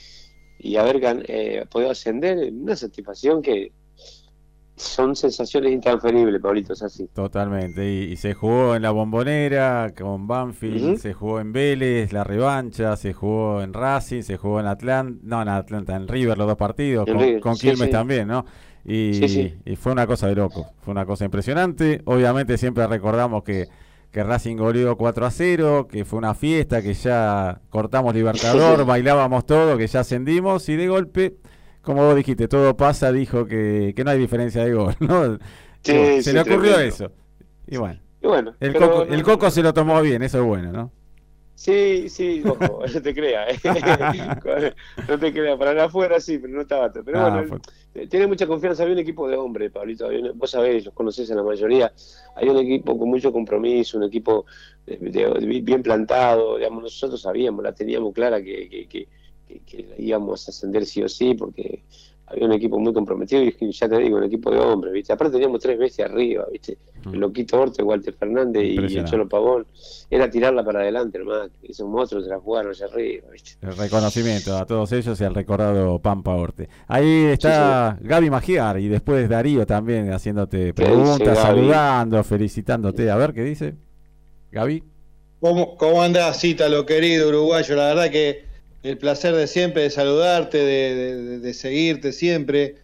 y 0.61 0.75
haber 0.77 0.99
eh, 1.27 1.65
podido 1.69 1.91
ascender, 1.91 2.51
una 2.53 2.75
satisfacción 2.75 3.41
que 3.41 3.71
son 4.75 5.15
sensaciones 5.15 5.71
intransferibles, 5.73 6.41
Pablito, 6.41 6.73
es 6.73 6.81
así. 6.81 7.07
Totalmente. 7.13 7.85
Y, 7.85 8.11
y 8.11 8.15
se 8.15 8.33
jugó 8.33 8.75
en 8.75 8.81
la 8.81 8.91
Bombonera 8.91 9.93
con 9.95 10.27
Banfield, 10.27 10.97
se 10.97 11.13
jugó 11.13 11.39
en 11.39 11.53
Vélez, 11.53 12.11
la 12.13 12.23
revancha, 12.23 12.95
se 12.97 13.13
jugó 13.13 13.61
en 13.61 13.73
Racing, 13.73 14.23
se 14.23 14.37
jugó 14.37 14.59
en 14.59 14.65
Atlanta, 14.65 15.19
no 15.23 15.41
en 15.41 15.49
Atlanta, 15.49 15.95
en 15.95 16.07
River 16.07 16.37
los 16.37 16.47
dos 16.47 16.57
partidos, 16.57 17.07
En 17.07 17.13
con, 17.13 17.23
River, 17.23 17.41
con 17.41 17.55
sí, 17.55 17.69
Quilmes 17.69 17.87
sí. 17.87 17.91
también, 17.91 18.27
¿no? 18.27 18.45
Y, 18.83 19.13
Sí, 19.13 19.29
sí. 19.29 19.53
y 19.65 19.75
fue 19.75 19.91
una 19.91 20.07
cosa 20.07 20.27
de 20.27 20.35
loco, 20.35 20.71
fue 20.81 20.91
una 20.91 21.05
cosa 21.05 21.25
impresionante. 21.25 22.01
Obviamente 22.05 22.57
siempre 22.57 22.87
recordamos 22.87 23.43
que, 23.43 23.67
que 24.11 24.23
Racing 24.23 24.57
goleó 24.57 24.97
4 24.97 25.25
a 25.25 25.31
0, 25.31 25.87
que 25.89 26.03
fue 26.05 26.19
una 26.19 26.33
fiesta, 26.33 26.81
que 26.81 26.93
ya 26.93 27.61
cortamos 27.69 28.13
Libertador, 28.13 28.85
bailábamos 28.85 29.45
todo, 29.45 29.77
que 29.77 29.87
ya 29.87 30.01
ascendimos 30.01 30.67
y 30.69 30.75
de 30.75 30.87
golpe, 30.87 31.37
como 31.81 32.03
vos 32.05 32.15
dijiste, 32.15 32.47
todo 32.47 32.75
pasa, 32.77 33.11
dijo 33.11 33.45
que, 33.45 33.93
que 33.95 34.03
no 34.03 34.11
hay 34.11 34.19
diferencia 34.19 34.63
de 34.65 34.73
gol, 34.73 34.95
¿no? 34.99 35.37
Sí, 35.83 35.93
bueno, 35.93 36.21
se 36.21 36.23
sí, 36.23 36.33
le 36.33 36.41
ocurrió 36.41 36.73
tremendo. 36.73 36.79
eso. 36.81 37.11
Y 37.67 37.77
bueno. 37.77 37.99
Y 38.21 38.27
bueno, 38.27 38.53
El, 38.59 38.73
pero 38.73 38.87
coco, 38.91 39.05
no- 39.05 39.13
el 39.15 39.23
Coco 39.23 39.49
se 39.49 39.63
lo 39.63 39.73
tomó 39.73 39.99
bien, 40.01 40.21
eso 40.21 40.39
es 40.39 40.45
bueno, 40.45 40.71
¿no? 40.71 40.91
Sí, 41.55 42.09
sí, 42.09 42.41
ojo, 42.45 42.81
no 42.93 43.01
te 43.01 43.13
creas. 43.13 43.59
no 45.07 45.19
te 45.19 45.31
creas, 45.33 45.57
para 45.57 45.83
afuera 45.85 46.19
sí, 46.19 46.37
pero 46.39 46.53
no 46.53 46.61
estaba. 46.61 46.91
Pero 46.91 47.19
Ah, 47.19 47.29
bueno, 47.29 47.47
fue- 47.47 47.59
eh, 48.03 48.07
tiene 48.07 48.25
mucha 48.27 48.47
confianza. 48.47 48.83
Había 48.83 48.93
un 48.93 48.99
equipo 48.99 49.27
de 49.27 49.35
hombres, 49.37 49.71
Pablito. 49.71 50.09
vos 50.35 50.49
sabés, 50.49 50.85
los 50.85 50.93
conocés 50.93 51.29
en 51.29 51.37
la 51.37 51.43
mayoría. 51.43 51.91
Hay 52.35 52.47
un 52.49 52.57
equipo 52.57 52.97
con 52.97 53.09
mucho 53.09 53.31
compromiso, 53.31 53.97
un 53.97 54.05
equipo 54.05 54.45
de- 54.85 54.97
de- 54.97 55.27
de- 55.39 55.61
bien 55.61 55.83
plantado. 55.83 56.57
Digamos, 56.57 56.83
nosotros 56.83 57.21
sabíamos, 57.21 57.63
la 57.63 57.73
teníamos 57.73 58.13
clara 58.13 58.41
que, 58.41 58.69
que, 58.69 58.87
que, 58.87 59.07
que- 59.65 59.95
íbamos 59.97 60.47
a 60.47 60.51
ascender 60.51 60.85
sí 60.85 61.03
o 61.03 61.09
sí, 61.09 61.33
porque 61.35 61.83
había 62.31 62.45
un 62.45 62.53
equipo 62.53 62.79
muy 62.79 62.93
comprometido 62.93 63.43
y 63.43 63.71
ya 63.71 63.89
te 63.89 63.97
digo, 63.97 64.17
un 64.17 64.23
equipo 64.23 64.51
de 64.51 64.59
hombres, 64.59 64.93
¿viste? 64.93 65.13
Aparte 65.13 65.33
teníamos 65.33 65.61
tres 65.61 65.77
veces 65.77 66.05
arriba, 66.05 66.45
¿viste? 66.51 66.77
El 67.05 67.19
Loquito 67.19 67.59
Orte, 67.59 67.83
Walter 67.83 68.13
Fernández 68.13 68.63
y 68.63 68.77
el. 68.77 69.05
Cholo 69.05 69.27
Pavón. 69.27 69.65
Era 70.09 70.29
tirarla 70.29 70.63
para 70.63 70.81
adelante, 70.81 71.17
hermano. 71.17 71.49
Esos 71.63 71.87
monstruos 71.87 72.25
se 72.25 72.29
la 72.29 72.39
jugaron 72.39 72.71
allá 72.71 72.85
arriba, 72.85 73.27
¿viste? 73.31 73.53
El 73.61 73.75
reconocimiento 73.75 74.55
a 74.55 74.65
todos 74.65 74.91
ellos 74.91 75.19
y 75.19 75.23
al 75.23 75.33
recordado 75.33 75.99
Pampa 75.99 76.35
Orte. 76.35 76.69
Ahí 76.87 77.25
está 77.25 77.97
Gaby 78.01 78.29
Magiar 78.29 78.79
y 78.79 78.87
después 78.87 79.27
Darío 79.27 79.65
también 79.65 80.11
haciéndote 80.13 80.73
¿Qué 80.73 80.83
dice 80.83 80.83
preguntas, 80.83 81.37
saludando, 81.39 82.23
felicitándote. 82.23 83.09
A 83.09 83.15
ver 83.15 83.33
qué 83.33 83.43
dice. 83.43 83.75
Gaby. 84.51 84.83
¿Cómo, 85.39 85.75
cómo 85.75 86.03
andás, 86.03 86.43
Ítalo, 86.43 86.85
querido 86.85 87.29
uruguayo? 87.29 87.75
La 87.75 87.87
verdad 87.87 88.11
que 88.11 88.50
el 88.83 88.97
placer 88.97 89.35
de 89.35 89.47
siempre, 89.47 89.83
de 89.83 89.89
saludarte, 89.89 90.57
de, 90.57 90.95
de- 90.95 91.39
de 91.39 91.53
seguirte 91.53 92.11
siempre. 92.11 92.75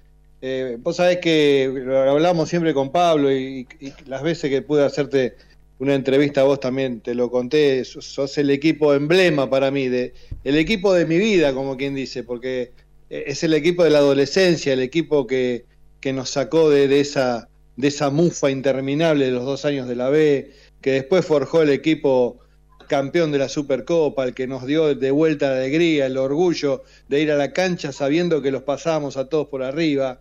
Eh, 0.41 0.77
vos 0.79 0.97
sabés 0.97 1.17
que 1.17 1.65
hablamos 2.09 2.49
siempre 2.49 2.73
con 2.73 2.91
Pablo 2.91 3.31
y, 3.31 3.67
las 4.05 4.21
veces 4.21 4.49
que 4.51 4.61
pude 4.61 4.85
hacerte 4.85 5.35
una 5.79 5.95
entrevista 5.95 6.41
a 6.41 6.43
vos 6.43 6.59
también 6.59 7.01
te 7.01 7.15
lo 7.15 7.29
conté, 7.31 7.83
sos, 7.85 8.05
sos 8.05 8.37
el 8.37 8.49
equipo 8.51 8.93
emblema 8.93 9.49
para 9.49 9.71
mí, 9.71 9.87
de, 9.87 10.13
el 10.43 10.55
equipo 10.57 10.93
de 10.93 11.05
mi 11.05 11.17
vida, 11.17 11.53
como 11.53 11.75
quien 11.77 11.95
dice, 11.95 12.23
porque 12.23 12.71
es 13.09 13.43
el 13.43 13.53
equipo 13.53 13.83
de 13.83 13.89
la 13.91 13.99
adolescencia, 13.99 14.73
el 14.73 14.81
equipo 14.81 15.25
que, 15.27 15.65
que 15.99 16.13
nos 16.13 16.29
sacó 16.31 16.69
de, 16.69 16.87
de 16.87 16.99
esa, 16.99 17.47
de 17.75 17.87
esa 17.87 18.09
mufa 18.09 18.49
interminable 18.51 19.25
de 19.25 19.31
los 19.31 19.45
dos 19.45 19.65
años 19.65 19.87
de 19.87 19.95
la 19.95 20.09
B, 20.09 20.51
que 20.81 20.91
después 20.91 21.25
forjó 21.25 21.61
el 21.63 21.69
equipo 21.69 22.39
campeón 22.87 23.31
de 23.31 23.37
la 23.37 23.49
Supercopa, 23.49 24.23
el 24.23 24.33
que 24.33 24.47
nos 24.47 24.65
dio 24.65 24.95
de 24.95 25.11
vuelta 25.11 25.49
la 25.51 25.57
alegría, 25.57 26.05
el 26.05 26.17
orgullo 26.17 26.83
de 27.07 27.21
ir 27.21 27.31
a 27.31 27.35
la 27.35 27.53
cancha 27.53 27.91
sabiendo 27.91 28.41
que 28.41 28.51
los 28.51 28.63
pasábamos 28.63 29.17
a 29.17 29.29
todos 29.29 29.47
por 29.47 29.63
arriba. 29.63 30.19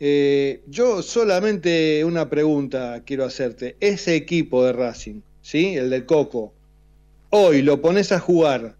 Eh, 0.00 0.62
yo 0.66 1.02
solamente 1.02 2.04
una 2.04 2.28
pregunta 2.28 3.02
quiero 3.06 3.24
hacerte. 3.24 3.76
Ese 3.80 4.16
equipo 4.16 4.64
de 4.64 4.72
Racing, 4.72 5.20
¿sí? 5.40 5.76
El 5.76 5.90
del 5.90 6.06
Coco, 6.06 6.52
hoy 7.30 7.62
lo 7.62 7.80
pones 7.80 8.12
a 8.12 8.20
jugar 8.20 8.76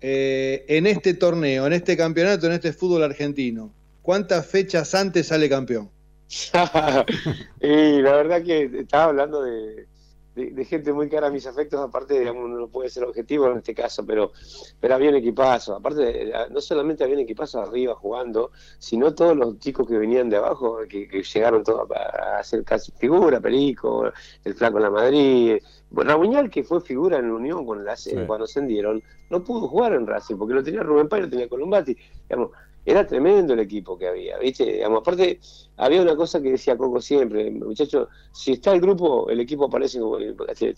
eh, 0.00 0.64
en 0.68 0.86
este 0.86 1.14
torneo, 1.14 1.66
en 1.66 1.74
este 1.74 1.96
campeonato, 1.96 2.46
en 2.46 2.54
este 2.54 2.72
fútbol 2.72 3.04
argentino. 3.04 3.72
¿Cuántas 4.02 4.46
fechas 4.46 4.94
antes 4.94 5.28
sale 5.28 5.48
campeón? 5.48 5.90
y 7.60 8.00
la 8.00 8.12
verdad 8.12 8.42
que 8.42 8.64
estaba 8.80 9.04
hablando 9.04 9.42
de, 9.42 9.86
de- 10.34 10.50
de 10.50 10.64
gente 10.64 10.92
muy 10.92 11.08
cara 11.08 11.26
a 11.26 11.30
mis 11.30 11.46
afectos, 11.46 11.80
aparte, 11.80 12.18
digamos, 12.18 12.48
no 12.48 12.68
puede 12.68 12.88
ser 12.88 13.04
objetivo 13.04 13.48
en 13.50 13.58
este 13.58 13.74
caso, 13.74 14.04
pero, 14.06 14.32
pero 14.80 14.94
había 14.94 15.10
un 15.10 15.16
equipazo. 15.16 15.76
Aparte, 15.76 16.28
eh, 16.28 16.32
no 16.50 16.60
solamente 16.60 17.04
había 17.04 17.16
un 17.16 17.22
equipazo 17.22 17.60
arriba 17.60 17.94
jugando, 17.94 18.50
sino 18.78 19.14
todos 19.14 19.36
los 19.36 19.58
chicos 19.58 19.86
que 19.86 19.98
venían 19.98 20.28
de 20.30 20.36
abajo, 20.36 20.78
que, 20.88 21.06
que 21.06 21.22
llegaron 21.22 21.62
todos 21.62 21.88
a, 21.90 22.42
ser 22.42 22.64
casi 22.64 22.92
figura, 22.92 23.40
Perico, 23.40 24.10
el 24.44 24.54
Flaco 24.54 24.78
en 24.78 24.82
la 24.82 24.90
Madrid. 24.90 25.58
Bueno, 25.90 26.10
Rabuñal, 26.12 26.48
que 26.50 26.64
fue 26.64 26.80
figura 26.80 27.18
en 27.18 27.28
la 27.28 27.34
Unión 27.34 27.66
con 27.66 27.84
la, 27.84 27.96
Sí. 27.96 28.16
cuando 28.26 28.44
ascendieron, 28.44 29.02
no 29.30 29.44
pudo 29.44 29.68
jugar 29.68 29.92
en 29.92 30.06
Racing, 30.06 30.36
porque 30.36 30.54
lo 30.54 30.62
tenía 30.62 30.82
Rubén 30.82 31.08
Pay, 31.08 31.22
lo 31.22 31.28
tenía 31.30 31.48
Colombati. 31.48 31.96
Digamos, 32.28 32.50
era 32.84 33.06
tremendo 33.06 33.54
el 33.54 33.60
equipo 33.60 33.96
que 33.96 34.08
había, 34.08 34.38
¿viste? 34.38 34.64
Digamos, 34.64 35.00
aparte, 35.00 35.38
había 35.76 36.02
una 36.02 36.16
cosa 36.16 36.40
que 36.42 36.50
decía 36.50 36.76
Coco 36.76 37.00
siempre, 37.00 37.50
muchachos, 37.50 38.08
si 38.32 38.52
está 38.52 38.72
el 38.72 38.80
grupo, 38.80 39.28
el 39.30 39.40
equipo 39.40 39.66
aparece 39.66 40.00
como- 40.00 40.18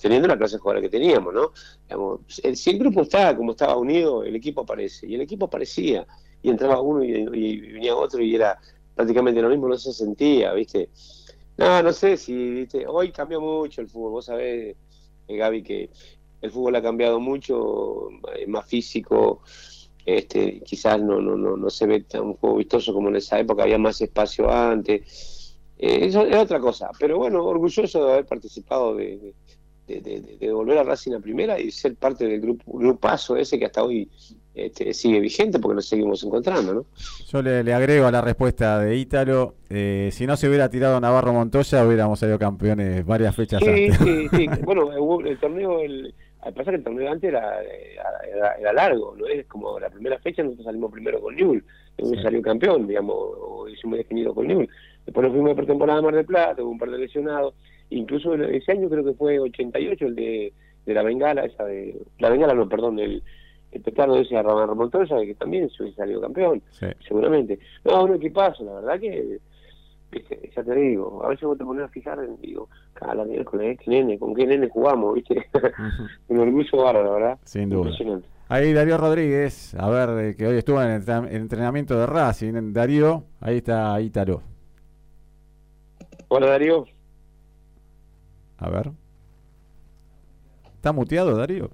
teniendo 0.00 0.28
la 0.28 0.36
clase 0.36 0.57
de 0.57 0.61
jugadores 0.61 0.90
que 0.90 0.98
teníamos, 0.98 1.32
¿no? 1.32 1.52
El- 2.42 2.57
si 2.57 2.70
el 2.70 2.78
grupo 2.78 3.02
está 3.02 3.36
como 3.36 3.52
estaba 3.52 3.76
unido, 3.76 4.22
el 4.24 4.36
equipo 4.36 4.62
aparece, 4.62 5.07
y 5.07 5.14
el 5.14 5.22
equipo 5.22 5.46
aparecía, 5.46 6.07
y 6.42 6.50
entraba 6.50 6.80
uno 6.80 7.02
y, 7.05 7.11
y 7.32 7.61
venía 7.72 7.96
otro, 7.96 8.22
y 8.22 8.34
era 8.34 8.59
prácticamente 8.94 9.40
lo 9.42 9.48
mismo, 9.48 9.68
no 9.68 9.76
se 9.78 9.92
sentía, 9.92 10.52
¿viste? 10.52 10.90
No, 11.57 11.82
no 11.82 11.92
sé 11.92 12.16
si, 12.16 12.34
¿viste? 12.34 12.86
Hoy 12.86 13.12
cambió 13.12 13.40
mucho 13.40 13.80
el 13.80 13.88
fútbol, 13.88 14.12
vos 14.12 14.26
sabés, 14.26 14.76
eh, 15.28 15.36
Gaby, 15.36 15.62
que 15.62 15.90
el 16.40 16.50
fútbol 16.50 16.76
ha 16.76 16.82
cambiado 16.82 17.20
mucho, 17.20 18.09
es 18.36 18.48
más 18.48 18.66
físico, 18.66 19.42
este, 20.07 20.61
quizás 20.61 21.00
no, 21.00 21.20
no, 21.20 21.36
no, 21.36 21.57
no 21.57 21.70
se 21.70 21.86
ve 21.86 22.00
tan 22.00 22.34
juego 22.34 22.57
vistoso 22.57 22.92
como 22.92 23.09
en 23.09 23.16
esa 23.16 23.38
época, 23.38 23.62
había 23.62 23.78
más 23.78 24.00
espacio 24.00 24.50
antes. 24.50 25.57
Eh, 25.78 26.07
eso 26.07 26.24
es 26.26 26.36
otra 26.36 26.61
cosa, 26.61 26.90
pero 26.98 27.18
bueno, 27.18 27.44
orgulloso 27.44 28.05
de 28.07 28.12
haber 28.12 28.26
participado 28.26 28.94
de, 28.94 29.34
de, 29.88 30.00
de- 30.00 30.20
de- 30.20 30.36
de 30.38 30.52
volver 30.52 30.78
a 30.78 30.82
Racing 30.84 31.12
a 31.14 31.20
primera 31.20 31.59
y 31.61 31.70
ser 31.70 31.94
parte 31.96 32.26
del 32.26 32.40
grupo, 32.40 32.78
grupazo 32.78 33.36
ese 33.36 33.59
que 33.59 33.66
hasta 33.66 33.82
hoy 33.82 34.09
este, 34.55 34.94
sigue 34.94 35.18
vigente 35.18 35.59
porque 35.59 35.74
nos 35.74 35.88
seguimos 35.88 36.22
encontrando, 36.22 36.74
¿no? 36.74 36.86
Yo 37.28 37.42
le, 37.42 37.64
le 37.64 37.74
agrego 37.74 38.07
a 38.07 38.12
la 38.12 38.20
respuesta 38.20 38.78
de 38.78 38.96
Ítalo. 38.96 39.57
eh, 39.68 40.11
si 40.12 40.26
no 40.28 40.36
se 40.36 40.48
hubiera 40.48 40.68
tirado 40.70 41.00
Navarro 41.00 41.32
Montoya, 41.32 41.84
hubiéramos 41.84 42.20
salido 42.20 42.38
campeones 42.38 43.05
varias 43.05 43.34
fechas 43.34 43.61
Sí, 43.64 43.68
antes. 43.68 43.96
sí, 43.98 44.28
sí. 44.30 44.46
Bueno, 44.64 44.86
hubo- 44.96 45.22
el 45.26 45.38
torneo, 45.40 45.80
el, 45.80 46.14
al 46.45 46.53
pasar 46.55 46.74
que 46.74 46.78
el 46.78 46.84
torneo 46.84 47.11
antes 47.11 47.28
era, 47.30 47.62
era, 47.62 48.53
era 48.61 48.72
largo, 48.72 49.14
¿no? 49.16 49.26
Es 49.26 49.47
como 49.47 49.78
la 49.80 49.88
primera 49.90 50.18
fecha 50.18 50.42
nosotros 50.42 50.66
salimos 50.66 50.92
primero 50.92 51.20
con 51.20 51.34
Newell, 51.34 51.64
Newell 51.99 52.16
Sí. 52.18 52.22
salió 52.22 52.42
campeón, 52.42 52.86
digamos, 52.86 53.16
o 53.16 53.68
hicimos 53.68 53.99
definido 53.99 54.34
con 54.34 54.47
Newell. 54.49 54.68
Después 55.07 55.24
nos 55.24 55.32
fuimos 55.32 55.51
de 55.51 55.57
pretemporada 55.57 55.99
a 55.99 56.03
Mar 56.03 56.14
del 56.14 56.24
Plata, 56.26 56.62
hubo 56.62 56.70
un 56.70 56.78
par 56.78 56.90
de 56.90 56.99
lesionados, 56.99 57.55
incluso 57.90 58.34
ese 58.34 58.72
año 58.72 58.88
creo 58.88 59.05
que 59.05 59.14
fue 59.14 59.38
88 59.38 60.07
el 60.07 60.14
de, 60.14 60.53
de 60.86 60.95
la 60.95 61.03
Bengala, 61.03 61.45
esa 61.45 61.64
de, 61.64 61.97
la 62.18 62.30
Bengala 62.30 62.55
no, 62.55 62.68
perdón, 62.68 62.99
el, 62.99 63.22
el 63.72 63.80
petardo 63.80 64.18
ese 64.18 64.36
a 64.36 64.42
Ramón 64.42 64.76
Montoya, 64.76 65.20
que 65.20 65.34
también 65.34 65.68
se 65.70 65.82
hubiese 65.82 65.97
salido 65.99 66.20
campeón, 66.20 66.62
Sí. 66.70 66.86
seguramente. 67.07 67.59
No, 67.84 68.05
un 68.05 68.14
equipazo, 68.14 68.64
la 68.64 68.74
verdad 68.74 69.01
que 69.01 69.38
viste, 70.15 70.51
ya 70.55 70.62
te 70.62 70.75
digo, 70.75 71.25
a 71.25 71.29
veces 71.29 71.45
vos 71.45 71.59
te 71.59 71.65
pones 71.65 71.85
a 71.85 71.89
fijar 71.89 72.19
en, 72.21 72.41
digo, 72.41 72.69
cada 72.95 73.25
miércoles, 73.25 73.79
nene, 73.87 74.19
con 74.19 74.35
qué 74.35 74.47
nene 74.47 74.69
jugamos, 74.69 75.15
viste, 75.15 75.47
un 76.29 76.39
orgullo 76.39 76.83
bárbaro, 76.83 77.15
verdad. 77.15 77.39
Sin 77.45 77.69
duda. 77.69 77.83
Impresionante. 77.83 78.29
Ahí 78.49 78.73
Darío 78.73 78.99
Rodríguez, 78.99 79.75
a 79.75 79.89
ver, 79.89 80.11
eh, 80.25 80.37
que 80.37 80.47
hoy 80.47 80.59
estuvo 80.59 80.81
en 80.83 80.91
el 80.91 81.29
entrenamiento 81.35 81.99
de 81.99 82.07
Racing. 82.07 82.73
Darío, 82.73 83.25
ahí 83.41 83.59
está 83.59 83.99
Ítalo. 84.01 84.43
Hola 86.29 86.49
Darío. 86.49 86.85
A 88.59 88.69
ver. 88.69 88.93
¿Está 90.77 90.93
muteado, 90.93 91.37
Darío? 91.37 91.71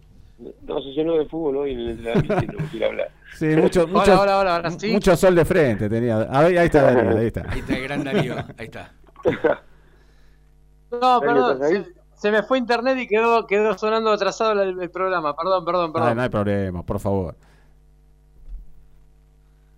No, 0.63 0.81
se 0.81 0.89
llenó 0.91 1.15
de 1.19 1.27
fútbol 1.27 1.57
hoy 1.59 1.73
en 1.73 1.81
el 1.81 1.91
entrenamiento 1.91 2.45
y 2.45 2.47
no 2.47 2.59
me 2.65 2.69
quiere 2.71 2.87
hablar. 2.87 3.11
Sí, 3.37 3.47
mucho, 3.47 3.87
mucho, 3.87 4.21
hola, 4.21 4.39
hola, 4.41 4.57
ahora 4.57 4.71
sí. 4.73 4.91
mucho 4.93 5.17
sol 5.17 5.35
de 5.35 5.45
frente 5.45 5.89
tenía. 5.89 6.17
A 6.23 6.43
ver, 6.43 6.59
ahí 6.59 6.67
está 6.67 6.83
Darío, 6.93 7.17
ahí 7.17 7.27
está. 7.27 7.43
Ahí 7.49 7.61
está 7.61 7.77
el 7.77 7.83
gran 7.85 8.05
Darío, 8.05 8.35
ahí 8.59 8.67
está. 8.67 8.93
No, 10.91 11.21
perdón, 11.21 11.61
se, 11.63 11.85
se 12.17 12.31
me 12.33 12.43
fue 12.43 12.59
internet 12.59 12.99
y 12.99 13.07
quedó, 13.07 13.47
quedó 13.47 13.79
sonando 13.79 14.11
atrasado 14.11 14.61
el, 14.61 14.81
el 14.83 14.91
programa. 14.91 15.37
Perdón, 15.37 15.65
perdón, 15.65 15.87
Ay, 15.87 15.93
perdón. 15.93 16.17
no 16.17 16.23
hay 16.23 16.29
problema, 16.29 16.83
por 16.85 16.99
favor. 16.99 17.37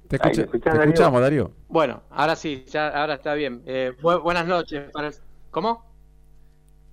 Te, 0.08 0.16
escuchamos, 0.16 1.20
Darío. 1.20 1.50
Bueno, 1.68 2.02
ahora 2.10 2.34
sí, 2.36 2.64
ya, 2.68 2.88
ahora 2.88 3.14
está 3.14 3.34
bien. 3.34 3.62
Eh, 3.66 3.92
bu- 4.02 4.22
buenas 4.22 4.46
noches. 4.46 4.90
Para 4.92 5.08
el- 5.08 5.14
¿Cómo? 5.50 5.84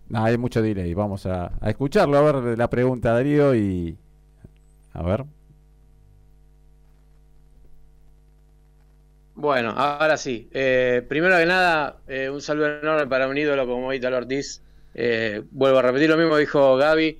No, 0.09 0.23
hay 0.23 0.37
mucho 0.37 0.61
delay. 0.61 0.93
Vamos 0.93 1.25
a, 1.25 1.51
escucharlo, 1.65 2.17
a 2.17 2.31
ver 2.31 2.57
la 2.57 2.69
pregunta, 2.69 3.13
Darío, 3.13 3.55
y... 3.55 3.95
A 4.93 5.03
ver. 5.03 5.25
Bueno, 9.35 9.69
ahora 9.69 10.17
sí. 10.17 10.49
Eh, 10.51 11.05
primero 11.07 11.37
que 11.37 11.45
nada, 11.45 11.97
eh, 12.07 12.29
un 12.29 12.41
saludo 12.41 12.79
enorme 12.79 13.07
para 13.07 13.27
un 13.27 13.37
ídolo 13.37 13.67
como 13.67 13.93
Italo 13.93 14.17
Ortiz. 14.17 14.61
Eh, 14.95 15.43
vuelvo 15.51 15.79
a 15.79 15.81
repetir 15.83 16.09
lo 16.09 16.17
mismo 16.17 16.33
que 16.33 16.41
dijo 16.41 16.75
Gaby. 16.75 17.19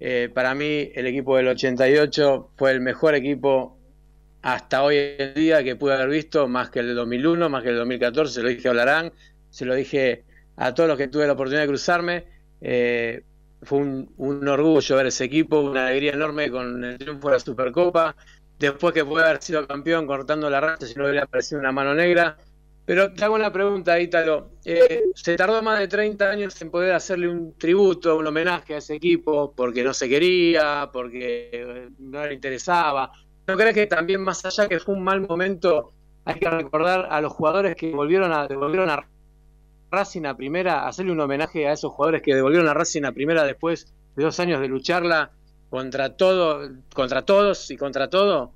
Eh, 0.00 0.30
para 0.32 0.54
mí, 0.54 0.90
el 0.94 1.06
equipo 1.06 1.36
del 1.36 1.48
88 1.48 2.52
fue 2.56 2.70
el 2.70 2.80
mejor 2.80 3.14
equipo 3.16 3.76
hasta 4.42 4.84
hoy 4.84 4.96
en 5.18 5.34
día 5.34 5.64
que 5.64 5.74
pude 5.76 5.94
haber 5.94 6.08
visto, 6.08 6.46
más 6.46 6.70
que 6.70 6.78
el 6.78 6.86
del 6.86 6.96
2001, 6.96 7.48
más 7.48 7.62
que 7.62 7.70
el 7.70 7.74
del 7.74 7.80
2014. 7.80 8.32
Se 8.32 8.42
lo 8.42 8.48
dije 8.48 8.68
a 8.68 9.12
se 9.50 9.64
lo 9.64 9.74
dije 9.74 10.24
a 10.58 10.74
todos 10.74 10.88
los 10.88 10.98
que 10.98 11.08
tuve 11.08 11.26
la 11.26 11.32
oportunidad 11.32 11.62
de 11.62 11.68
cruzarme. 11.68 12.26
Eh, 12.60 13.22
fue 13.62 13.78
un, 13.78 14.48
orgullo 14.48 14.96
ver 14.96 15.06
ese 15.06 15.24
equipo, 15.24 15.60
una 15.60 15.86
alegría 15.86 16.12
enorme 16.12 16.50
con 16.50 16.84
el 16.84 16.98
triunfo 16.98 17.28
de 17.28 17.34
la 17.34 17.40
Supercopa. 17.40 18.16
Después 18.58 18.92
que 18.92 19.04
puede 19.04 19.24
haber 19.24 19.40
sido 19.42 19.66
campeón 19.66 20.06
cortando 20.06 20.50
la 20.50 20.60
racha, 20.60 20.86
si 20.86 20.94
no 20.96 21.04
hubiera 21.04 21.24
aparecido 21.24 21.60
una 21.60 21.70
mano 21.70 21.94
negra. 21.94 22.36
Pero 22.84 23.12
te 23.12 23.24
hago 23.24 23.34
una 23.34 23.52
pregunta, 23.52 24.00
Ítalo. 24.00 24.50
Eh, 24.64 25.04
se 25.14 25.36
tardó 25.36 25.62
más 25.62 25.78
de 25.78 25.86
30 25.86 26.28
años 26.28 26.60
en 26.60 26.70
poder 26.70 26.92
hacerle 26.92 27.28
un 27.28 27.56
tributo, 27.56 28.16
un 28.16 28.26
homenaje 28.26 28.74
a 28.74 28.78
ese 28.78 28.94
equipo, 28.94 29.52
porque 29.54 29.84
no 29.84 29.94
se 29.94 30.08
quería, 30.08 30.88
porque 30.92 31.50
eh, 31.52 31.88
no 31.98 32.26
le 32.26 32.34
interesaba. 32.34 33.12
¿No 33.46 33.56
crees 33.56 33.74
que 33.74 33.86
también, 33.86 34.22
más 34.22 34.44
allá 34.44 34.68
que 34.68 34.80
fue 34.80 34.94
un 34.94 35.04
mal 35.04 35.20
momento, 35.20 35.92
hay 36.24 36.40
que 36.40 36.50
recordar 36.50 37.06
a 37.10 37.20
los 37.20 37.32
jugadores 37.32 37.76
que 37.76 37.92
volvieron 37.92 38.32
a, 38.32 38.48
devolvieron 38.48 38.90
a 38.90 39.06
Racing 39.90 40.26
a 40.26 40.36
primera, 40.36 40.86
hacerle 40.86 41.12
un 41.12 41.20
homenaje 41.20 41.66
a 41.66 41.72
esos 41.72 41.92
jugadores 41.92 42.22
que 42.22 42.34
devolvieron 42.34 42.68
a 42.68 42.74
Racing 42.74 43.04
a 43.04 43.12
primera 43.12 43.44
después 43.44 43.94
de 44.16 44.24
dos 44.24 44.38
años 44.40 44.60
de 44.60 44.68
lucharla 44.68 45.30
contra 45.70 46.16
todo, 46.16 46.68
contra 46.94 47.22
todos 47.22 47.70
y 47.70 47.76
contra 47.76 48.08
todo? 48.08 48.52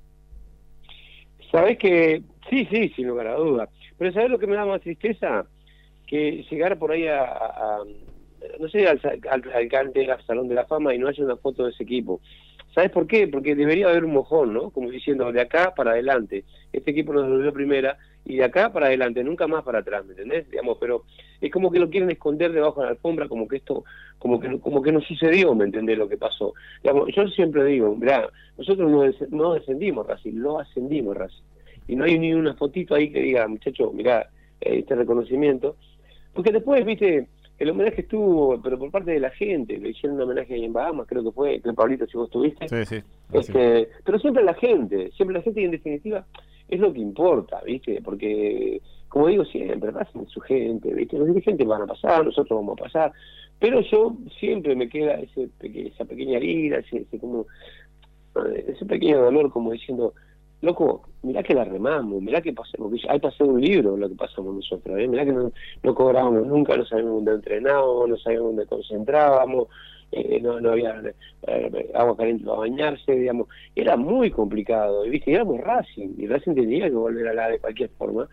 Sabes 1.51 1.77
que 1.77 2.21
sí, 2.49 2.67
sí, 2.71 2.89
sin 2.95 3.07
lugar 3.07 3.27
a 3.27 3.35
dudas. 3.35 3.69
Pero 3.97 4.11
¿sabes 4.13 4.29
lo 4.29 4.39
que 4.39 4.47
me 4.47 4.55
da 4.55 4.65
más 4.65 4.81
tristeza? 4.81 5.45
Que 6.07 6.45
llegar 6.49 6.77
por 6.77 6.91
ahí 6.91 7.07
a, 7.07 7.79
no 8.59 8.67
sé, 8.69 8.87
al, 8.87 8.99
al, 9.29 9.43
al, 9.51 10.25
Salón 10.25 10.47
de 10.47 10.55
la 10.55 10.65
Fama 10.65 10.93
y 10.93 10.97
no 10.97 11.07
haya 11.07 11.23
una 11.23 11.37
foto 11.37 11.65
de 11.65 11.71
ese 11.71 11.83
equipo. 11.83 12.21
¿Sabes 12.73 12.89
por 12.89 13.05
qué? 13.05 13.27
Porque 13.27 13.55
debería 13.55 13.87
haber 13.87 14.03
un 14.03 14.13
mojón, 14.13 14.53
¿no? 14.53 14.71
Como 14.71 14.89
diciendo, 14.89 15.31
de 15.31 15.41
acá 15.41 15.73
para 15.75 15.91
adelante. 15.91 16.43
Este 16.71 16.91
equipo 16.91 17.13
nos 17.13 17.25
devolvió 17.25 17.53
primera 17.53 17.97
y 18.25 18.37
de 18.37 18.43
acá 18.45 18.71
para 18.71 18.87
adelante, 18.87 19.23
nunca 19.23 19.47
más 19.47 19.63
para 19.63 19.79
atrás, 19.79 20.05
¿me 20.05 20.11
entendés? 20.11 20.49
Digamos, 20.49 20.77
pero 20.79 21.03
es 21.41 21.51
como 21.51 21.71
que 21.71 21.79
lo 21.79 21.89
quieren 21.89 22.09
esconder 22.09 22.51
debajo 22.51 22.79
de 22.79 22.85
la 22.87 22.91
alfombra, 22.91 23.27
como 23.27 23.47
que 23.47 23.57
esto, 23.57 23.83
como 24.17 24.39
que 24.39 24.59
como 24.59 24.81
que 24.81 24.91
no 24.91 25.01
sucedió, 25.01 25.53
¿me 25.55 25.65
entendés 25.65 25.97
lo 25.97 26.07
que 26.07 26.17
pasó? 26.17 26.53
Digamos, 26.81 27.09
yo 27.13 27.27
siempre 27.27 27.65
digo, 27.65 27.95
mirá, 27.95 28.29
nosotros 28.57 28.89
no, 28.89 29.01
des- 29.01 29.29
no 29.31 29.53
descendimos 29.53 30.07
Racing, 30.07 30.33
lo 30.35 30.59
ascendimos 30.59 31.17
Racing. 31.17 31.43
Y 31.87 31.95
no 31.97 32.05
hay 32.05 32.17
ni 32.17 32.33
una 32.33 32.53
fotito 32.53 32.95
ahí 32.95 33.11
que 33.11 33.19
diga, 33.19 33.47
muchacho, 33.47 33.91
mirá, 33.91 34.29
eh, 34.61 34.79
este 34.79 34.95
reconocimiento. 34.95 35.75
Porque 36.33 36.51
después, 36.51 36.85
viste, 36.85 37.27
el 37.59 37.69
homenaje 37.69 38.01
estuvo, 38.01 38.61
pero 38.61 38.77
por 38.77 38.91
parte 38.91 39.11
de 39.11 39.19
la 39.19 39.29
gente, 39.29 39.77
le 39.77 39.89
hicieron 39.89 40.17
un 40.17 40.23
homenaje 40.23 40.55
ahí 40.55 40.65
en 40.65 40.73
Bahamas, 40.73 41.07
creo 41.07 41.23
que 41.23 41.31
fue, 41.31 41.61
que 41.61 41.73
Pablito, 41.73 42.05
si 42.07 42.17
vos 42.17 42.27
estuviste. 42.27 42.67
Sí, 42.67 42.85
sí. 42.85 43.03
Este, 43.31 43.89
pero 44.03 44.19
siempre 44.19 44.43
la 44.43 44.53
gente, 44.55 45.11
siempre 45.11 45.37
la 45.37 45.43
gente 45.43 45.61
y 45.61 45.65
en 45.65 45.71
definitiva 45.71 46.25
es 46.67 46.79
lo 46.79 46.91
que 46.91 46.99
importa, 46.99 47.61
¿viste? 47.65 48.01
Porque, 48.03 48.81
como 49.07 49.27
digo 49.27 49.45
siempre, 49.45 49.91
es 49.91 50.29
su 50.29 50.41
gente, 50.41 50.93
¿viste? 50.93 51.17
Los 51.17 51.27
dirigentes 51.27 51.67
van 51.67 51.83
a 51.83 51.87
pasar, 51.87 52.25
nosotros 52.25 52.59
vamos 52.59 52.79
a 52.79 52.83
pasar, 52.83 53.11
pero 53.59 53.81
yo 53.81 54.15
siempre 54.39 54.75
me 54.75 54.89
queda 54.89 55.13
ese 55.15 55.49
esa 55.61 56.05
pequeña 56.05 56.37
herida, 56.37 56.79
ese, 56.79 56.97
ese 56.97 57.19
como 57.19 57.45
eh, 58.35 58.65
ese 58.67 58.85
pequeño 58.85 59.21
dolor 59.21 59.51
como 59.51 59.71
diciendo, 59.71 60.13
loco, 60.63 61.01
mirá 61.23 61.43
que 61.43 61.53
la 61.53 61.65
remamos, 61.65 62.21
mirá 62.21 62.41
que 62.41 62.53
pasamos, 62.53 62.89
porque 62.89 63.05
hay 63.09 63.19
pasado 63.19 63.49
un 63.49 63.61
libro 63.61 63.97
lo 63.97 64.07
que 64.07 64.15
pasamos 64.15 64.55
nosotros, 64.55 64.97
¿eh? 64.97 65.09
mirá 65.09 65.25
que 65.25 65.33
no, 65.33 65.51
no 65.83 65.93
cobrábamos 65.93 66.47
nunca, 66.47 66.77
no 66.77 66.85
sabíamos 66.85 67.15
dónde 67.15 67.33
entrenábamos, 67.33 68.09
no 68.09 68.17
sabíamos 68.17 68.47
dónde 68.47 68.65
concentrábamos, 68.65 69.67
eh, 70.13 70.39
no, 70.41 70.55
había 70.69 71.03
eh, 71.47 71.91
agua 71.93 72.15
caliente 72.15 72.45
para 72.45 72.59
bañarse, 72.59 73.11
digamos, 73.11 73.49
era 73.75 73.97
muy 73.97 74.31
complicado, 74.31 75.05
y 75.05 75.09
viste, 75.09 75.33
éramos 75.33 75.59
Racing, 75.59 76.15
y 76.17 76.27
Racing 76.27 76.55
tenía 76.55 76.85
que 76.85 76.95
volver 76.95 77.27
a 77.27 77.33
la 77.33 77.49
de 77.49 77.59
cualquier 77.59 77.89
forma, 77.97 78.29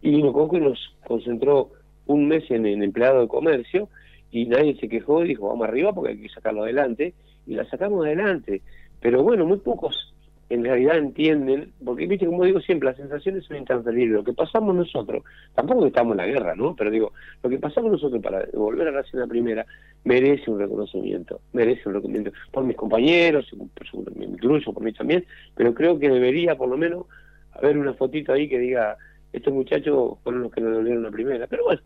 y 0.00 0.22
Coco 0.22 0.56
y 0.56 0.60
nos 0.60 0.96
concentró 1.06 1.68
un 2.06 2.28
mes 2.28 2.50
en, 2.50 2.64
en 2.64 2.82
empleado 2.82 3.20
de 3.20 3.28
comercio, 3.28 3.90
y 4.30 4.46
nadie 4.46 4.74
se 4.76 4.88
quejó 4.88 5.20
dijo, 5.20 5.48
vamos 5.48 5.68
arriba 5.68 5.92
porque 5.92 6.12
hay 6.12 6.18
que 6.18 6.30
sacarlo 6.30 6.62
adelante, 6.62 7.12
y 7.46 7.56
la 7.56 7.66
sacamos 7.66 8.06
adelante, 8.06 8.62
pero 9.00 9.22
bueno, 9.22 9.44
muy 9.44 9.58
pocos 9.58 10.13
en 10.54 10.64
realidad 10.64 10.96
entienden, 10.96 11.72
porque 11.84 12.06
viste, 12.06 12.26
como 12.26 12.44
digo 12.44 12.60
siempre, 12.60 12.88
las 12.88 12.96
sensaciones 12.96 13.44
son 13.44 13.56
intransferibles, 13.58 14.16
lo 14.16 14.24
que 14.24 14.32
pasamos 14.32 14.74
nosotros, 14.74 15.22
tampoco 15.54 15.86
estamos 15.86 16.12
en 16.12 16.18
la 16.18 16.26
guerra, 16.26 16.54
¿no? 16.54 16.74
Pero 16.76 16.90
digo, 16.90 17.12
lo 17.42 17.50
que 17.50 17.58
pasamos 17.58 17.92
nosotros 17.92 18.22
para 18.22 18.46
volver 18.54 18.88
a 18.88 19.02
la 19.12 19.26
primera, 19.26 19.66
merece 20.04 20.50
un 20.50 20.58
reconocimiento, 20.58 21.40
merece 21.52 21.88
un 21.88 21.94
reconocimiento. 21.94 22.32
Por 22.52 22.64
mis 22.64 22.76
compañeros, 22.76 23.50
por 23.74 23.86
su- 23.86 24.72
por 24.72 24.82
mí 24.82 24.92
también, 24.92 25.24
pero 25.54 25.74
creo 25.74 25.98
que 25.98 26.08
debería 26.08 26.56
por 26.56 26.68
lo 26.68 26.76
menos 26.76 27.06
haber 27.52 27.78
una 27.78 27.94
fotito 27.94 28.32
ahí 28.32 28.48
que 28.48 28.58
diga, 28.58 28.96
estos 29.32 29.52
muchachos 29.52 30.18
fueron 30.22 30.42
los 30.42 30.52
que 30.52 30.60
nos 30.60 30.74
volvieron 30.74 31.02
la 31.02 31.10
primera, 31.10 31.46
pero 31.46 31.64
bueno, 31.64 31.80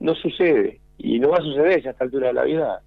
no 0.00 0.14
sucede, 0.14 0.80
y 0.98 1.18
no 1.18 1.30
va 1.30 1.38
a 1.38 1.42
suceder 1.42 1.82
ya 1.82 1.90
a 1.90 1.92
esta 1.92 2.04
altura 2.04 2.28
de 2.28 2.34
la 2.34 2.44
vida, 2.44 2.82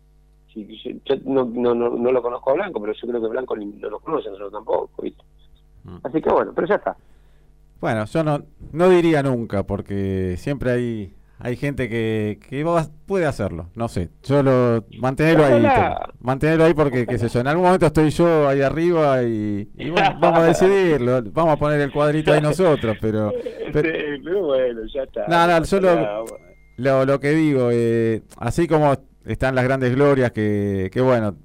Sí, 0.54 0.68
yo, 0.84 0.92
yo 1.06 1.22
no, 1.26 1.46
no, 1.46 1.76
no, 1.76 1.90
no 1.92 2.12
lo 2.12 2.22
conozco 2.22 2.52
a 2.52 2.54
Blanco, 2.56 2.82
pero 2.82 2.94
yo 2.94 3.08
creo 3.08 3.22
que 3.22 3.28
Blanco 3.28 3.56
ni- 3.56 3.66
no 3.66 3.90
lo 3.90 4.00
conoce, 4.00 4.28
nosotros 4.30 4.52
tampoco, 4.52 5.02
¿viste? 5.04 5.24
Así 6.04 6.22
que 6.22 6.30
bueno, 6.30 6.52
pero 6.56 6.68
ya 6.68 6.76
está. 6.76 6.96
Bueno, 7.80 8.06
yo 8.06 8.24
no, 8.24 8.44
no 8.74 8.90
diría 8.90 9.24
nunca, 9.24 9.64
porque 9.64 10.36
siempre 10.38 10.72
hay, 10.72 11.14
hay 11.40 11.56
gente 11.56 11.88
que, 11.88 12.40
que 12.50 12.64
va- 12.64 12.88
puede 13.06 13.26
hacerlo. 13.26 13.70
No 13.76 13.88
sé, 13.88 14.10
yo 14.24 14.44
lo 14.44 14.84
mantenerlo 15.00 15.46
ahí. 15.46 15.64
Mantenerlo 16.20 16.66
ahí 16.66 16.74
porque, 16.74 17.06
qué 17.08 17.18
sé 17.18 17.30
yo, 17.30 17.40
en 17.40 17.48
algún 17.48 17.66
momento 17.66 17.86
estoy 17.86 18.10
yo 18.10 18.48
ahí 18.50 18.62
arriba 18.62 19.24
y, 19.24 19.70
y 19.78 19.90
bueno, 19.90 20.18
vamos 20.20 20.40
a 20.40 20.44
decidirlo. 20.48 21.22
Vamos 21.32 21.54
a 21.54 21.58
poner 21.58 21.80
el 21.80 21.92
cuadrito 21.92 22.34
ahí 22.34 22.42
nosotros, 22.42 22.98
pero... 23.00 23.32
pero 23.72 23.90
Sí, 23.90 24.22
pero 24.24 24.44
bueno, 24.48 24.82
ya 24.94 25.04
está. 25.04 25.26
No, 25.28 25.48
no, 25.48 25.64
yo 25.64 25.80
lo- 25.80 26.26
lo, 26.78 27.06
lo 27.06 27.20
que 27.20 27.30
digo, 27.32 27.70
eh, 27.72 28.24
así 28.38 28.68
como 28.68 28.96
están 29.26 29.56
las 29.56 29.64
grandes 29.66 29.94
glorias, 29.96 30.32
que, 30.32 30.90
que 30.92 31.02
bueno, 31.02 31.36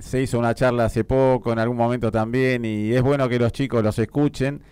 se 0.00 0.22
hizo 0.22 0.38
una 0.38 0.54
charla 0.54 0.86
hace 0.86 1.04
poco, 1.04 1.52
en 1.52 1.58
algún 1.58 1.76
momento 1.76 2.10
también, 2.10 2.64
y 2.64 2.92
es 2.92 3.02
bueno 3.02 3.28
que 3.28 3.38
los 3.38 3.52
chicos 3.52 3.82
los 3.82 3.98
escuchen. 3.98 4.62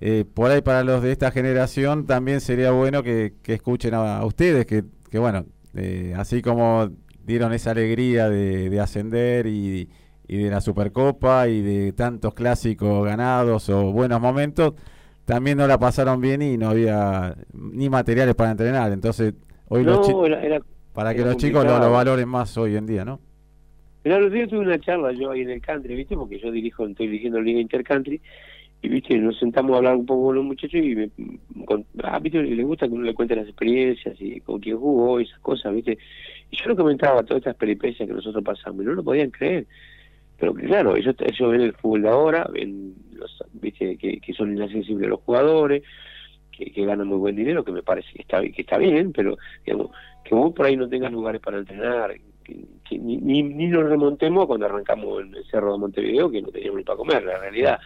eh, 0.00 0.24
por 0.34 0.50
ahí 0.50 0.62
para 0.62 0.84
los 0.84 1.02
de 1.02 1.12
esta 1.12 1.30
generación 1.30 2.06
también 2.06 2.40
sería 2.40 2.72
bueno 2.72 3.02
que, 3.02 3.34
que 3.42 3.54
escuchen 3.54 3.94
a, 3.94 4.18
a 4.18 4.26
ustedes, 4.26 4.66
que, 4.66 4.84
que 5.10 5.18
bueno, 5.18 5.46
eh, 5.74 6.14
así 6.16 6.42
como 6.42 6.90
dieron 7.24 7.52
esa 7.52 7.70
alegría 7.72 8.28
de, 8.28 8.70
de 8.70 8.80
ascender 8.80 9.46
y, 9.46 9.88
y 10.28 10.38
de 10.44 10.50
la 10.50 10.60
Supercopa 10.60 11.48
y 11.48 11.62
de 11.62 11.92
tantos 11.92 12.34
clásicos 12.34 13.04
ganados 13.06 13.68
o 13.70 13.92
buenos 13.92 14.20
momentos, 14.20 14.74
también 15.24 15.58
no 15.58 15.66
la 15.66 15.78
pasaron 15.78 16.20
bien 16.20 16.42
y 16.42 16.56
no 16.58 16.70
había 16.70 17.36
ni 17.54 17.88
materiales 17.88 18.34
para 18.34 18.50
entrenar. 18.52 18.92
Entonces, 18.92 19.34
hoy 19.68 19.84
los 19.84 19.98
No, 19.98 20.26
era, 20.26 20.42
era- 20.42 20.60
para 20.94 21.14
que 21.14 21.22
los 21.22 21.36
chicos 21.36 21.64
lo, 21.64 21.78
lo 21.78 21.90
valoren 21.90 22.28
más 22.28 22.56
hoy 22.56 22.76
en 22.76 22.86
día, 22.86 23.04
¿no? 23.04 23.20
Mirá, 24.04 24.18
los 24.20 24.30
días 24.30 24.48
tuve 24.48 24.60
una 24.60 24.78
charla 24.78 25.12
yo 25.12 25.30
ahí 25.30 25.40
en 25.40 25.50
el 25.50 25.60
country, 25.60 25.94
¿viste? 25.94 26.14
Porque 26.14 26.38
yo 26.38 26.50
dirijo, 26.50 26.86
estoy 26.86 27.06
dirigiendo 27.06 27.40
Liga 27.40 27.58
Intercountry, 27.60 28.20
y 28.82 28.88
¿viste? 28.88 29.16
Nos 29.18 29.38
sentamos 29.38 29.72
a 29.72 29.78
hablar 29.78 29.96
un 29.96 30.04
poco 30.04 30.26
con 30.26 30.36
los 30.36 30.44
muchachos 30.44 30.78
y 30.82 30.94
me, 30.94 31.10
con- 31.64 31.86
ah, 32.02 32.18
¿viste? 32.18 32.42
Les 32.42 32.66
gusta 32.66 32.86
que 32.86 32.92
uno 32.92 33.04
le 33.04 33.14
cuente 33.14 33.34
las 33.34 33.46
experiencias 33.48 34.14
y 34.20 34.40
con 34.40 34.60
quién 34.60 34.76
jugó 34.78 35.20
y 35.20 35.24
esas 35.24 35.38
cosas, 35.40 35.74
¿viste? 35.74 35.96
Y 36.50 36.56
yo 36.56 36.68
le 36.68 36.76
comentaba 36.76 37.22
todas 37.22 37.38
estas 37.40 37.56
peripecias 37.56 38.06
que 38.06 38.14
nosotros 38.14 38.44
pasamos 38.44 38.82
y 38.82 38.86
no 38.86 38.92
lo 38.92 39.02
podían 39.02 39.30
creer. 39.30 39.66
Pero 40.38 40.52
claro, 40.52 40.96
ellos, 40.96 41.14
ellos 41.20 41.50
ven 41.50 41.60
el 41.62 41.72
fútbol 41.72 42.02
de 42.02 42.08
ahora, 42.10 42.46
ven 42.52 42.94
los, 43.14 43.42
¿viste? 43.54 43.96
Que, 43.96 44.20
que 44.20 44.32
son 44.34 44.54
inaccesibles 44.54 45.08
los 45.08 45.20
jugadores, 45.20 45.82
que, 46.56 46.70
que 46.70 46.84
ganan 46.84 47.08
muy 47.08 47.18
buen 47.18 47.36
dinero, 47.36 47.64
que 47.64 47.72
me 47.72 47.82
parece 47.82 48.08
que 48.12 48.22
está, 48.22 48.40
que 48.40 48.62
está 48.62 48.78
bien, 48.78 49.12
pero 49.12 49.36
digamos, 49.64 49.90
que 50.24 50.34
vos 50.34 50.52
por 50.54 50.66
ahí 50.66 50.76
no 50.76 50.88
tengas 50.88 51.12
lugares 51.12 51.40
para 51.40 51.58
entrenar, 51.58 52.14
ni, 52.90 53.16
ni, 53.16 53.42
ni 53.42 53.66
nos 53.68 53.88
remontemos 53.88 54.46
cuando 54.46 54.66
arrancamos 54.66 55.22
en 55.22 55.34
el 55.34 55.44
Cerro 55.46 55.72
de 55.72 55.78
Montevideo, 55.78 56.30
que 56.30 56.42
no 56.42 56.48
teníamos 56.48 56.78
ni 56.78 56.84
para 56.84 56.96
comer, 56.96 57.24
la 57.24 57.38
realidad. 57.38 57.78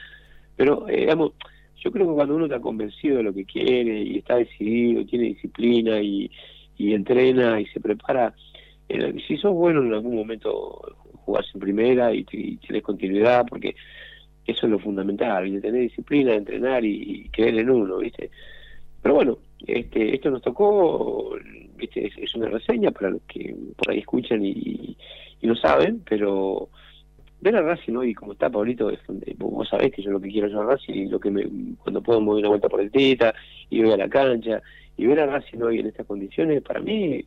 Pero, 0.57 0.89
eh, 0.89 1.01
digamos, 1.01 1.33
yo 1.77 1.93
creo 1.93 2.09
que 2.09 2.15
cuando 2.15 2.35
uno 2.35 2.47
está 2.47 2.61
convencido 2.61 3.19
de 3.19 3.23
lo 3.23 3.33
que 3.33 3.45
quiere 3.45 4.03
y 4.03 4.19
está 4.19 4.37
decidido, 4.37 5.05
tiene 5.07 5.27
disciplina 5.27 6.01
y, 6.01 6.31
y 6.77 6.95
entrena 6.95 7.61
y 7.61 7.67
se 7.67 7.81
prepara, 7.81 8.35
si 9.27 9.37
sos 9.37 9.53
bueno 9.53 9.83
en 9.83 9.93
algún 9.93 10.17
momento 10.17 10.81
jugás 11.25 11.47
en 11.55 11.61
primera 11.61 12.13
y, 12.13 12.27
y 12.33 12.57
tienes 12.57 12.83
continuidad, 12.83 13.47
porque 13.49 13.77
eso 14.47 14.67
es 14.67 14.73
lo 14.73 14.79
fundamental, 14.79 15.47
y 15.47 15.61
tener 15.61 15.83
disciplina, 15.83 16.35
entrenar 16.35 16.85
y 16.85 17.29
creer 17.31 17.59
en 17.59 17.71
uno, 17.71 17.99
¿viste? 17.99 18.31
Pero 19.03 19.15
bueno, 19.15 19.39
este, 19.67 20.15
esto 20.15 20.31
nos 20.31 20.43
tocó, 20.43 21.37
¿viste? 21.77 22.11
Es, 22.17 22.35
una 22.35 22.49
reseña 22.49 22.91
para 22.91 23.11
los 23.11 23.23
que 23.23 23.55
por 23.77 23.91
ahí 23.91 23.99
escuchan 24.01 24.45
y, 24.45 24.97
no 25.43 25.55
saben, 25.57 26.03
pero 26.09 26.69
ver 27.41 27.57
a 27.57 27.63
Racing 27.63 27.95
hoy 27.95 28.13
como 28.13 28.33
está, 28.33 28.51
Pablito, 28.51 28.91
es 28.91 28.99
vos 29.39 29.69
sabés 29.69 29.93
que 29.93 30.03
yo 30.03 30.11
lo 30.11 30.21
que 30.21 30.29
quiero 30.29 30.49
es 30.49 30.55
a 30.55 30.63
Racing 30.63 30.95
y 30.95 31.07
lo 31.07 31.21
que 31.21 31.31
me, 31.31 31.47
cuando 31.79 32.03
puedo 32.03 32.21
me 32.21 32.27
doy 32.27 32.41
una 32.41 32.49
vuelta 32.49 32.69
por 32.69 32.81
el 32.81 32.91
Teta 32.91 33.33
y 33.71 33.81
voy 33.81 33.93
a 33.93 33.97
la 33.97 34.09
cancha 34.09 34.61
y 34.97 35.07
ver 35.07 35.21
a 35.21 35.27
Racing 35.27 35.63
hoy 35.63 35.79
en 35.79 35.87
estas 35.87 36.07
condiciones, 36.07 36.61
para 36.61 36.81
mí, 36.81 37.25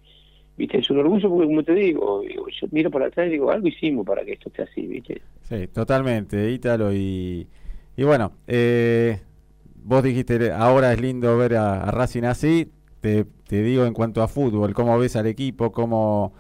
viste, 0.58 0.78
es 0.78 0.90
un 0.90 1.00
orgullo 1.00 1.30
porque 1.30 1.48
como 1.48 1.64
te 1.64 1.74
digo, 1.74 2.22
digo, 2.22 2.48
yo 2.50 2.68
miro 2.72 2.92
para 2.92 3.08
atrás 3.08 3.28
y 3.28 3.32
digo, 3.32 3.50
algo 3.50 3.68
hicimos 3.68 4.06
para 4.06 4.26
que 4.26 4.34
esto 4.34 4.50
esté 4.50 4.64
así, 4.64 4.86
viste. 4.86 5.22
Sí, 5.44 5.68
totalmente, 5.68 6.52
Ítalo. 6.52 6.94
Y, 6.94 7.48
y 7.96 8.04
bueno, 8.04 8.34
eh, 8.46 9.20
vos 9.84 10.04
dijiste, 10.04 10.52
ahora 10.52 10.94
es 10.94 11.02
lindo 11.02 11.38
ver 11.38 11.56
a, 11.56 11.84
a 11.84 11.92
Racing 11.92 12.24
así. 12.24 12.72
Te, 13.02 13.26
te 13.48 13.64
digo 13.64 13.86
en 13.86 13.94
cuanto 13.94 14.22
a 14.22 14.28
fútbol, 14.28 14.74
¿cómo 14.74 14.98
ves 15.00 15.16
al 15.16 15.26
equipo? 15.26 15.72
¿Cómo, 15.72 16.34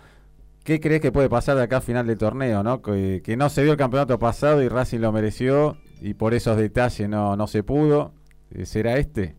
¿Qué 0.64 0.80
crees 0.80 1.02
que 1.02 1.12
puede 1.12 1.28
pasar 1.28 1.58
de 1.58 1.64
acá 1.64 1.78
a 1.78 1.82
final 1.82 2.06
del 2.06 2.18
torneo? 2.18 2.62
¿no? 2.62 2.82
Que, 2.82 3.22
no 3.36 3.50
se 3.50 3.64
dio 3.64 3.72
el 3.72 3.78
campeonato 3.78 4.20
pasado 4.20 4.62
y 4.62 4.68
Racing 4.68 5.00
lo 5.00 5.12
mereció 5.12 5.78
y 6.02 6.14
por 6.14 6.34
esos 6.34 6.56
detalles 6.56 7.10
no, 7.10 7.36
no 7.36 7.48
se 7.48 7.64
pudo. 7.64 8.14
Eh, 8.54 8.66
¿Será 8.66 8.98
este? 8.98 9.36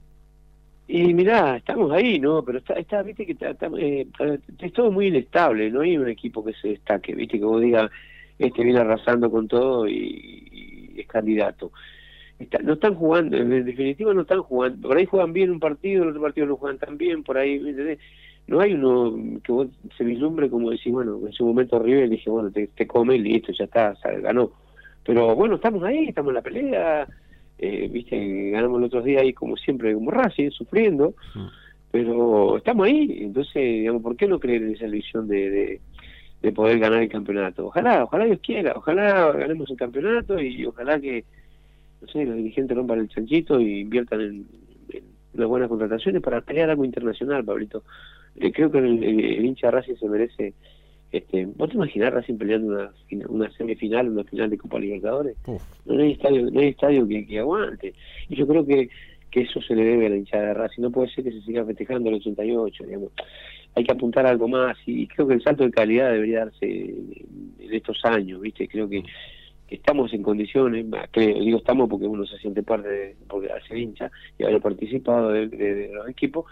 Y 0.88 1.14
mirá, 1.14 1.57
estamos 1.57 1.92
ahí, 1.92 2.18
¿no? 2.18 2.44
Pero 2.44 2.59
está, 2.59 2.74
está 2.74 3.03
viste 3.03 3.24
que 3.24 3.32
está, 3.32 3.50
está, 3.50 3.70
eh, 3.78 4.07
es 4.59 4.72
todo 4.72 4.90
muy 4.90 5.07
inestable, 5.07 5.70
no 5.70 5.80
hay 5.80 5.96
un 5.96 6.09
equipo 6.09 6.44
que 6.44 6.53
se 6.55 6.68
destaque, 6.68 7.14
viste, 7.14 7.38
que 7.38 7.44
vos 7.44 7.62
digas, 7.62 7.90
este 8.38 8.64
viene 8.64 8.80
arrasando 8.80 9.30
con 9.30 9.46
todo 9.46 9.88
y 9.88 10.92
es 10.96 11.07
candidato. 11.07 11.70
Está- 12.43 12.59
no 12.59 12.74
están 12.74 12.95
jugando, 12.95 13.36
en 13.36 13.64
definitiva 13.64 14.12
no 14.14 14.22
están 14.22 14.43
jugando, 14.43 14.88
por 14.88 14.97
ahí 14.97 15.07
juegan 15.07 15.32
bien 15.32 15.51
un 15.51 15.61
partido, 15.61 16.03
el 16.03 16.11
otro 16.11 16.22
partido 16.22 16.47
no 16.47 16.57
juegan 16.57 16.78
tan 16.78 16.97
bien, 16.99 17.22
por 17.22 17.38
ahí. 17.38 17.61
No 18.47 18.61
hay 18.61 18.74
uno 18.74 19.40
que 19.45 19.53
vos 19.53 19.68
se 19.97 20.05
vislumbre 20.05 20.51
como 20.51 20.70
decís, 20.70 20.93
bueno, 20.93 21.20
en 21.24 21.32
su 21.32 21.47
momento 21.47 21.78
River 21.78 22.09
dije, 22.09 22.28
bueno, 22.30 22.51
te, 22.51 22.66
te 22.68 22.86
come 22.86 23.16
y 23.16 23.20
listo, 23.20 23.53
ya 23.53 23.64
está, 23.64 23.95
se 23.97 24.20
ganó. 24.20 24.51
Pero 25.05 25.34
bueno, 25.34 25.57
estamos 25.57 25.82
ahí, 25.84 26.09
estamos 26.09 26.30
en 26.30 26.34
la 26.34 26.43
pelea, 26.43 27.09
eh, 27.59 27.88
viste, 27.90 28.51
ganamos 28.51 28.78
el 28.78 28.84
otro 28.86 29.03
día 29.03 29.20
ahí 29.20 29.32
como 29.32 29.57
siempre, 29.57 29.95
como 29.95 30.11
Racing, 30.11 30.51
sufriendo, 30.51 31.14
pero 31.90 32.57
estamos 32.57 32.86
ahí, 32.86 33.18
entonces, 33.20 33.55
digamos, 33.55 34.03
¿por 34.03 34.16
qué 34.16 34.26
no 34.26 34.40
creer 34.40 34.62
en 34.62 34.74
esa 34.74 34.86
de, 34.86 35.51
de, 35.51 35.80
de 36.40 36.53
poder 36.53 36.78
ganar 36.78 37.03
el 37.03 37.09
campeonato? 37.09 37.66
Ojalá, 37.66 38.05
ojalá 38.05 38.24
Dios 38.24 38.40
quiera, 38.43 38.72
ojalá 38.74 39.30
ganemos 39.32 39.70
el 39.70 39.76
campeonato 39.76 40.40
y 40.40 40.64
ojalá 40.66 40.99
que, 40.99 41.24
no 42.03 42.09
sé, 42.09 42.24
los 42.24 42.36
dirigentes 42.36 42.76
rompan 42.76 42.98
el 43.00 43.09
chanchito 43.09 43.59
y 43.61 43.80
inviertan 43.80 44.20
en, 44.20 44.46
en 44.90 45.05
unas 45.34 45.48
buenas 45.48 45.68
contrataciones 45.68 46.20
para 46.20 46.40
pelear 46.42 46.68
algo 46.70 46.84
internacional, 46.84 47.44
Pablito. 47.44 47.84
Eh, 48.36 48.53
creo 48.53 48.70
que 48.70 48.78
el, 48.78 49.03
el- 49.03 49.24
el 49.24 49.44
hincha 49.44 49.68
de 49.68 49.70
Racing 49.70 49.94
se 49.94 50.09
merece, 50.09 50.55
este, 51.12 51.46
¿vos 51.46 51.68
te 51.70 51.76
imaginás 51.76 52.12
Racing 52.12 52.36
peleando 52.38 52.68
una, 52.72 52.90
una 53.28 53.50
semifinal, 53.53 54.09
una 54.09 54.24
final 54.24 54.50
de 54.50 54.59
Copa 54.59 54.78
Libertadores? 54.78 55.36
Uf. 55.46 55.62
no 55.86 56.03
hay 56.03 56.12
estadio, 56.12 56.50
no 56.50 56.61
hay 56.61 56.68
estadio 56.68 57.07
que, 57.07 57.26
que 57.26 57.38
aguante. 57.38 57.94
Y 58.28 58.36
yo 58.36 58.46
creo 58.46 58.66
que, 58.66 58.88
que 59.30 59.42
eso 59.42 59.61
se 59.62 59.74
le 59.74 59.84
debe 59.84 60.07
a 60.07 60.11
la 60.11 60.16
hinchada 60.16 60.46
de 60.48 60.55
Racing. 60.55 60.82
No 60.82 60.90
puede 60.90 61.09
ser 61.11 61.24
que 61.24 61.32
se 61.32 61.40
siga 61.42 61.64
festejando 61.64 62.09
el 62.09 62.16
88, 62.16 62.84
digamos. 62.84 63.12
Hay 63.74 63.84
que 63.84 63.92
apuntar 63.92 64.26
a 64.26 64.30
algo 64.30 64.48
más 64.48 64.76
y 64.86 65.07
creo 65.07 65.26
que 65.28 65.34
el 65.34 65.42
salto 65.42 65.64
de 65.64 65.70
calidad 65.70 66.12
debería 66.12 66.40
darse 66.40 66.66
en, 66.66 67.14
estos 67.72 68.05
años, 68.05 68.38
¿viste? 68.42 68.68
Creo 68.68 68.86
que 68.86 69.03
estamos 69.75 70.12
en 70.12 70.23
condiciones, 70.23 70.87
creo, 71.11 71.39
digo 71.41 71.59
estamos 71.59 71.89
porque 71.89 72.07
uno 72.07 72.25
se 72.27 72.39
siente 72.39 72.62
parte 72.62 72.89
de, 72.89 73.16
porque 73.29 73.51
hace 73.53 73.79
hincha 73.79 74.11
y 74.39 74.45
haber 74.45 74.61
participado 74.61 75.31
de, 75.31 75.49
de- 75.49 75.75
de 75.75 75.89
los 75.93 76.09
equipos, 76.09 76.45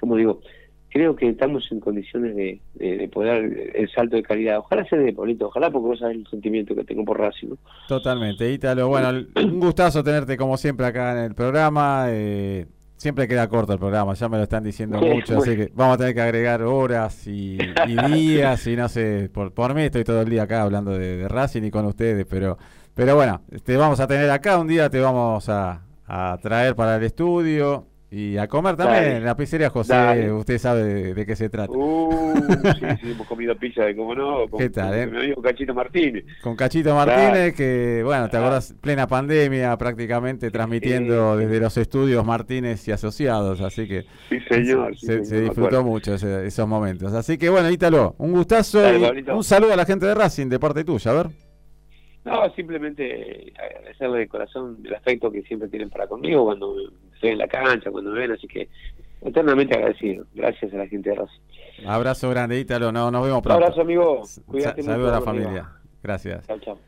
como 0.00 0.16
digo, 0.16 0.40
creo 0.88 1.16
que 1.16 1.28
estamos 1.28 1.70
en 1.72 1.80
condiciones 1.80 2.36
de, 2.36 2.60
de, 2.74 2.98
de 2.98 3.08
poder 3.08 3.72
el 3.74 3.88
salto 3.90 4.16
de 4.16 4.22
calidad. 4.22 4.58
Ojalá 4.58 4.84
se 4.84 4.96
dé, 4.98 5.12
Pablito, 5.12 5.46
ojalá 5.46 5.70
porque 5.70 5.88
vos 5.88 5.98
sabés 5.98 6.18
el 6.18 6.26
sentimiento 6.26 6.74
que 6.74 6.84
tengo 6.84 7.04
por 7.04 7.18
Racing, 7.18 7.48
¿no? 7.48 7.56
Totalmente, 7.88 8.52
Ítalo. 8.52 8.88
Bueno, 8.88 9.08
un 9.36 9.60
gustazo 9.60 10.04
tenerte 10.04 10.36
como 10.36 10.56
siempre 10.58 10.84
acá 10.86 11.12
en 11.12 11.24
el 11.24 11.34
programa. 11.34 12.06
eh, 12.10 12.66
siempre 13.02 13.26
queda 13.26 13.48
corto 13.48 13.72
el 13.72 13.80
programa, 13.80 14.14
ya 14.14 14.28
me 14.28 14.36
lo 14.36 14.44
están 14.44 14.62
diciendo 14.62 15.00
Sí, 15.00 15.06
mucho, 15.06 15.38
así 15.38 15.56
que 15.56 15.72
vamos 15.74 15.96
a 15.96 15.98
tener 15.98 16.14
que 16.14 16.20
agregar 16.20 16.62
horas 16.62 17.26
y, 17.26 17.58
y 17.88 17.96
días 18.12 18.64
y 18.68 18.76
no 18.76 18.88
sé, 18.88 19.28
por, 19.34 19.52
por 19.52 19.74
mí 19.74 19.82
estoy 19.82 20.04
todo 20.04 20.20
el 20.22 20.28
día 20.30 20.44
acá 20.44 20.62
hablando 20.62 20.92
de, 20.92 21.16
de 21.16 21.26
Racing 21.28 21.64
y 21.64 21.70
con 21.72 21.84
ustedes, 21.86 22.24
pero, 22.30 22.56
pero 22.94 23.16
bueno, 23.16 23.42
te 23.64 23.76
vamos 23.76 23.98
a 23.98 24.06
tener 24.06 24.30
acá, 24.30 24.56
un 24.56 24.68
día 24.68 24.88
te 24.88 25.00
vamos 25.00 25.48
a, 25.48 25.82
a 26.06 26.38
traer 26.40 26.76
para 26.76 26.94
el 26.94 27.02
estudio 27.02 27.88
y 28.14 28.36
a 28.36 28.46
comer 28.46 28.76
también 28.76 29.02
Dale. 29.04 29.16
en 29.16 29.24
la 29.24 29.34
pizzería 29.36 29.70
José, 29.70 29.94
Dale. 29.94 30.30
usted 30.32 30.58
sabe 30.58 30.82
de, 30.84 31.14
de 31.14 31.24
qué 31.26 31.34
se 31.34 31.48
trata. 31.48 31.72
Uh, 31.72 32.34
sí, 32.36 32.86
sí, 33.02 33.10
hemos 33.12 33.26
comido 33.26 33.56
pizza 33.56 33.84
de 33.86 33.96
cómo 33.96 34.14
no, 34.14 34.46
con, 34.50 34.58
¿Qué 34.60 34.68
tal, 34.68 34.92
eh? 34.94 35.04
con 35.06 35.14
mi 35.14 35.20
amigo 35.20 35.40
Cachito 35.40 35.72
Martínez. 35.74 36.24
Con 36.42 36.54
Cachito 36.54 36.94
Martínez, 36.94 37.54
que 37.54 38.02
bueno, 38.04 38.28
te 38.28 38.36
acordás, 38.36 38.74
plena 38.80 39.06
pandemia 39.06 39.74
prácticamente 39.78 40.50
transmitiendo 40.50 41.38
desde 41.38 41.58
los 41.58 41.74
estudios 41.78 42.22
Martínez 42.26 42.86
y 42.86 42.92
asociados, 42.92 43.60
así 43.62 43.88
que 43.88 44.04
Sí, 44.28 44.38
señor. 44.48 44.94
sí, 44.94 45.06
se, 45.06 45.12
señor, 45.12 45.26
se 45.26 45.34
me 45.36 45.40
disfrutó 45.40 45.82
mucho 45.82 46.14
ese- 46.14 46.46
esos 46.46 46.68
momentos. 46.68 47.14
Así 47.14 47.38
que 47.38 47.48
bueno, 47.48 47.70
Ítalo, 47.70 48.14
un 48.18 48.32
gustazo 48.32 48.78
y 48.94 49.24
un 49.30 49.42
saludo 49.42 49.72
a 49.72 49.76
la 49.76 49.86
gente 49.86 50.04
de 50.04 50.14
Racing 50.14 50.48
de 50.48 50.58
parte 50.60 50.84
tuya, 50.84 51.10
a 51.12 51.14
ver. 51.14 51.26
No, 52.24 52.48
simplemente 52.54 53.52
agradecerle 53.58 54.18
de 54.20 54.28
corazón 54.28 54.78
el 54.84 54.94
afecto 54.94 55.30
que 55.32 55.42
siempre 55.42 55.68
tienen 55.68 55.90
para 55.90 56.06
conmigo 56.06 56.44
cuando 56.44 56.76
estoy 57.22 57.30
en 57.30 57.38
la 57.38 57.46
cancha, 57.46 57.90
cuando 57.90 58.10
me 58.10 58.18
ven, 58.20 58.32
así 58.32 58.46
que 58.48 58.68
eternamente 59.22 59.74
agradecido. 59.76 60.26
Gracias 60.34 60.72
a 60.74 60.76
la 60.76 60.86
gente 60.88 61.10
de 61.10 61.16
Racing. 61.16 61.86
Abrazo 61.86 62.30
grande, 62.30 62.58
Ítalo, 62.58 62.90
no, 62.92 63.10
nos 63.10 63.22
vemos 63.22 63.38
Un 63.38 63.42
pronto. 63.42 63.64
abrazo, 63.64 63.80
amigo. 63.82 64.24
Sa- 64.24 64.42
Cuídate 64.42 64.82
Saludo 64.82 65.08
a 65.08 65.12
la 65.12 65.18
mucho, 65.20 65.30
amigo. 65.30 65.44
familia. 65.46 65.68
Gracias. 66.02 66.46
Chao, 66.46 66.58
chao. 66.58 66.78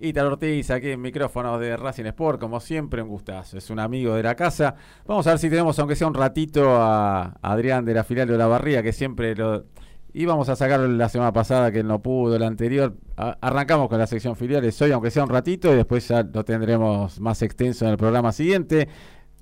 Ítalo 0.00 0.28
Ortiz, 0.32 0.70
aquí 0.70 0.90
en 0.90 1.00
micrófonos 1.00 1.60
de 1.60 1.76
Racing 1.76 2.04
Sport, 2.06 2.40
como 2.40 2.60
siempre, 2.60 3.00
un 3.00 3.08
gustazo. 3.08 3.56
Es 3.58 3.70
un 3.70 3.78
amigo 3.78 4.14
de 4.14 4.22
la 4.22 4.34
casa. 4.34 4.74
Vamos 5.06 5.26
a 5.26 5.30
ver 5.30 5.38
si 5.38 5.48
tenemos, 5.48 5.78
aunque 5.78 5.94
sea 5.96 6.06
un 6.08 6.14
ratito, 6.14 6.68
a 6.76 7.36
Adrián 7.42 7.84
de 7.84 7.94
la 7.94 8.04
filial 8.04 8.26
de 8.28 8.36
la 8.36 8.46
Barría, 8.46 8.82
que 8.82 8.92
siempre 8.92 9.34
lo. 9.34 9.64
Íbamos 10.16 10.48
a 10.48 10.54
sacarlo 10.56 10.86
la 10.88 11.08
semana 11.08 11.32
pasada, 11.32 11.72
que 11.72 11.80
él 11.80 11.88
no 11.88 12.00
pudo, 12.02 12.38
la 12.38 12.46
anterior. 12.46 12.94
A- 13.16 13.36
arrancamos 13.40 13.88
con 13.88 13.98
la 13.98 14.06
sección 14.06 14.36
filiales 14.36 14.80
hoy, 14.82 14.90
aunque 14.92 15.10
sea 15.10 15.24
un 15.24 15.30
ratito, 15.30 15.72
y 15.72 15.76
después 15.76 16.06
ya 16.08 16.22
lo 16.22 16.44
tendremos 16.44 17.20
más 17.20 17.40
extenso 17.42 17.84
en 17.84 17.92
el 17.92 17.96
programa 17.96 18.30
siguiente. 18.32 18.88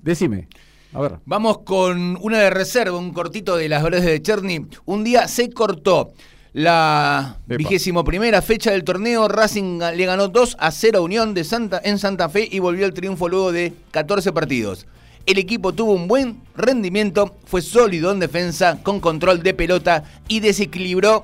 Decime, 0.03 0.49
a 0.91 0.99
ver. 0.99 1.19
Vamos 1.25 1.59
con 1.59 2.17
una 2.21 2.39
de 2.39 2.49
reserva, 2.49 2.97
un 2.97 3.13
cortito 3.13 3.55
de 3.55 3.69
las 3.69 3.81
verdes 3.81 4.03
de 4.03 4.21
Cherny. 4.21 4.67
Un 4.83 5.05
día 5.05 5.29
se 5.29 5.49
cortó 5.49 6.11
la 6.51 7.37
vigésimo 7.47 8.03
primera 8.03 8.41
fecha 8.41 8.71
del 8.71 8.83
torneo. 8.83 9.29
Racing 9.29 9.79
le 9.79 10.05
ganó 10.05 10.27
2 10.27 10.57
a 10.59 10.71
0 10.71 10.99
a 10.99 11.01
Unión 11.01 11.33
de 11.33 11.45
Santa, 11.45 11.81
en 11.81 11.99
Santa 11.99 12.27
Fe 12.27 12.49
y 12.51 12.59
volvió 12.59 12.85
al 12.85 12.93
triunfo 12.93 13.29
luego 13.29 13.53
de 13.53 13.73
14 13.91 14.33
partidos. 14.33 14.87
El 15.25 15.37
equipo 15.37 15.71
tuvo 15.71 15.93
un 15.93 16.09
buen 16.09 16.41
rendimiento, 16.53 17.37
fue 17.45 17.61
sólido 17.61 18.11
en 18.11 18.19
defensa, 18.19 18.79
con 18.83 18.99
control 18.99 19.41
de 19.41 19.53
pelota 19.53 20.03
y 20.27 20.41
desequilibró 20.41 21.23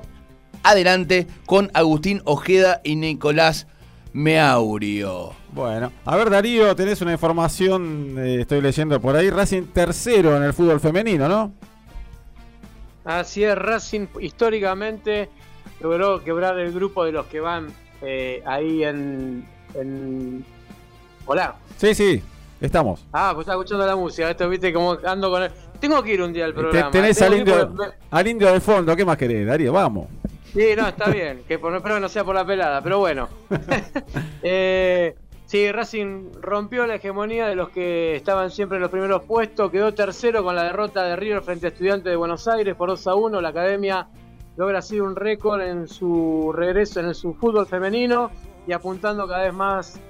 adelante 0.62 1.26
con 1.44 1.70
Agustín 1.74 2.22
Ojeda 2.24 2.80
y 2.82 2.96
Nicolás 2.96 3.66
Meaurio. 4.12 5.32
Bueno, 5.52 5.92
a 6.04 6.16
ver, 6.16 6.30
Darío, 6.30 6.74
tenés 6.74 7.00
una 7.00 7.12
información, 7.12 8.16
eh, 8.18 8.40
estoy 8.40 8.60
leyendo 8.60 9.00
por 9.00 9.16
ahí. 9.16 9.30
Racing 9.30 9.64
tercero 9.72 10.36
en 10.36 10.42
el 10.42 10.52
fútbol 10.52 10.80
femenino, 10.80 11.28
¿no? 11.28 11.52
Así 13.04 13.44
es, 13.44 13.56
Racing 13.56 14.06
históricamente 14.20 15.28
logró 15.80 16.22
quebrar 16.22 16.58
el 16.58 16.72
grupo 16.72 17.04
de 17.04 17.12
los 17.12 17.26
que 17.26 17.40
van 17.40 17.68
eh, 18.02 18.42
ahí 18.46 18.84
en, 18.84 19.46
en... 19.74 20.44
Hola. 21.26 21.56
Sí, 21.76 21.94
sí, 21.94 22.22
estamos. 22.60 23.06
Ah, 23.12 23.30
pues 23.34 23.44
estaba 23.44 23.62
escuchando 23.62 23.86
la 23.86 23.96
música. 23.96 24.30
Esto, 24.30 24.48
viste, 24.48 24.72
como 24.72 24.98
ando 25.04 25.30
con 25.30 25.42
el... 25.44 25.50
Tengo 25.80 26.02
que 26.02 26.12
ir 26.12 26.22
un 26.22 26.32
día 26.32 26.44
al 26.44 26.52
programa. 26.52 26.90
tenés 26.90 27.16
Tengo 27.16 27.32
al 27.32 27.38
indio, 27.38 27.74
al 28.10 28.26
indio 28.28 28.52
de 28.52 28.60
fondo, 28.60 28.94
¿qué 28.94 29.04
más 29.04 29.16
querés, 29.16 29.46
Darío? 29.46 29.72
Vamos. 29.72 30.06
Sí, 30.52 30.74
no, 30.76 30.88
está 30.88 31.10
bien. 31.10 31.42
Que 31.46 31.58
por, 31.58 31.74
espero 31.74 31.96
que 31.96 32.00
no 32.00 32.08
sea 32.08 32.24
por 32.24 32.34
la 32.34 32.44
pelada, 32.44 32.82
pero 32.82 32.98
bueno. 32.98 33.28
eh, 34.42 35.14
sí, 35.46 35.70
Racing 35.70 36.32
rompió 36.40 36.86
la 36.86 36.96
hegemonía 36.96 37.46
de 37.46 37.54
los 37.54 37.70
que 37.70 38.16
estaban 38.16 38.50
siempre 38.50 38.76
en 38.76 38.82
los 38.82 38.90
primeros 38.90 39.22
puestos. 39.22 39.70
Quedó 39.70 39.94
tercero 39.94 40.42
con 40.42 40.56
la 40.56 40.64
derrota 40.64 41.04
de 41.04 41.16
River 41.16 41.42
frente 41.42 41.66
a 41.66 41.70
Estudiantes 41.70 42.10
de 42.10 42.16
Buenos 42.16 42.48
Aires 42.48 42.74
por 42.74 42.88
2 42.88 43.06
a 43.06 43.14
1. 43.14 43.40
La 43.40 43.48
academia 43.50 44.08
logra 44.56 44.78
así 44.80 45.00
un 45.00 45.16
récord 45.16 45.60
en 45.60 45.88
su 45.88 46.52
regreso 46.54 47.00
en 47.00 47.14
su 47.14 47.34
fútbol 47.34 47.66
femenino 47.66 48.30
y 48.66 48.72
apuntando 48.72 49.26
cada 49.26 49.44
vez 49.44 49.54
más 49.54 50.00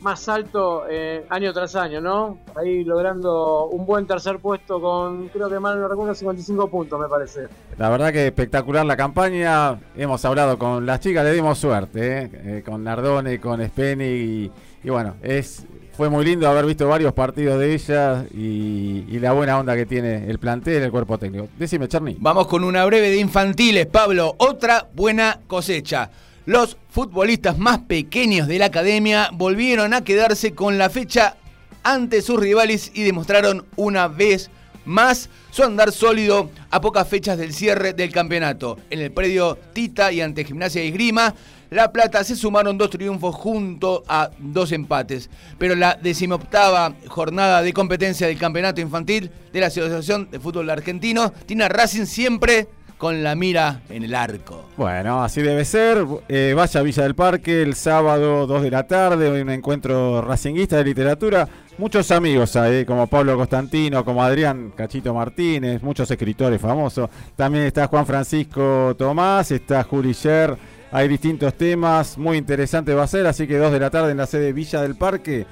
más 0.00 0.28
alto 0.28 0.84
eh, 0.88 1.24
año 1.28 1.52
tras 1.52 1.76
año, 1.76 2.00
¿no? 2.00 2.38
Ahí 2.56 2.84
logrando 2.84 3.66
un 3.66 3.86
buen 3.86 4.06
tercer 4.06 4.38
puesto 4.38 4.80
con, 4.80 5.28
creo 5.28 5.48
que 5.48 5.58
mal 5.58 5.80
no 5.80 5.88
recuerdo, 5.88 6.14
55 6.14 6.68
puntos, 6.68 6.98
me 6.98 7.08
parece. 7.08 7.48
La 7.78 7.88
verdad 7.88 8.12
que 8.12 8.26
espectacular 8.26 8.84
la 8.86 8.96
campaña. 8.96 9.78
Hemos 9.96 10.24
hablado 10.24 10.58
con 10.58 10.86
las 10.86 11.00
chicas, 11.00 11.24
le 11.24 11.32
dimos 11.32 11.58
suerte, 11.58 12.18
¿eh? 12.18 12.30
Eh, 12.32 12.62
con 12.64 12.82
Nardone, 12.84 13.40
con 13.40 13.64
Speni 13.66 14.04
y, 14.04 14.52
y 14.84 14.90
bueno, 14.90 15.16
es 15.22 15.66
fue 16.00 16.08
muy 16.08 16.24
lindo 16.24 16.48
haber 16.48 16.64
visto 16.64 16.88
varios 16.88 17.12
partidos 17.12 17.58
de 17.58 17.74
ellas 17.74 18.24
y, 18.32 19.04
y 19.06 19.18
la 19.18 19.32
buena 19.32 19.58
onda 19.58 19.76
que 19.76 19.84
tiene 19.84 20.30
el 20.30 20.38
plantel, 20.38 20.82
el 20.82 20.90
cuerpo 20.90 21.18
técnico. 21.18 21.48
Decime, 21.58 21.88
Charny. 21.88 22.16
Vamos 22.18 22.46
con 22.46 22.64
una 22.64 22.86
breve 22.86 23.10
de 23.10 23.18
infantiles, 23.18 23.84
Pablo. 23.84 24.34
Otra 24.38 24.88
buena 24.94 25.40
cosecha. 25.46 26.10
Los 26.50 26.76
futbolistas 26.88 27.58
más 27.58 27.78
pequeños 27.78 28.48
de 28.48 28.58
la 28.58 28.64
academia 28.64 29.30
volvieron 29.32 29.94
a 29.94 30.02
quedarse 30.02 30.52
con 30.52 30.78
la 30.78 30.90
fecha 30.90 31.36
ante 31.84 32.22
sus 32.22 32.40
rivales 32.40 32.90
y 32.92 33.04
demostraron 33.04 33.66
una 33.76 34.08
vez 34.08 34.50
más 34.84 35.28
su 35.52 35.62
andar 35.62 35.92
sólido 35.92 36.50
a 36.72 36.80
pocas 36.80 37.06
fechas 37.06 37.38
del 37.38 37.54
cierre 37.54 37.92
del 37.92 38.10
campeonato. 38.10 38.78
En 38.90 38.98
el 38.98 39.12
predio 39.12 39.58
Tita 39.72 40.10
y 40.10 40.22
ante 40.22 40.44
Gimnasia 40.44 40.82
y 40.82 40.90
Grima, 40.90 41.32
La 41.70 41.92
Plata 41.92 42.24
se 42.24 42.34
sumaron 42.34 42.76
dos 42.76 42.90
triunfos 42.90 43.32
junto 43.36 44.02
a 44.08 44.30
dos 44.40 44.72
empates. 44.72 45.30
Pero 45.56 45.76
la 45.76 46.00
decimoctava 46.02 46.94
jornada 47.06 47.62
de 47.62 47.72
competencia 47.72 48.26
del 48.26 48.38
campeonato 48.38 48.80
infantil 48.80 49.30
de 49.52 49.60
la 49.60 49.68
Asociación 49.68 50.28
de 50.32 50.40
Fútbol 50.40 50.68
Argentino 50.68 51.32
tiene 51.46 51.62
a 51.62 51.68
Racing 51.68 52.06
siempre 52.06 52.66
con 53.00 53.22
la 53.22 53.34
mira 53.34 53.80
en 53.88 54.04
el 54.04 54.14
arco. 54.14 54.66
Bueno, 54.76 55.24
así 55.24 55.40
debe 55.40 55.64
ser. 55.64 56.04
Eh, 56.28 56.52
vaya 56.54 56.80
a 56.80 56.82
Villa 56.82 57.02
del 57.02 57.14
Parque 57.14 57.62
el 57.62 57.74
sábado 57.74 58.46
2 58.46 58.62
de 58.62 58.70
la 58.70 58.86
tarde, 58.86 59.40
un 59.40 59.48
encuentro 59.48 60.20
racinguista 60.20 60.76
de 60.76 60.84
literatura. 60.84 61.48
Muchos 61.78 62.10
amigos 62.10 62.56
ahí, 62.56 62.84
como 62.84 63.06
Pablo 63.06 63.38
Constantino, 63.38 64.04
como 64.04 64.22
Adrián 64.22 64.74
Cachito 64.76 65.14
Martínez, 65.14 65.82
muchos 65.82 66.10
escritores 66.10 66.60
famosos. 66.60 67.08
También 67.34 67.64
está 67.64 67.86
Juan 67.86 68.04
Francisco 68.04 68.94
Tomás, 68.98 69.50
está 69.50 69.82
Juli 69.82 70.12
Sher. 70.12 70.54
Hay 70.92 71.08
distintos 71.08 71.54
temas, 71.54 72.18
muy 72.18 72.36
interesante 72.36 72.92
va 72.92 73.04
a 73.04 73.06
ser, 73.06 73.26
así 73.26 73.46
que 73.46 73.56
2 73.56 73.72
de 73.72 73.80
la 73.80 73.88
tarde 73.88 74.10
en 74.10 74.18
la 74.18 74.26
sede 74.26 74.52
Villa 74.52 74.82
del 74.82 74.96
Parque, 74.96 75.46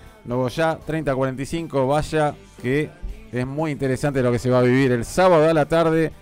ya, 0.55 0.78
30-45, 0.86 1.88
vaya, 1.88 2.34
que 2.61 2.90
es 3.32 3.46
muy 3.46 3.70
interesante 3.70 4.22
lo 4.22 4.30
que 4.32 4.38
se 4.38 4.51
va 4.51 4.59
a 4.59 4.62
vivir 4.62 4.92
el 4.92 5.07
sábado 5.07 5.49
a 5.49 5.55
la 5.55 5.64
tarde 5.64 6.12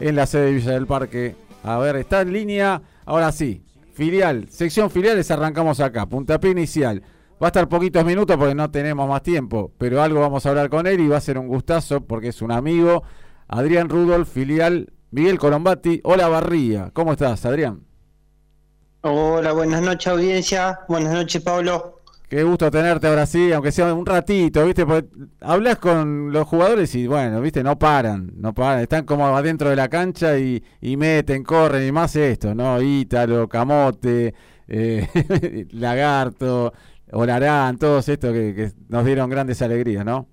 en 0.00 0.16
la 0.16 0.26
sede 0.26 0.46
de 0.46 0.52
Villa 0.52 0.72
del 0.72 0.86
Parque. 0.86 1.36
A 1.62 1.78
ver, 1.78 1.96
está 1.96 2.20
en 2.20 2.32
línea. 2.32 2.82
Ahora 3.04 3.32
sí, 3.32 3.62
filial, 3.92 4.48
sección 4.50 4.90
filiales, 4.90 5.30
arrancamos 5.30 5.80
acá. 5.80 6.06
Puntapié 6.06 6.50
inicial. 6.50 7.02
Va 7.42 7.48
a 7.48 7.50
estar 7.50 7.68
poquitos 7.68 8.04
minutos 8.04 8.36
porque 8.36 8.54
no 8.54 8.70
tenemos 8.70 9.08
más 9.08 9.22
tiempo, 9.22 9.70
pero 9.76 10.02
algo 10.02 10.20
vamos 10.20 10.46
a 10.46 10.48
hablar 10.48 10.70
con 10.70 10.86
él 10.86 11.00
y 11.00 11.08
va 11.08 11.18
a 11.18 11.20
ser 11.20 11.38
un 11.38 11.48
gustazo 11.48 12.00
porque 12.00 12.28
es 12.28 12.40
un 12.40 12.50
amigo. 12.50 13.02
Adrián 13.48 13.88
Rudolf, 13.88 14.28
filial 14.28 14.92
Miguel 15.10 15.38
Colombati. 15.38 16.00
Hola 16.04 16.28
Barría, 16.28 16.90
¿cómo 16.92 17.12
estás, 17.12 17.44
Adrián? 17.44 17.82
Hola, 19.02 19.52
buenas 19.52 19.82
noches 19.82 20.08
audiencia. 20.08 20.80
Buenas 20.88 21.12
noches, 21.12 21.42
Pablo. 21.42 21.95
Qué 22.28 22.42
gusto 22.42 22.72
tenerte 22.72 23.06
ahora 23.06 23.24
sí, 23.24 23.52
aunque 23.52 23.70
sea 23.70 23.94
un 23.94 24.04
ratito, 24.04 24.64
¿viste? 24.66 24.84
Hablas 25.40 25.78
con 25.78 26.32
los 26.32 26.44
jugadores 26.48 26.92
y, 26.96 27.06
bueno, 27.06 27.40
¿viste? 27.40 27.62
No 27.62 27.78
paran, 27.78 28.32
no 28.36 28.52
paran. 28.52 28.80
Están 28.82 29.04
como 29.04 29.28
adentro 29.36 29.70
de 29.70 29.76
la 29.76 29.88
cancha 29.88 30.36
y, 30.36 30.60
meten, 30.96 31.44
corren 31.44 31.86
y 31.86 31.92
más 31.92 32.16
esto, 32.16 32.52
¿no? 32.52 32.82
Ítalo, 32.82 33.48
Camote, 33.48 34.34
eh, 34.66 35.68
Lagarto, 35.70 36.72
Olarán, 37.12 37.78
todos 37.78 38.08
estos 38.08 38.32
que 38.32 38.72
nos 38.88 39.04
dieron 39.04 39.30
grandes 39.30 39.62
alegrías, 39.62 40.04
¿no? 40.04 40.28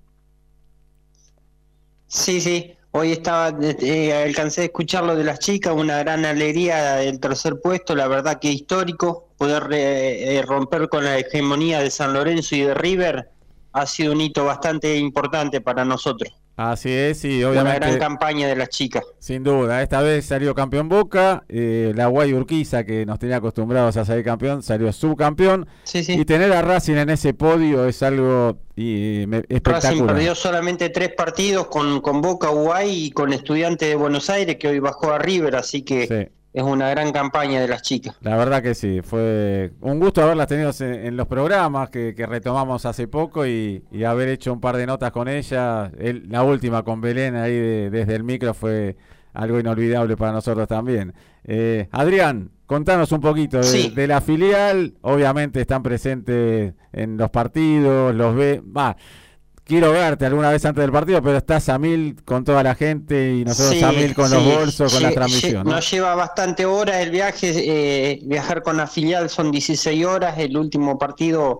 Sí, 2.08 2.40
sí. 2.40 2.74
Hoy 2.96 3.10
estaba, 3.10 3.52
eh, 3.60 4.14
alcancé 4.24 4.60
a 4.60 4.64
escuchar 4.66 5.02
lo 5.02 5.16
de 5.16 5.24
las 5.24 5.40
chicas, 5.40 5.74
una 5.74 5.98
gran 5.98 6.24
alegría 6.24 6.94
del 6.94 7.18
tercer 7.18 7.60
puesto, 7.60 7.96
la 7.96 8.06
verdad 8.06 8.38
que 8.38 8.52
histórico, 8.52 9.30
poder 9.36 9.66
eh, 9.72 10.40
romper 10.46 10.88
con 10.88 11.02
la 11.04 11.18
hegemonía 11.18 11.80
de 11.80 11.90
San 11.90 12.12
Lorenzo 12.12 12.54
y 12.54 12.60
de 12.60 12.72
River 12.72 13.30
ha 13.72 13.86
sido 13.86 14.12
un 14.12 14.20
hito 14.20 14.44
bastante 14.44 14.96
importante 14.96 15.60
para 15.60 15.84
nosotros. 15.84 16.32
Así 16.56 16.88
es, 16.92 17.24
y 17.24 17.42
obviamente. 17.42 17.78
Una 17.78 17.86
gran 17.88 17.98
campaña 17.98 18.46
de 18.46 18.54
las 18.54 18.68
chicas. 18.68 19.02
Sin 19.18 19.42
duda, 19.42 19.82
esta 19.82 20.00
vez 20.02 20.24
salió 20.24 20.54
campeón 20.54 20.88
Boca, 20.88 21.42
eh, 21.48 21.92
la 21.96 22.06
Guay 22.06 22.32
Urquiza, 22.32 22.84
que 22.84 23.04
nos 23.04 23.18
tenía 23.18 23.36
acostumbrados 23.38 23.96
a 23.96 24.04
salir 24.04 24.24
campeón, 24.24 24.62
salió 24.62 24.92
subcampeón. 24.92 25.66
Sí, 25.82 26.04
sí. 26.04 26.12
Y 26.12 26.24
tener 26.24 26.52
a 26.52 26.62
Racing 26.62 26.94
en 26.94 27.10
ese 27.10 27.34
podio 27.34 27.86
es 27.86 28.02
algo 28.04 28.56
y, 28.76 29.24
me- 29.26 29.38
Racing 29.38 29.56
espectacular. 29.56 30.14
perdió 30.14 30.34
solamente 30.36 30.90
tres 30.90 31.10
partidos 31.16 31.66
con, 31.66 32.00
con 32.00 32.20
Boca, 32.22 32.50
Uruguay 32.52 33.06
y 33.06 33.10
con 33.10 33.32
Estudiantes 33.32 33.88
de 33.88 33.96
Buenos 33.96 34.30
Aires, 34.30 34.54
que 34.56 34.68
hoy 34.68 34.78
bajó 34.78 35.12
a 35.12 35.18
River, 35.18 35.56
así 35.56 35.82
que 35.82 36.06
Sí. 36.06 36.32
Es 36.54 36.62
una 36.62 36.88
gran 36.88 37.12
campaña 37.12 37.60
de 37.60 37.68
las 37.68 37.82
chicas. 37.82 38.16
La 38.22 38.36
verdad 38.36 38.62
que 38.62 38.74
sí, 38.74 39.00
fue 39.02 39.72
un 39.80 39.98
gusto 40.00 40.22
haberlas 40.22 40.46
tenido 40.46 40.70
en, 40.80 40.94
en 41.06 41.16
los 41.16 41.26
programas 41.26 41.90
que, 41.90 42.14
que 42.14 42.24
retomamos 42.26 42.86
hace 42.86 43.08
poco 43.08 43.44
y, 43.46 43.82
y 43.90 44.04
haber 44.04 44.28
hecho 44.30 44.52
un 44.52 44.60
par 44.60 44.76
de 44.76 44.86
notas 44.86 45.10
con 45.10 45.28
ella. 45.28 45.90
El- 45.98 46.28
la 46.30 46.42
última 46.44 46.82
con 46.84 47.00
Belén 47.00 47.34
ahí 47.34 47.52
de- 47.52 47.90
desde 47.90 48.14
el 48.14 48.22
micro 48.24 48.54
fue 48.54 48.96
algo 49.32 49.58
inolvidable 49.58 50.16
para 50.16 50.30
nosotros 50.32 50.68
también. 50.68 51.12
Eh, 51.42 51.88
Adrián, 51.90 52.50
contanos 52.66 53.10
un 53.10 53.20
poquito 53.20 53.56
de, 53.58 53.64
Sí. 53.64 53.90
de 53.94 54.06
la 54.06 54.20
filial. 54.20 54.94
Obviamente 55.02 55.60
están 55.60 55.82
presentes 55.82 56.72
en 56.92 57.16
los 57.16 57.30
partidos, 57.30 58.14
los 58.14 58.34
ve. 58.36 58.62
Va, 58.64 58.96
quiero 59.64 59.92
verte 59.92 60.26
alguna 60.26 60.50
vez 60.50 60.64
antes 60.64 60.82
del 60.82 60.92
partido, 60.92 61.22
pero 61.22 61.38
estás 61.38 61.68
a 61.68 61.78
mil 61.78 62.22
con 62.24 62.44
toda 62.44 62.62
la 62.62 62.74
gente 62.74 63.34
y 63.34 63.44
nosotros 63.44 63.82
a 63.82 63.92
mil 63.92 64.14
con 64.14 64.30
los 64.30 64.42
sí, 64.42 64.50
bolsos, 64.50 64.92
con 64.92 65.02
la 65.02 65.10
transmisión. 65.10 65.66
Nos 65.66 65.90
lleva 65.90 66.14
bastante 66.14 66.66
horas 66.66 66.96
el 66.96 67.10
viaje, 67.10 67.52
eh, 67.54 68.20
viajar 68.24 68.62
con 68.62 68.76
la 68.76 68.86
filial 68.86 69.30
son 69.30 69.50
16 69.50 70.04
horas, 70.04 70.38
el 70.38 70.56
último 70.56 70.98
partido 70.98 71.58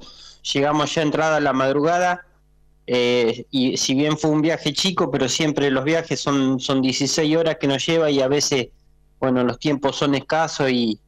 llegamos 0.53 0.95
ya 0.95 1.03
entrada 1.03 1.37
a 1.37 1.41
la 1.41 1.53
madrugada, 1.53 2.27
eh, 2.87 3.47
y 3.51 3.77
si 3.79 3.95
bien 3.95 4.19
fue 4.19 4.31
un 4.31 4.43
viaje 4.43 4.73
chico, 4.75 5.11
pero 5.11 5.29
siempre 5.29 5.71
los 5.71 5.85
viajes 5.85 6.21
son, 6.21 6.61
son 6.61 6.83
16 6.83 7.37
horas 7.37 7.57
que 7.59 7.67
nos 7.67 7.85
lleva 7.87 8.11
y 8.11 8.21
a 8.21 8.29
veces, 8.29 8.69
bueno, 9.19 9.43
los 9.43 9.59
tiempos 9.59 9.97
son 9.97 10.15
escasos 10.15 10.71
y, 10.71 11.01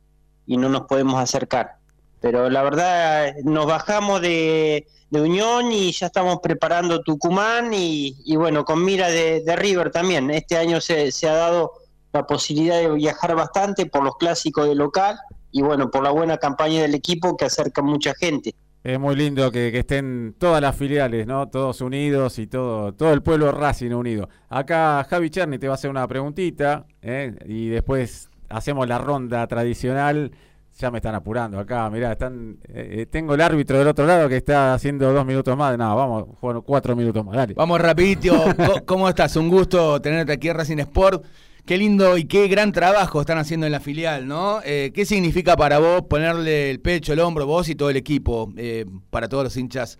y 0.46 0.56
no 0.56 0.70
nos 0.70 0.82
podemos 0.82 1.16
acercar. 1.16 1.76
Pero 2.20 2.48
la 2.50 2.62
verdad, 2.62 3.34
nos 3.44 3.66
bajamos 3.66 4.20
de, 4.20 4.86
de 5.10 5.20
Unión 5.20 5.70
y 5.70 5.92
ya 5.92 6.06
estamos 6.06 6.38
preparando 6.42 7.02
Tucumán 7.02 7.70
y, 7.72 8.36
bueno, 8.36 8.64
con 8.64 8.84
mira 8.84 9.08
de, 9.08 9.42
de 9.42 9.56
River 9.56 9.90
también. 9.90 10.30
Este 10.30 10.56
año 10.56 10.80
se, 10.80 11.12
se 11.12 11.28
ha 11.28 11.34
dado 11.34 11.72
la 12.12 12.26
posibilidad 12.26 12.78
de 12.78 12.90
viajar 12.90 13.34
bastante 13.34 13.86
por 13.86 14.02
los 14.02 14.16
clásicos 14.16 14.66
de 14.66 14.74
local 14.74 15.18
y 15.52 15.62
bueno, 15.62 15.90
por 15.90 16.02
la 16.02 16.10
buena 16.10 16.38
campaña 16.38 16.82
del 16.82 16.94
equipo 16.94 17.36
que 17.36 17.44
acerca 17.44 17.82
mucha 17.82 18.14
gente. 18.14 18.54
Es 18.82 19.00
muy 19.00 19.16
lindo 19.16 19.50
que, 19.50 19.72
que 19.72 19.80
estén 19.80 20.36
todas 20.38 20.62
las 20.62 20.76
filiales, 20.76 21.26
¿no? 21.26 21.48
Todos 21.48 21.80
unidos 21.80 22.38
y 22.38 22.46
todo, 22.46 22.92
todo 22.92 23.12
el 23.12 23.20
pueblo 23.20 23.50
Racing 23.50 23.90
unido. 23.90 24.28
Acá 24.48 25.04
Javi 25.10 25.28
Cherny 25.28 25.58
te 25.58 25.66
va 25.66 25.74
a 25.74 25.76
hacer 25.76 25.90
una 25.90 26.06
preguntita 26.06 26.86
¿eh? 27.02 27.34
y 27.46 27.68
después 27.68 28.30
hacemos 28.48 28.86
la 28.86 28.98
ronda 28.98 29.44
tradicional. 29.48 30.30
Ya 30.78 30.90
me 30.90 30.98
están 30.98 31.14
apurando 31.14 31.58
acá, 31.58 31.88
mirá, 31.88 32.12
están, 32.12 32.58
eh, 32.68 32.98
eh, 33.00 33.06
tengo 33.06 33.34
el 33.34 33.40
árbitro 33.40 33.78
del 33.78 33.88
otro 33.88 34.06
lado 34.06 34.28
que 34.28 34.36
está 34.36 34.74
haciendo 34.74 35.10
dos 35.12 35.24
minutos 35.24 35.56
más. 35.56 35.76
No, 35.78 35.96
vamos, 35.96 36.26
bueno, 36.40 36.62
cuatro 36.62 36.94
minutos 36.94 37.24
más, 37.24 37.34
dale. 37.34 37.54
Vamos 37.54 37.80
rapidito. 37.80 38.44
¿Cómo 38.86 39.08
estás? 39.08 39.36
Un 39.36 39.48
gusto 39.48 40.00
tenerte 40.02 40.32
aquí 40.32 40.48
en 40.48 40.56
Racing 40.56 40.78
Sport. 40.78 41.24
Qué 41.66 41.78
lindo 41.78 42.16
y 42.16 42.26
qué 42.26 42.46
gran 42.46 42.70
trabajo 42.70 43.20
están 43.20 43.38
haciendo 43.38 43.66
en 43.66 43.72
la 43.72 43.80
filial, 43.80 44.28
¿no? 44.28 44.60
Eh, 44.64 44.92
¿Qué 44.94 45.04
significa 45.04 45.56
para 45.56 45.80
vos 45.80 46.02
ponerle 46.02 46.70
el 46.70 46.78
pecho, 46.78 47.12
el 47.12 47.18
hombro, 47.18 47.44
vos 47.44 47.68
y 47.68 47.74
todo 47.74 47.90
el 47.90 47.96
equipo, 47.96 48.52
eh, 48.56 48.86
para 49.10 49.28
todos 49.28 49.42
los 49.42 49.56
hinchas 49.56 49.98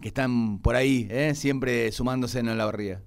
que 0.00 0.08
están 0.08 0.60
por 0.60 0.76
ahí, 0.76 1.08
eh, 1.10 1.32
siempre 1.34 1.90
sumándose 1.90 2.38
en 2.38 2.56
la 2.56 2.64
barría? 2.64 3.02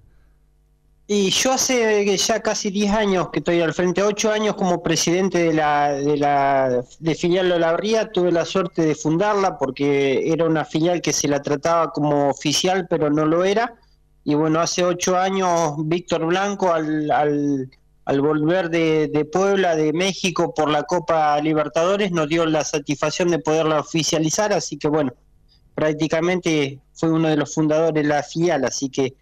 Y 1.14 1.28
yo 1.28 1.52
hace 1.52 2.16
ya 2.16 2.40
casi 2.40 2.70
10 2.70 2.90
años 2.92 3.28
que 3.30 3.40
estoy 3.40 3.60
al 3.60 3.74
frente, 3.74 4.02
8 4.02 4.32
años 4.32 4.54
como 4.54 4.82
presidente 4.82 5.36
de 5.44 5.52
la, 5.52 5.92
de 5.92 6.16
la 6.16 6.82
de 7.00 7.14
filial 7.14 7.52
Olavarría, 7.52 8.10
tuve 8.10 8.32
la 8.32 8.46
suerte 8.46 8.80
de 8.80 8.94
fundarla 8.94 9.58
porque 9.58 10.32
era 10.32 10.46
una 10.46 10.64
filial 10.64 11.02
que 11.02 11.12
se 11.12 11.28
la 11.28 11.42
trataba 11.42 11.92
como 11.92 12.30
oficial 12.30 12.86
pero 12.88 13.10
no 13.10 13.26
lo 13.26 13.44
era. 13.44 13.74
Y 14.24 14.36
bueno, 14.36 14.58
hace 14.60 14.84
8 14.84 15.18
años 15.18 15.74
Víctor 15.84 16.24
Blanco 16.24 16.72
al, 16.72 17.10
al, 17.10 17.70
al 18.06 18.20
volver 18.22 18.70
de, 18.70 19.08
de 19.08 19.26
Puebla, 19.26 19.76
de 19.76 19.92
México 19.92 20.54
por 20.54 20.70
la 20.70 20.84
Copa 20.84 21.38
Libertadores, 21.42 22.10
nos 22.10 22.26
dio 22.26 22.46
la 22.46 22.64
satisfacción 22.64 23.28
de 23.28 23.38
poderla 23.38 23.80
oficializar, 23.80 24.54
así 24.54 24.78
que 24.78 24.88
bueno, 24.88 25.12
prácticamente 25.74 26.80
fue 26.94 27.10
uno 27.10 27.28
de 27.28 27.36
los 27.36 27.54
fundadores 27.54 28.02
de 28.02 28.08
la 28.08 28.22
filial, 28.22 28.64
así 28.64 28.88
que 28.88 29.14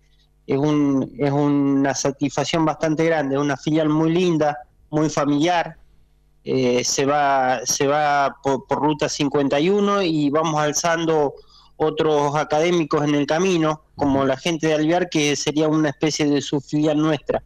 es, 0.53 0.59
un, 0.59 1.12
es 1.18 1.30
una 1.32 1.94
satisfacción 1.94 2.64
bastante 2.64 3.05
grande, 3.05 3.38
una 3.38 3.57
filial 3.57 3.88
muy 3.88 4.11
linda, 4.12 4.59
muy 4.90 5.09
familiar. 5.11 5.76
eh, 6.44 6.82
se 6.84 7.05
va, 7.07 7.61
se 7.64 7.86
va 7.86 8.34
por, 8.42 8.64
ruta 8.70 9.09
51 9.09 10.03
y 10.03 10.30
vamos 10.30 10.61
alzando 10.61 11.34
otros 11.76 12.34
académicos 12.36 13.05
en 13.05 13.14
el 13.14 13.26
camino, 13.26 13.82
como 13.96 14.24
la 14.24 14.36
gente 14.36 14.68
de 14.68 14.74
Alvear, 14.74 15.09
que 15.11 15.36
sería 15.36 15.68
una 15.68 15.90
especie 15.90 16.26
de 16.26 16.40
subfilial 16.40 16.98
nuestra. 16.98 17.42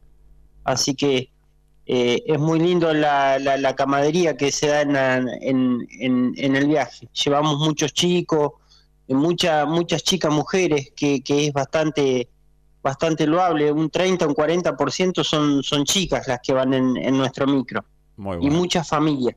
Así 0.64 0.94
que 0.94 1.30
eh, 1.86 2.22
es 2.26 2.38
muy 2.38 2.59
lindo 2.61 2.92
la, 2.94 3.38
la, 3.38 3.57
la 3.59 3.76
camaradería 3.76 4.36
que 4.36 4.50
se 4.52 4.68
da 4.68 4.82
en, 4.82 4.96
en, 5.42 6.34
en- 6.36 6.57
el 6.57 6.66
viaje. 6.66 7.09
Llevamos 7.24 7.59
muchos 7.59 7.92
chicos, 7.92 8.52
mucha, 9.09 9.66
muchas 9.66 10.02
chicas 10.02 10.32
mujeres, 10.32 10.92
que, 10.96 11.20
que 11.22 11.46
es 11.48 11.52
bastante 11.52 12.28
bastante 12.85 13.26
loable, 13.26 13.72
un 13.72 13.89
30, 13.91 14.26
un 14.26 14.35
40% 14.35 15.24
son, 15.24 15.62
son 15.62 15.85
chicas 15.85 16.28
las 16.28 16.39
que 16.41 16.53
van 16.53 16.74
en, 16.74 16.97
en 16.99 17.16
nuestro 17.16 17.47
micro 17.47 17.82
Muy 18.16 18.37
y 18.37 18.41
bueno. 18.41 18.57
muchas 18.57 18.87
familias. 18.87 19.35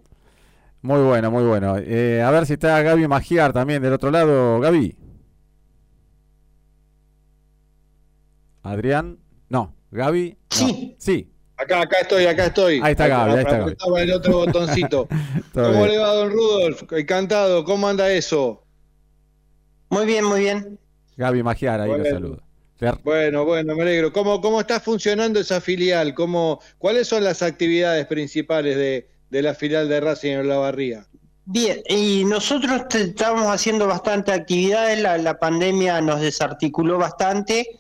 Muy 0.82 1.00
bueno, 1.02 1.32
muy 1.32 1.44
bueno. 1.44 1.76
Eh, 1.80 2.22
a 2.22 2.30
ver 2.30 2.46
si 2.46 2.54
está 2.54 2.82
Gaby 2.82 3.08
Magiar 3.08 3.52
también 3.54 3.82
del 3.82 3.94
otro 3.94 4.12
lado. 4.12 4.60
Gaby. 4.60 4.96
Adrián. 8.64 9.18
No, 9.50 9.74
Gaby. 9.92 10.38
Sí. 10.50 10.96
Sí. 11.00 11.32
Acá, 11.56 11.82
acá 11.82 11.98
estoy, 12.02 12.26
acá 12.26 12.46
estoy. 12.48 12.80
Ahí 12.84 12.92
está 12.92 13.08
Gaby, 13.08 13.32
ahí 13.32 13.40
está 13.40 13.52
Gaby. 13.58 13.64
Apretaba 13.64 14.02
el 14.02 14.12
otro 14.14 14.34
botoncito. 14.46 15.08
¿Cómo 15.54 15.72
bien. 15.72 15.88
le 15.88 15.98
va, 15.98 16.14
don 16.14 16.32
Rudolf? 16.32 16.84
Encantado. 16.92 17.64
¿Cómo 17.64 17.88
anda 17.88 18.12
eso? 18.12 18.64
Muy 19.90 20.06
bien, 20.06 20.26
muy 20.26 20.42
bien. 20.42 20.78
Gaby 21.16 21.42
Magiar, 21.44 21.82
ahí 21.82 21.90
lo 21.90 21.98
Bueno. 21.98 22.47
Bueno, 23.04 23.44
bueno, 23.46 23.76
me 23.76 23.82
alegro. 23.84 24.14
¿Cómo, 24.14 24.40
cómo 24.42 24.62
está 24.62 24.80
funcionando 24.80 25.40
esa 25.40 25.60
filial? 25.62 26.14
¿Cómo, 26.14 26.60
¿Cuáles 26.78 27.08
son 27.08 27.24
las 27.24 27.42
actividades 27.42 28.06
principales 28.06 28.76
de, 28.78 29.10
de 29.30 29.42
la 29.42 29.56
filial 29.56 29.90
de 29.90 30.00
Racing 30.00 30.32
en 30.32 30.40
Olavarría? 30.42 31.08
Bien, 31.46 31.82
y 31.90 32.24
nosotros 32.26 32.88
te- 32.90 33.02
estábamos 33.04 33.48
haciendo 33.48 33.88
bastante 33.88 34.32
actividades, 34.32 35.00
la, 35.02 35.18
la 35.18 35.40
pandemia 35.40 36.02
nos 36.02 36.20
desarticuló 36.22 36.98
bastante, 36.98 37.80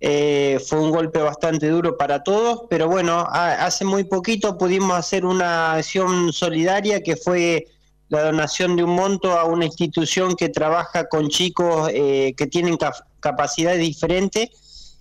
eh, 0.00 0.60
fue 0.64 0.80
un 0.80 0.90
golpe 0.90 1.20
bastante 1.20 1.68
duro 1.68 1.96
para 1.96 2.22
todos, 2.22 2.64
pero 2.68 2.88
bueno, 2.88 3.20
a- 3.28 3.64
hace 3.64 3.84
muy 3.86 4.04
poquito 4.04 4.58
pudimos 4.58 4.92
hacer 4.96 5.24
una 5.24 5.72
acción 5.74 6.32
solidaria 6.32 7.02
que 7.02 7.16
fue 7.16 7.66
la 8.08 8.22
donación 8.22 8.76
de 8.76 8.84
un 8.84 8.90
monto 8.90 9.32
a 9.32 9.44
una 9.44 9.64
institución 9.64 10.36
que 10.36 10.48
trabaja 10.48 11.08
con 11.08 11.28
chicos 11.28 11.90
eh, 11.92 12.34
que 12.36 12.46
tienen 12.46 12.76
cap- 12.76 13.06
capacidades 13.20 13.80
diferentes 13.80 14.48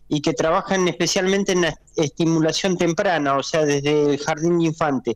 y 0.08 0.22
que 0.22 0.34
trabajan 0.34 0.88
especialmente 0.88 1.52
en 1.52 1.62
la 1.62 1.80
estimulación 1.96 2.78
temprana, 2.78 3.38
o 3.38 3.44
sea, 3.44 3.66
desde 3.66 4.14
el 4.14 4.20
jardín 4.20 4.60
de 4.60 4.66
infantes. 4.66 5.16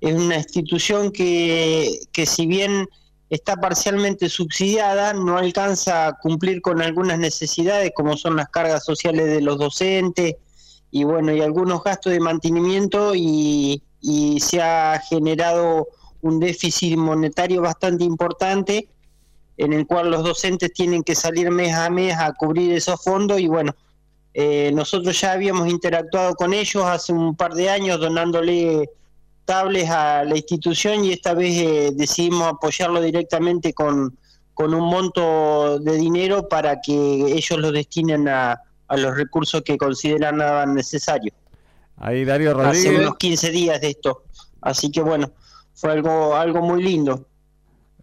Es 0.00 0.14
una 0.14 0.36
institución 0.36 1.10
que, 1.10 2.00
que 2.12 2.26
si 2.26 2.46
bien 2.46 2.88
está 3.30 3.56
parcialmente 3.56 4.28
subsidiada, 4.28 5.14
no 5.14 5.38
alcanza 5.38 6.08
a 6.08 6.12
cumplir 6.18 6.60
con 6.60 6.82
algunas 6.82 7.18
necesidades 7.18 7.92
como 7.94 8.16
son 8.16 8.36
las 8.36 8.48
cargas 8.48 8.84
sociales 8.84 9.26
de 9.26 9.40
los 9.40 9.58
docentes 9.58 10.36
y 10.90 11.04
bueno, 11.04 11.32
y 11.32 11.40
algunos 11.40 11.82
gastos 11.82 12.12
de 12.12 12.20
mantenimiento 12.20 13.14
y, 13.14 13.82
y 14.02 14.40
se 14.40 14.60
ha 14.60 15.00
generado 15.08 15.88
un 16.22 16.40
déficit 16.40 16.96
monetario 16.96 17.60
bastante 17.60 18.04
importante 18.04 18.88
en 19.56 19.72
el 19.72 19.86
cual 19.86 20.10
los 20.10 20.24
docentes 20.24 20.72
tienen 20.72 21.02
que 21.02 21.14
salir 21.14 21.50
mes 21.50 21.74
a 21.74 21.90
mes 21.90 22.16
a 22.16 22.32
cubrir 22.32 22.72
esos 22.72 23.02
fondos 23.02 23.38
y 23.38 23.46
bueno, 23.46 23.74
eh, 24.34 24.70
nosotros 24.72 25.20
ya 25.20 25.32
habíamos 25.32 25.68
interactuado 25.68 26.34
con 26.34 26.54
ellos 26.54 26.84
hace 26.84 27.12
un 27.12 27.36
par 27.36 27.52
de 27.54 27.68
años 27.68 28.00
donándole 28.00 28.88
tablets 29.44 29.90
a 29.90 30.24
la 30.24 30.36
institución 30.36 31.04
y 31.04 31.12
esta 31.12 31.34
vez 31.34 31.58
eh, 31.58 31.90
decidimos 31.94 32.48
apoyarlo 32.48 33.02
directamente 33.02 33.74
con, 33.74 34.16
con 34.54 34.72
un 34.72 34.88
monto 34.88 35.78
de 35.80 35.96
dinero 35.96 36.48
para 36.48 36.80
que 36.80 36.92
ellos 36.92 37.58
lo 37.58 37.72
destinen 37.72 38.28
a, 38.28 38.58
a 38.88 38.96
los 38.96 39.16
recursos 39.16 39.62
que 39.62 39.76
consideran 39.76 40.74
necesarios. 40.74 41.34
Ahí 41.98 42.24
Darío 42.24 42.52
Hace 42.58 42.88
Rodríguez. 42.88 43.00
unos 43.00 43.16
15 43.16 43.50
días 43.50 43.80
de 43.80 43.90
esto. 43.90 44.22
Así 44.60 44.90
que 44.90 45.02
bueno, 45.02 45.30
fue 45.82 45.90
algo, 45.90 46.36
algo 46.36 46.62
muy 46.62 46.80
lindo. 46.80 47.26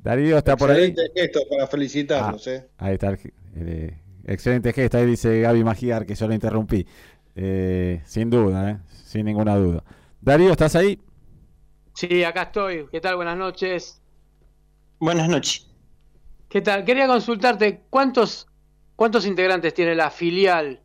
Darío 0.04 0.38
está 0.38 0.58
por 0.58 0.70
ahí. 0.70 0.88
Excelente 0.88 1.12
gesto 1.22 1.40
para 1.50 1.66
felicitarlos. 1.68 2.46
eh. 2.48 2.68
Ahí 2.78 2.94
está. 2.96 3.08
el- 3.08 3.20
el- 3.56 3.94
excelente 4.26 4.74
gesto. 4.74 4.98
Ahí 4.98 5.06
dice 5.06 5.40
Gaby 5.40 5.64
Magiar 5.64 6.06
que 6.06 6.14
yo 6.14 6.28
lo 6.28 6.34
interrumpí. 6.34 6.86
Eh, 7.36 8.02
sin 8.06 8.30
duda, 8.30 8.72
eh, 8.72 8.78
sin 9.06 9.26
ninguna 9.26 9.56
duda. 9.56 9.82
Darío, 10.20 10.52
¿estás 10.52 10.76
ahí? 10.76 11.00
Sí, 11.94 12.26
acá 12.26 12.44
estoy. 12.44 12.88
¿Qué 12.92 13.00
tal? 13.00 13.16
Buenas 13.16 13.38
noches. 13.38 14.02
Buenas 15.00 15.30
noches. 15.30 15.66
¿Qué 16.50 16.60
tal? 16.62 16.84
Quería 16.84 17.08
consultarte 17.08 17.84
cuántos 17.90 18.48
cuántos 18.98 19.26
integrantes 19.26 19.74
tiene 19.74 19.96
la 19.96 20.10
filial 20.12 20.82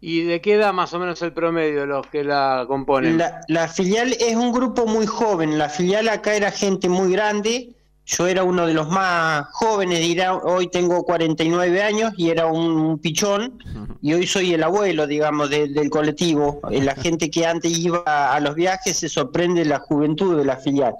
y 0.00 0.22
de 0.24 0.40
qué 0.40 0.54
edad 0.54 0.72
más 0.72 0.92
o 0.94 0.98
menos 0.98 1.20
el 1.22 1.32
promedio 1.32 1.84
los 1.86 2.06
que 2.06 2.24
la 2.24 2.64
componen. 2.66 3.18
La, 3.18 3.40
la 3.48 3.68
filial 3.68 4.14
es 4.18 4.34
un 4.36 4.50
grupo 4.52 4.86
muy 4.86 5.06
joven. 5.06 5.58
La 5.58 5.68
filial 5.68 6.08
acá 6.08 6.34
era 6.34 6.50
gente 6.50 6.88
muy 6.88 7.12
grande. 7.12 7.74
Yo 8.06 8.26
era 8.26 8.42
uno 8.42 8.66
de 8.66 8.74
los 8.74 8.88
más 8.88 9.44
jóvenes, 9.52 10.00
dirá, 10.00 10.34
hoy 10.34 10.66
tengo 10.68 11.04
49 11.04 11.82
años 11.82 12.12
y 12.16 12.30
era 12.30 12.46
un, 12.46 12.72
un 12.72 12.98
pichón. 12.98 13.62
Y 14.02 14.14
hoy 14.14 14.26
soy 14.26 14.52
el 14.54 14.62
abuelo, 14.64 15.06
digamos, 15.06 15.48
de- 15.50 15.68
del 15.68 15.90
colectivo. 15.90 16.60
Eh, 16.70 16.82
La 16.82 16.96
gente 16.96 17.30
que 17.30 17.46
antes 17.46 17.78
iba 17.78 18.02
a 18.34 18.40
los 18.40 18.54
viajes 18.56 18.96
se 18.96 19.08
sorprende 19.08 19.60
de 19.60 19.66
la 19.68 19.78
juventud 19.78 20.36
de 20.38 20.44
la 20.44 20.56
filial. 20.56 20.94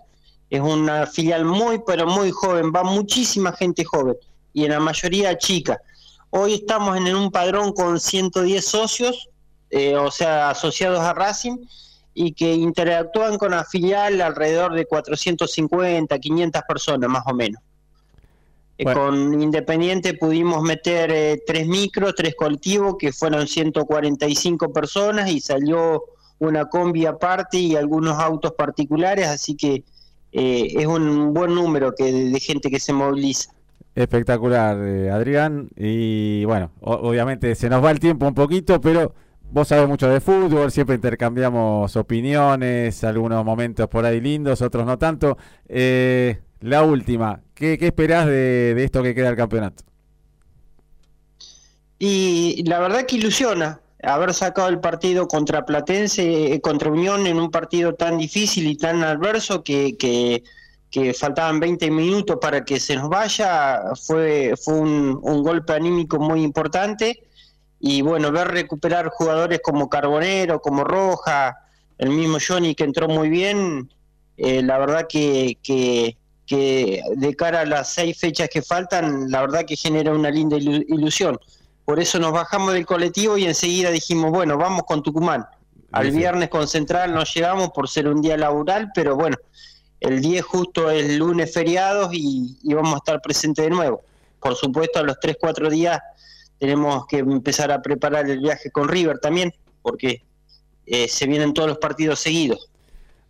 Es 0.50 0.60
una 0.60 1.06
filial 1.06 1.44
muy, 1.46 1.80
pero 1.84 2.06
muy 2.06 2.30
joven. 2.30 2.70
Va 2.74 2.84
muchísima 2.84 3.52
gente 3.52 3.82
joven 3.84 4.14
y 4.52 4.64
en 4.66 4.70
la 4.72 4.80
mayoría 4.80 5.36
chica. 5.38 5.80
Hoy 6.30 6.54
estamos 6.54 6.96
en 6.96 7.14
un 7.14 7.30
padrón 7.30 7.72
con 7.72 7.98
110 7.98 8.64
socios, 8.64 9.28
eh, 9.70 9.96
o 9.96 10.10
sea, 10.10 10.50
asociados 10.50 11.00
a 11.00 11.12
Racing, 11.12 11.58
y 12.14 12.32
que 12.32 12.54
interactúan 12.54 13.36
con 13.36 13.50
la 13.50 13.64
filial 13.64 14.20
alrededor 14.20 14.74
de 14.74 14.86
450, 14.86 16.18
500 16.18 16.62
personas 16.68 17.10
más 17.10 17.22
o 17.26 17.34
menos. 17.34 17.60
Eh, 18.78 18.84
Bueno. 18.84 19.00
Con 19.00 19.42
Independiente 19.42 20.14
pudimos 20.14 20.62
meter 20.62 21.10
eh, 21.12 21.42
tres 21.46 21.66
micros, 21.66 22.14
tres 22.14 22.34
colectivos, 22.34 22.96
que 22.98 23.12
fueron 23.12 23.46
145 23.46 24.72
personas 24.72 25.30
y 25.30 25.40
salió 25.40 26.02
una 26.38 26.68
combi 26.68 27.06
aparte 27.06 27.58
y 27.58 27.76
algunos 27.76 28.18
autos 28.18 28.52
particulares, 28.52 29.26
así 29.28 29.54
que 29.54 29.84
eh, 30.32 30.72
es 30.76 30.86
un 30.86 31.34
buen 31.34 31.54
número 31.54 31.94
que, 31.94 32.10
de 32.10 32.40
gente 32.40 32.70
que 32.70 32.80
se 32.80 32.92
moviliza. 32.92 33.52
Espectacular, 33.94 34.78
eh, 34.80 35.10
Adrián. 35.10 35.68
Y 35.76 36.44
bueno, 36.44 36.72
obviamente 36.80 37.54
se 37.54 37.68
nos 37.68 37.84
va 37.84 37.90
el 37.90 38.00
tiempo 38.00 38.26
un 38.26 38.34
poquito, 38.34 38.80
pero 38.80 39.14
vos 39.50 39.68
sabés 39.68 39.88
mucho 39.88 40.08
de 40.08 40.20
fútbol, 40.20 40.70
siempre 40.70 40.94
intercambiamos 40.94 41.96
opiniones, 41.96 43.02
algunos 43.04 43.44
momentos 43.44 43.88
por 43.88 44.04
ahí 44.04 44.20
lindos, 44.20 44.62
otros 44.62 44.86
no 44.86 44.98
tanto. 44.98 45.36
Eh, 45.68 46.40
la 46.60 46.82
última, 46.82 47.40
¿qué, 47.54 47.78
qué 47.78 47.88
esperás 47.88 48.26
de, 48.26 48.74
de 48.74 48.84
esto 48.84 49.02
que 49.02 49.14
queda 49.14 49.30
el 49.30 49.36
campeonato? 49.36 49.82
Y 51.98 52.62
la 52.66 52.78
verdad 52.80 53.04
que 53.06 53.16
ilusiona 53.16 53.80
haber 54.02 54.32
sacado 54.34 54.68
el 54.68 54.80
partido 54.80 55.28
contra 55.28 55.64
Platense, 55.64 56.54
eh, 56.54 56.60
contra 56.60 56.90
Unión 56.90 57.26
en 57.26 57.38
un 57.38 57.50
partido 57.50 57.94
tan 57.94 58.18
difícil 58.18 58.66
y 58.66 58.76
tan 58.76 59.02
adverso 59.02 59.62
que, 59.62 59.96
que, 59.98 60.42
que 60.90 61.14
faltaban 61.14 61.60
20 61.60 61.90
minutos 61.90 62.38
para 62.40 62.64
que 62.64 62.80
se 62.80 62.96
nos 62.96 63.08
vaya, 63.08 63.80
fue, 64.04 64.54
fue 64.62 64.74
un, 64.74 65.18
un 65.22 65.42
golpe 65.42 65.72
anímico 65.72 66.18
muy 66.18 66.42
importante. 66.42 67.22
Y 67.78 68.02
bueno, 68.02 68.30
ver 68.32 68.48
recuperar 68.48 69.08
jugadores 69.08 69.60
como 69.62 69.88
Carbonero, 69.88 70.60
como 70.60 70.84
Roja, 70.84 71.56
el 71.96 72.10
mismo 72.10 72.38
Johnny 72.46 72.74
que 72.74 72.84
entró 72.84 73.08
muy 73.08 73.28
bien, 73.30 73.90
eh, 74.36 74.62
la 74.62 74.78
verdad 74.78 75.06
que, 75.08 75.58
que, 75.62 76.16
que 76.46 77.02
de 77.16 77.36
cara 77.36 77.60
a 77.60 77.64
las 77.64 77.88
seis 77.92 78.18
fechas 78.18 78.48
que 78.48 78.60
faltan, 78.60 79.30
la 79.30 79.40
verdad 79.42 79.64
que 79.66 79.76
genera 79.76 80.12
una 80.12 80.30
linda 80.30 80.56
ilu- 80.56 80.84
ilusión. 80.88 81.38
Por 81.84 82.00
eso 82.00 82.18
nos 82.18 82.32
bajamos 82.32 82.74
del 82.74 82.84
colectivo 82.84 83.38
y 83.38 83.46
enseguida 83.46 83.90
dijimos, 83.90 84.30
bueno, 84.30 84.58
vamos 84.58 84.82
con 84.86 85.02
Tucumán. 85.02 85.46
Al 85.92 86.10
Sí, 86.10 86.18
viernes 86.18 86.48
con 86.50 86.68
Central 86.68 87.12
no 87.14 87.24
llegamos 87.24 87.70
por 87.70 87.88
ser 87.88 88.08
un 88.08 88.20
día 88.20 88.36
laboral, 88.36 88.90
pero 88.94 89.16
bueno, 89.16 89.36
el 90.00 90.20
10 90.20 90.42
justo 90.44 90.90
es 90.90 91.16
lunes 91.16 91.52
feriados 91.52 92.10
y, 92.12 92.58
y 92.62 92.74
vamos 92.74 92.94
a 92.94 92.96
estar 92.98 93.20
presentes 93.20 93.64
de 93.64 93.70
nuevo. 93.70 94.02
Por 94.40 94.54
supuesto, 94.56 94.98
a 94.98 95.02
los 95.02 95.20
3, 95.20 95.36
4 95.40 95.70
días 95.70 96.00
tenemos 96.58 97.06
que 97.06 97.18
empezar 97.18 97.70
a 97.72 97.80
preparar 97.80 98.28
el 98.28 98.38
viaje 98.40 98.70
con 98.70 98.88
River 98.88 99.18
también, 99.18 99.52
porque 99.82 100.22
eh, 100.86 101.08
se 101.08 101.26
vienen 101.26 101.54
todos 101.54 101.68
los 101.68 101.78
partidos 101.78 102.20
seguidos. 102.20 102.66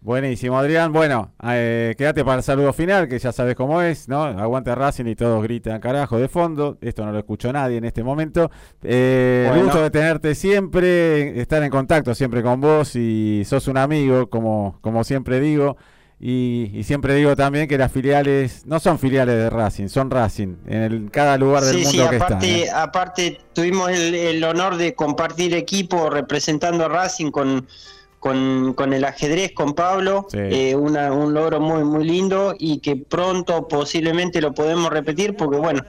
Buenísimo, 0.02 0.58
Adrián. 0.58 0.92
Bueno, 0.94 1.32
eh, 1.44 1.94
quédate 1.98 2.24
para 2.24 2.38
el 2.38 2.42
saludo 2.42 2.72
final, 2.72 3.06
que 3.06 3.18
ya 3.18 3.32
sabes 3.32 3.54
cómo 3.54 3.82
es, 3.82 4.08
¿no? 4.08 4.22
Aguante 4.22 4.74
Racing 4.74 5.04
y 5.04 5.14
todos 5.14 5.42
gritan 5.42 5.78
carajo 5.78 6.18
de 6.18 6.26
fondo. 6.26 6.78
Esto 6.80 7.04
no 7.04 7.12
lo 7.12 7.18
escuchó 7.18 7.52
nadie 7.52 7.76
en 7.76 7.84
este 7.84 8.02
momento. 8.02 8.50
Eh, 8.82 9.44
Bueno. 9.48 9.64
gusto 9.64 9.82
de 9.82 9.90
tenerte 9.90 10.34
siempre, 10.34 11.38
estar 11.38 11.62
en 11.62 11.70
contacto 11.70 12.14
siempre 12.14 12.42
con 12.42 12.62
vos 12.62 12.96
y 12.96 13.42
sos 13.44 13.68
un 13.68 13.76
amigo, 13.76 14.30
como, 14.30 14.78
como 14.80 15.04
siempre 15.04 15.38
digo. 15.38 15.76
Y, 16.22 16.70
y 16.74 16.84
siempre 16.84 17.14
digo 17.14 17.34
también 17.34 17.66
que 17.66 17.78
las 17.78 17.90
filiales 17.90 18.66
no 18.66 18.78
son 18.78 18.98
filiales 18.98 19.36
de 19.36 19.48
Racing, 19.48 19.88
son 19.88 20.10
Racing 20.10 20.56
en 20.66 20.82
el- 20.82 21.10
cada 21.10 21.38
lugar 21.38 21.62
del 21.64 21.76
Sí, 21.78 21.84
mundo 21.84 22.02
sí, 22.04 22.08
que 22.10 22.16
aparte, 22.16 22.34
están. 22.34 22.76
¿eh? 22.76 22.82
aparte 22.82 23.40
tuvimos 23.54 23.88
el, 23.90 24.14
el 24.14 24.44
honor 24.44 24.76
de 24.76 24.94
compartir 24.94 25.54
equipo 25.54 26.10
representando 26.10 26.84
a 26.84 26.88
Racing 26.88 27.30
con, 27.30 27.66
con, 28.18 28.74
con 28.74 28.92
el 28.92 29.04
ajedrez, 29.06 29.52
con 29.52 29.72
Pablo, 29.74 30.26
Sí. 30.30 30.36
eh, 30.40 30.76
una- 30.76 31.10
un 31.10 31.32
logro 31.32 31.58
muy, 31.58 31.84
muy 31.84 32.04
lindo 32.04 32.54
y 32.58 32.80
que 32.80 32.96
pronto 32.96 33.66
posiblemente 33.66 34.42
lo 34.42 34.52
podemos 34.52 34.90
repetir 34.90 35.36
porque 35.36 35.56
bueno, 35.56 35.82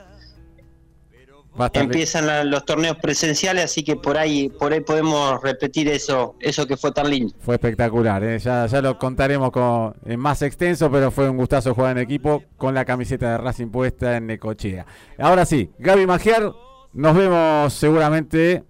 empiezan 1.74 2.26
la- 2.26 2.44
los 2.44 2.64
torneos 2.64 2.96
presenciales, 2.96 3.64
así 3.64 3.82
que 3.84 3.96
por 3.96 4.16
ahí, 4.18 4.48
por 4.48 4.72
ahí 4.72 4.80
podemos 4.80 5.40
repetir 5.42 5.88
eso, 5.88 6.34
eso 6.40 6.66
que 6.66 6.76
fue 6.76 6.92
tan 6.92 7.10
lindo. 7.10 7.34
Fue 7.40 7.54
espectacular, 7.56 8.22
¿eh? 8.24 8.38
ya, 8.38 8.66
ya 8.66 8.80
lo 8.80 8.98
contaremos 8.98 9.50
con, 9.50 9.94
en 10.06 10.18
más 10.18 10.40
extenso, 10.42 10.90
pero 10.90 11.10
fue 11.10 11.28
un 11.28 11.36
gustazo 11.36 11.74
jugar 11.74 11.96
en 11.98 12.02
equipo 12.02 12.42
con 12.56 12.74
la 12.74 12.84
camiseta 12.84 13.32
de 13.32 13.38
Racing 13.38 13.68
puesta 13.68 14.16
en 14.16 14.26
Necochea. 14.26 14.86
Ahora 15.18 15.44
sí, 15.44 15.70
Gaby 15.78 16.06
Magiar, 16.06 16.50
nos 16.94 17.16
vemos 17.16 17.72
seguramente 17.74 18.64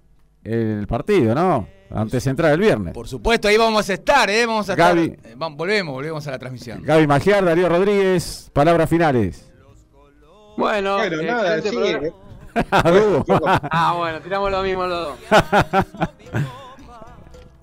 en 0.45 0.79
el 0.81 0.87
partido, 0.87 1.35
¿no? 1.35 1.69
Antes 1.95 2.25
de 2.25 2.31
entrar 2.31 2.53
el 2.53 2.59
viernes. 2.61 2.95
Por 2.95 3.07
supuesto, 3.07 3.49
ahí 3.49 3.57
vamos 3.59 3.89
a 3.91 3.93
estar, 3.93 4.29
¿eh? 4.31 4.47
Vamos 4.47 4.69
a 4.71 4.75
Gaby. 4.75 5.15
estar. 5.17 5.31
eh, 5.33 5.35
volvemos, 5.37 5.93
volvemos 5.95 6.27
a 6.27 6.31
la 6.31 6.39
transmisión. 6.39 6.83
Gaby 6.83 7.07
Magiar, 7.07 7.45
Darío 7.45 7.69
Rodríguez, 7.69 8.51
palabras 8.55 8.89
finales. 8.89 9.51
Bueno, 10.57 10.97
Bueno, 10.97 11.21
eh, 11.21 11.25
nada, 11.27 11.63
sigue. 11.63 12.13
Ah, 13.71 13.95
bueno, 13.97 14.21
tiramos 14.21 14.51
lo 14.51 14.63
mismo 14.63 14.87
los 14.87 15.09
dos. 15.09 15.19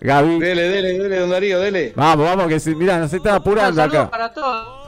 Gaby, 0.01 0.39
Dele, 0.39 0.61
dele, 0.69 0.97
dele, 0.97 1.19
don 1.19 1.29
Darío, 1.29 1.59
dele. 1.59 1.91
vamos, 1.95 2.25
vamos, 2.25 2.47
que 2.47 2.59
se, 2.59 2.73
mirá, 2.73 2.99
nos 2.99 3.11
está 3.11 3.35
apurando 3.35 3.75
Saludos 3.81 3.99
acá. 3.99 4.09
para 4.09 4.33
todos. 4.33 4.79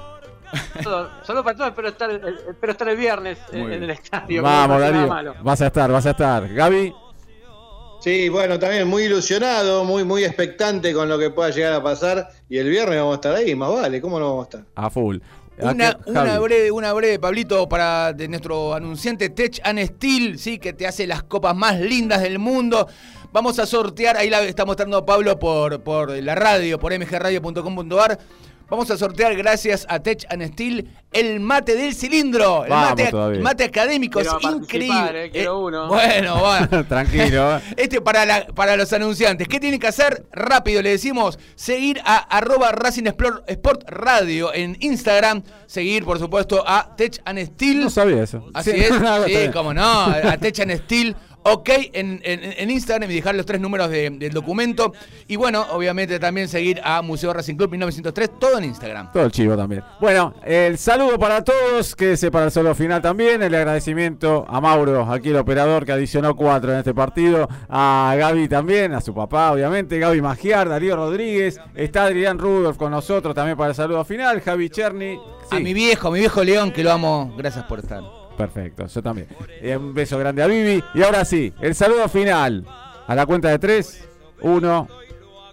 Saludos 0.82 1.44
para 1.44 1.56
todos, 1.56 1.68
espero 1.70 1.88
estar, 1.90 2.10
el- 2.10 2.40
espero 2.50 2.72
estar 2.72 2.88
el 2.90 2.98
viernes 2.98 3.38
en, 3.52 3.72
el 3.72 3.90
estadio. 3.90 4.42
Vamos, 4.42 4.78
no 4.78 4.80
Darío, 4.82 5.08
malo. 5.08 5.36
vas 5.44 5.62
a 5.62 5.68
estar, 5.68 5.92
vas 5.92 6.06
a 6.06 6.12
estar. 6.12 6.48
Gaby, 6.54 6.94
Sí, 8.00 8.30
bueno, 8.30 8.58
también 8.58 8.88
muy 8.88 9.04
ilusionado, 9.04 9.84
muy, 9.84 10.04
muy 10.04 10.24
expectante 10.24 10.92
con 10.92 11.08
lo 11.08 11.20
que 11.20 11.30
pueda 11.30 11.52
llegar 11.52 11.74
a 11.74 11.84
pasar. 11.84 12.30
Y 12.50 12.58
el 12.58 12.68
viernes 12.68 12.98
vamos 12.98 13.12
a 13.12 13.16
estar 13.16 13.36
ahí, 13.36 13.54
más 13.54 13.72
vale, 13.72 14.02
¿cómo 14.02 14.18
no 14.20 14.26
vamos 14.30 14.42
a 14.42 14.50
estar? 14.58 14.62
a 14.76 14.90
full. 14.90 15.18
Una, 15.62 15.98
una 16.06 16.40
breve, 16.40 16.72
una 16.72 16.94
breve, 16.94 17.20
Pablito, 17.20 17.70
para 17.70 18.14
de 18.14 18.28
nuestro 18.28 18.74
anunciante 18.74 19.30
Tech 19.30 19.60
and 19.64 19.80
Steel, 19.86 20.40
sí, 20.40 20.58
que 20.58 20.74
te 20.74 20.88
hace 20.88 21.06
las 21.06 21.24
copas 21.24 21.56
más 21.56 21.80
lindas 21.80 22.22
del 22.22 22.40
mundo. 22.40 22.88
Vamos 23.32 23.60
a 23.60 23.66
sortear, 23.66 24.18
ahí 24.18 24.30
la 24.30 24.42
está 24.42 24.66
mostrando 24.66 25.06
Pablo 25.06 25.40
por, 25.40 25.82
por 25.82 26.10
la 26.12 26.36
radio, 26.36 26.80
por 26.80 26.98
mgradio.com.ar. 26.98 28.20
Vamos 28.72 28.90
a 28.90 28.98
sortear, 28.98 29.36
gracias 29.36 29.86
a 29.90 30.00
Tech 30.00 30.26
and 30.30 30.44
Steel, 30.54 30.90
el 31.12 31.42
mate 31.42 31.76
del 31.76 31.94
cilindro. 31.94 32.64
El, 32.64 32.70
Vamos 32.70 32.90
mate, 33.42 33.66
académico, 33.66 34.22
Quiero 34.22 34.38
es 34.38 34.42
participar, 34.42 34.64
increíble. 34.64 35.26
eh, 35.26 35.30
quiero 35.32 35.52
Eh, 35.52 35.64
uno. 35.66 35.88
Bueno, 35.90 36.40
bueno. 36.40 36.86
Tranquilo. 36.88 37.58
¿eh? 37.58 37.62
Este 37.76 38.00
para, 38.00 38.26
la- 38.26 38.48
para 38.48 38.78
los 38.78 38.94
anunciantes. 38.94 39.50
¿Qué 39.50 39.60
tienen 39.60 39.78
que 39.78 39.88
hacer? 39.88 40.26
Rápido, 40.32 40.82
le 40.82 40.92
decimos 40.92 41.38
seguir 41.56 42.00
a 42.06 42.16
arroba 42.18 42.72
Racing 42.72 43.04
Explor- 43.04 43.44
Sport 43.46 43.84
Radio 43.90 44.54
en 44.54 44.78
Instagram. 44.80 45.44
Seguir, 45.68 46.06
por 46.06 46.18
supuesto, 46.18 46.64
a 46.66 46.96
Tech 46.96 47.22
and 47.26 47.40
Steel. 47.46 47.82
No 47.82 47.90
sabía 47.90 48.24
eso. 48.24 48.46
Así 48.54 48.72
Sí, 48.72 48.78
es, 48.80 49.02
no, 49.02 49.24
sí, 49.26 49.34
como 49.52 49.74
no, 49.74 49.84
a 50.06 50.38
Tech 50.38 50.58
and 50.62 50.78
Steel. 50.86 51.16
Ok, 51.44 51.70
en, 51.94 52.22
en- 52.24 52.54
en 52.58 52.70
Instagram 52.70 53.10
y 53.10 53.16
dejar 53.16 53.34
los 53.34 53.46
tres 53.48 53.60
números 53.60 53.90
de- 53.90 54.12
del 54.12 54.32
documento. 54.32 54.94
Y 55.28 55.38
bueno, 55.38 55.66
obviamente 55.72 56.20
también 56.20 56.48
seguir 56.48 56.80
a 56.84 57.02
Museo 57.02 57.34
Racing 57.34 57.56
Club 57.56 57.72
1903, 57.72 58.40
todo 58.40 58.60
en 58.60 58.66
Instagram. 58.66 59.12
Todo 59.12 59.24
el 59.26 59.32
chivo 59.32 59.58
también. 59.58 59.84
Bueno, 60.00 60.36
el 60.46 60.78
saludo 60.78 61.18
para 61.18 61.44
todos, 61.44 61.96
quédese 61.96 62.30
para 62.30 62.46
el 62.46 62.52
solo 62.52 62.76
final 62.76 63.02
también. 63.02 63.42
El 63.42 63.56
agradecimiento 63.56 64.46
a 64.48 64.62
Mauro, 64.62 65.12
aquí 65.12 65.30
el 65.30 65.38
operador 65.38 65.84
que 65.86 65.92
adicionó 65.94 66.36
cuatro 66.36 66.72
en 66.74 66.78
este 66.80 66.94
partido. 66.94 67.48
A 67.70 68.14
Gaby 68.18 68.48
también, 68.48 68.94
a 68.94 69.02
su 69.02 69.14
papá, 69.14 69.52
obviamente. 69.52 69.98
Gaby 69.98 70.22
Magiar, 70.22 70.70
Darío 70.70 70.96
Rodríguez. 70.96 71.60
Está 71.74 72.04
Adrián 72.04 72.38
Rudolf 72.38 72.78
con 72.78 72.92
nosotros 72.92 73.34
también 73.34 73.58
para 73.58 73.70
el 73.70 73.76
saludo 73.76 74.06
final. 74.06 74.42
Javi 74.42 74.70
Cherny. 74.70 75.18
A 75.50 75.60
mi 75.60 75.74
viejo, 75.74 76.10
a 76.10 76.12
mi 76.12 76.20
viejo 76.20 76.44
León, 76.44 76.72
que 76.72 76.84
lo 76.84 76.92
amo. 76.92 77.34
Gracias 77.36 77.66
por 77.66 77.80
estar. 77.80 78.21
Perfecto, 78.38 78.88
yo 78.88 79.04
también. 79.04 79.28
Eh, 79.62 79.76
un 79.78 79.94
beso 79.94 80.18
grande 80.18 80.42
a 80.44 80.48
Vivi. 80.48 80.84
Y 80.94 81.04
ahora 81.04 81.26
sí, 81.26 81.54
el 81.62 81.76
saludo 81.76 82.08
final. 82.10 82.66
A 83.08 83.16
la 83.16 83.26
cuenta 83.26 83.50
de 83.50 83.60
tres. 83.60 84.08
Uno, 84.42 84.88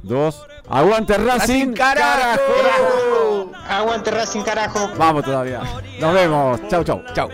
dos. 0.03 0.47
Aguante 0.69 1.17
Racing, 1.17 1.39
Racing, 1.39 1.73
carajo. 1.73 2.41
carajo. 2.63 3.53
Aguante 3.69 4.11
Racing, 4.11 4.43
carajo. 4.43 4.91
Vamos 4.97 5.25
todavía. 5.25 5.63
Nos 6.01 6.15
vemos. 6.15 6.61
Chau, 6.69 6.85
chau. 6.85 7.03
Chau. 7.15 7.29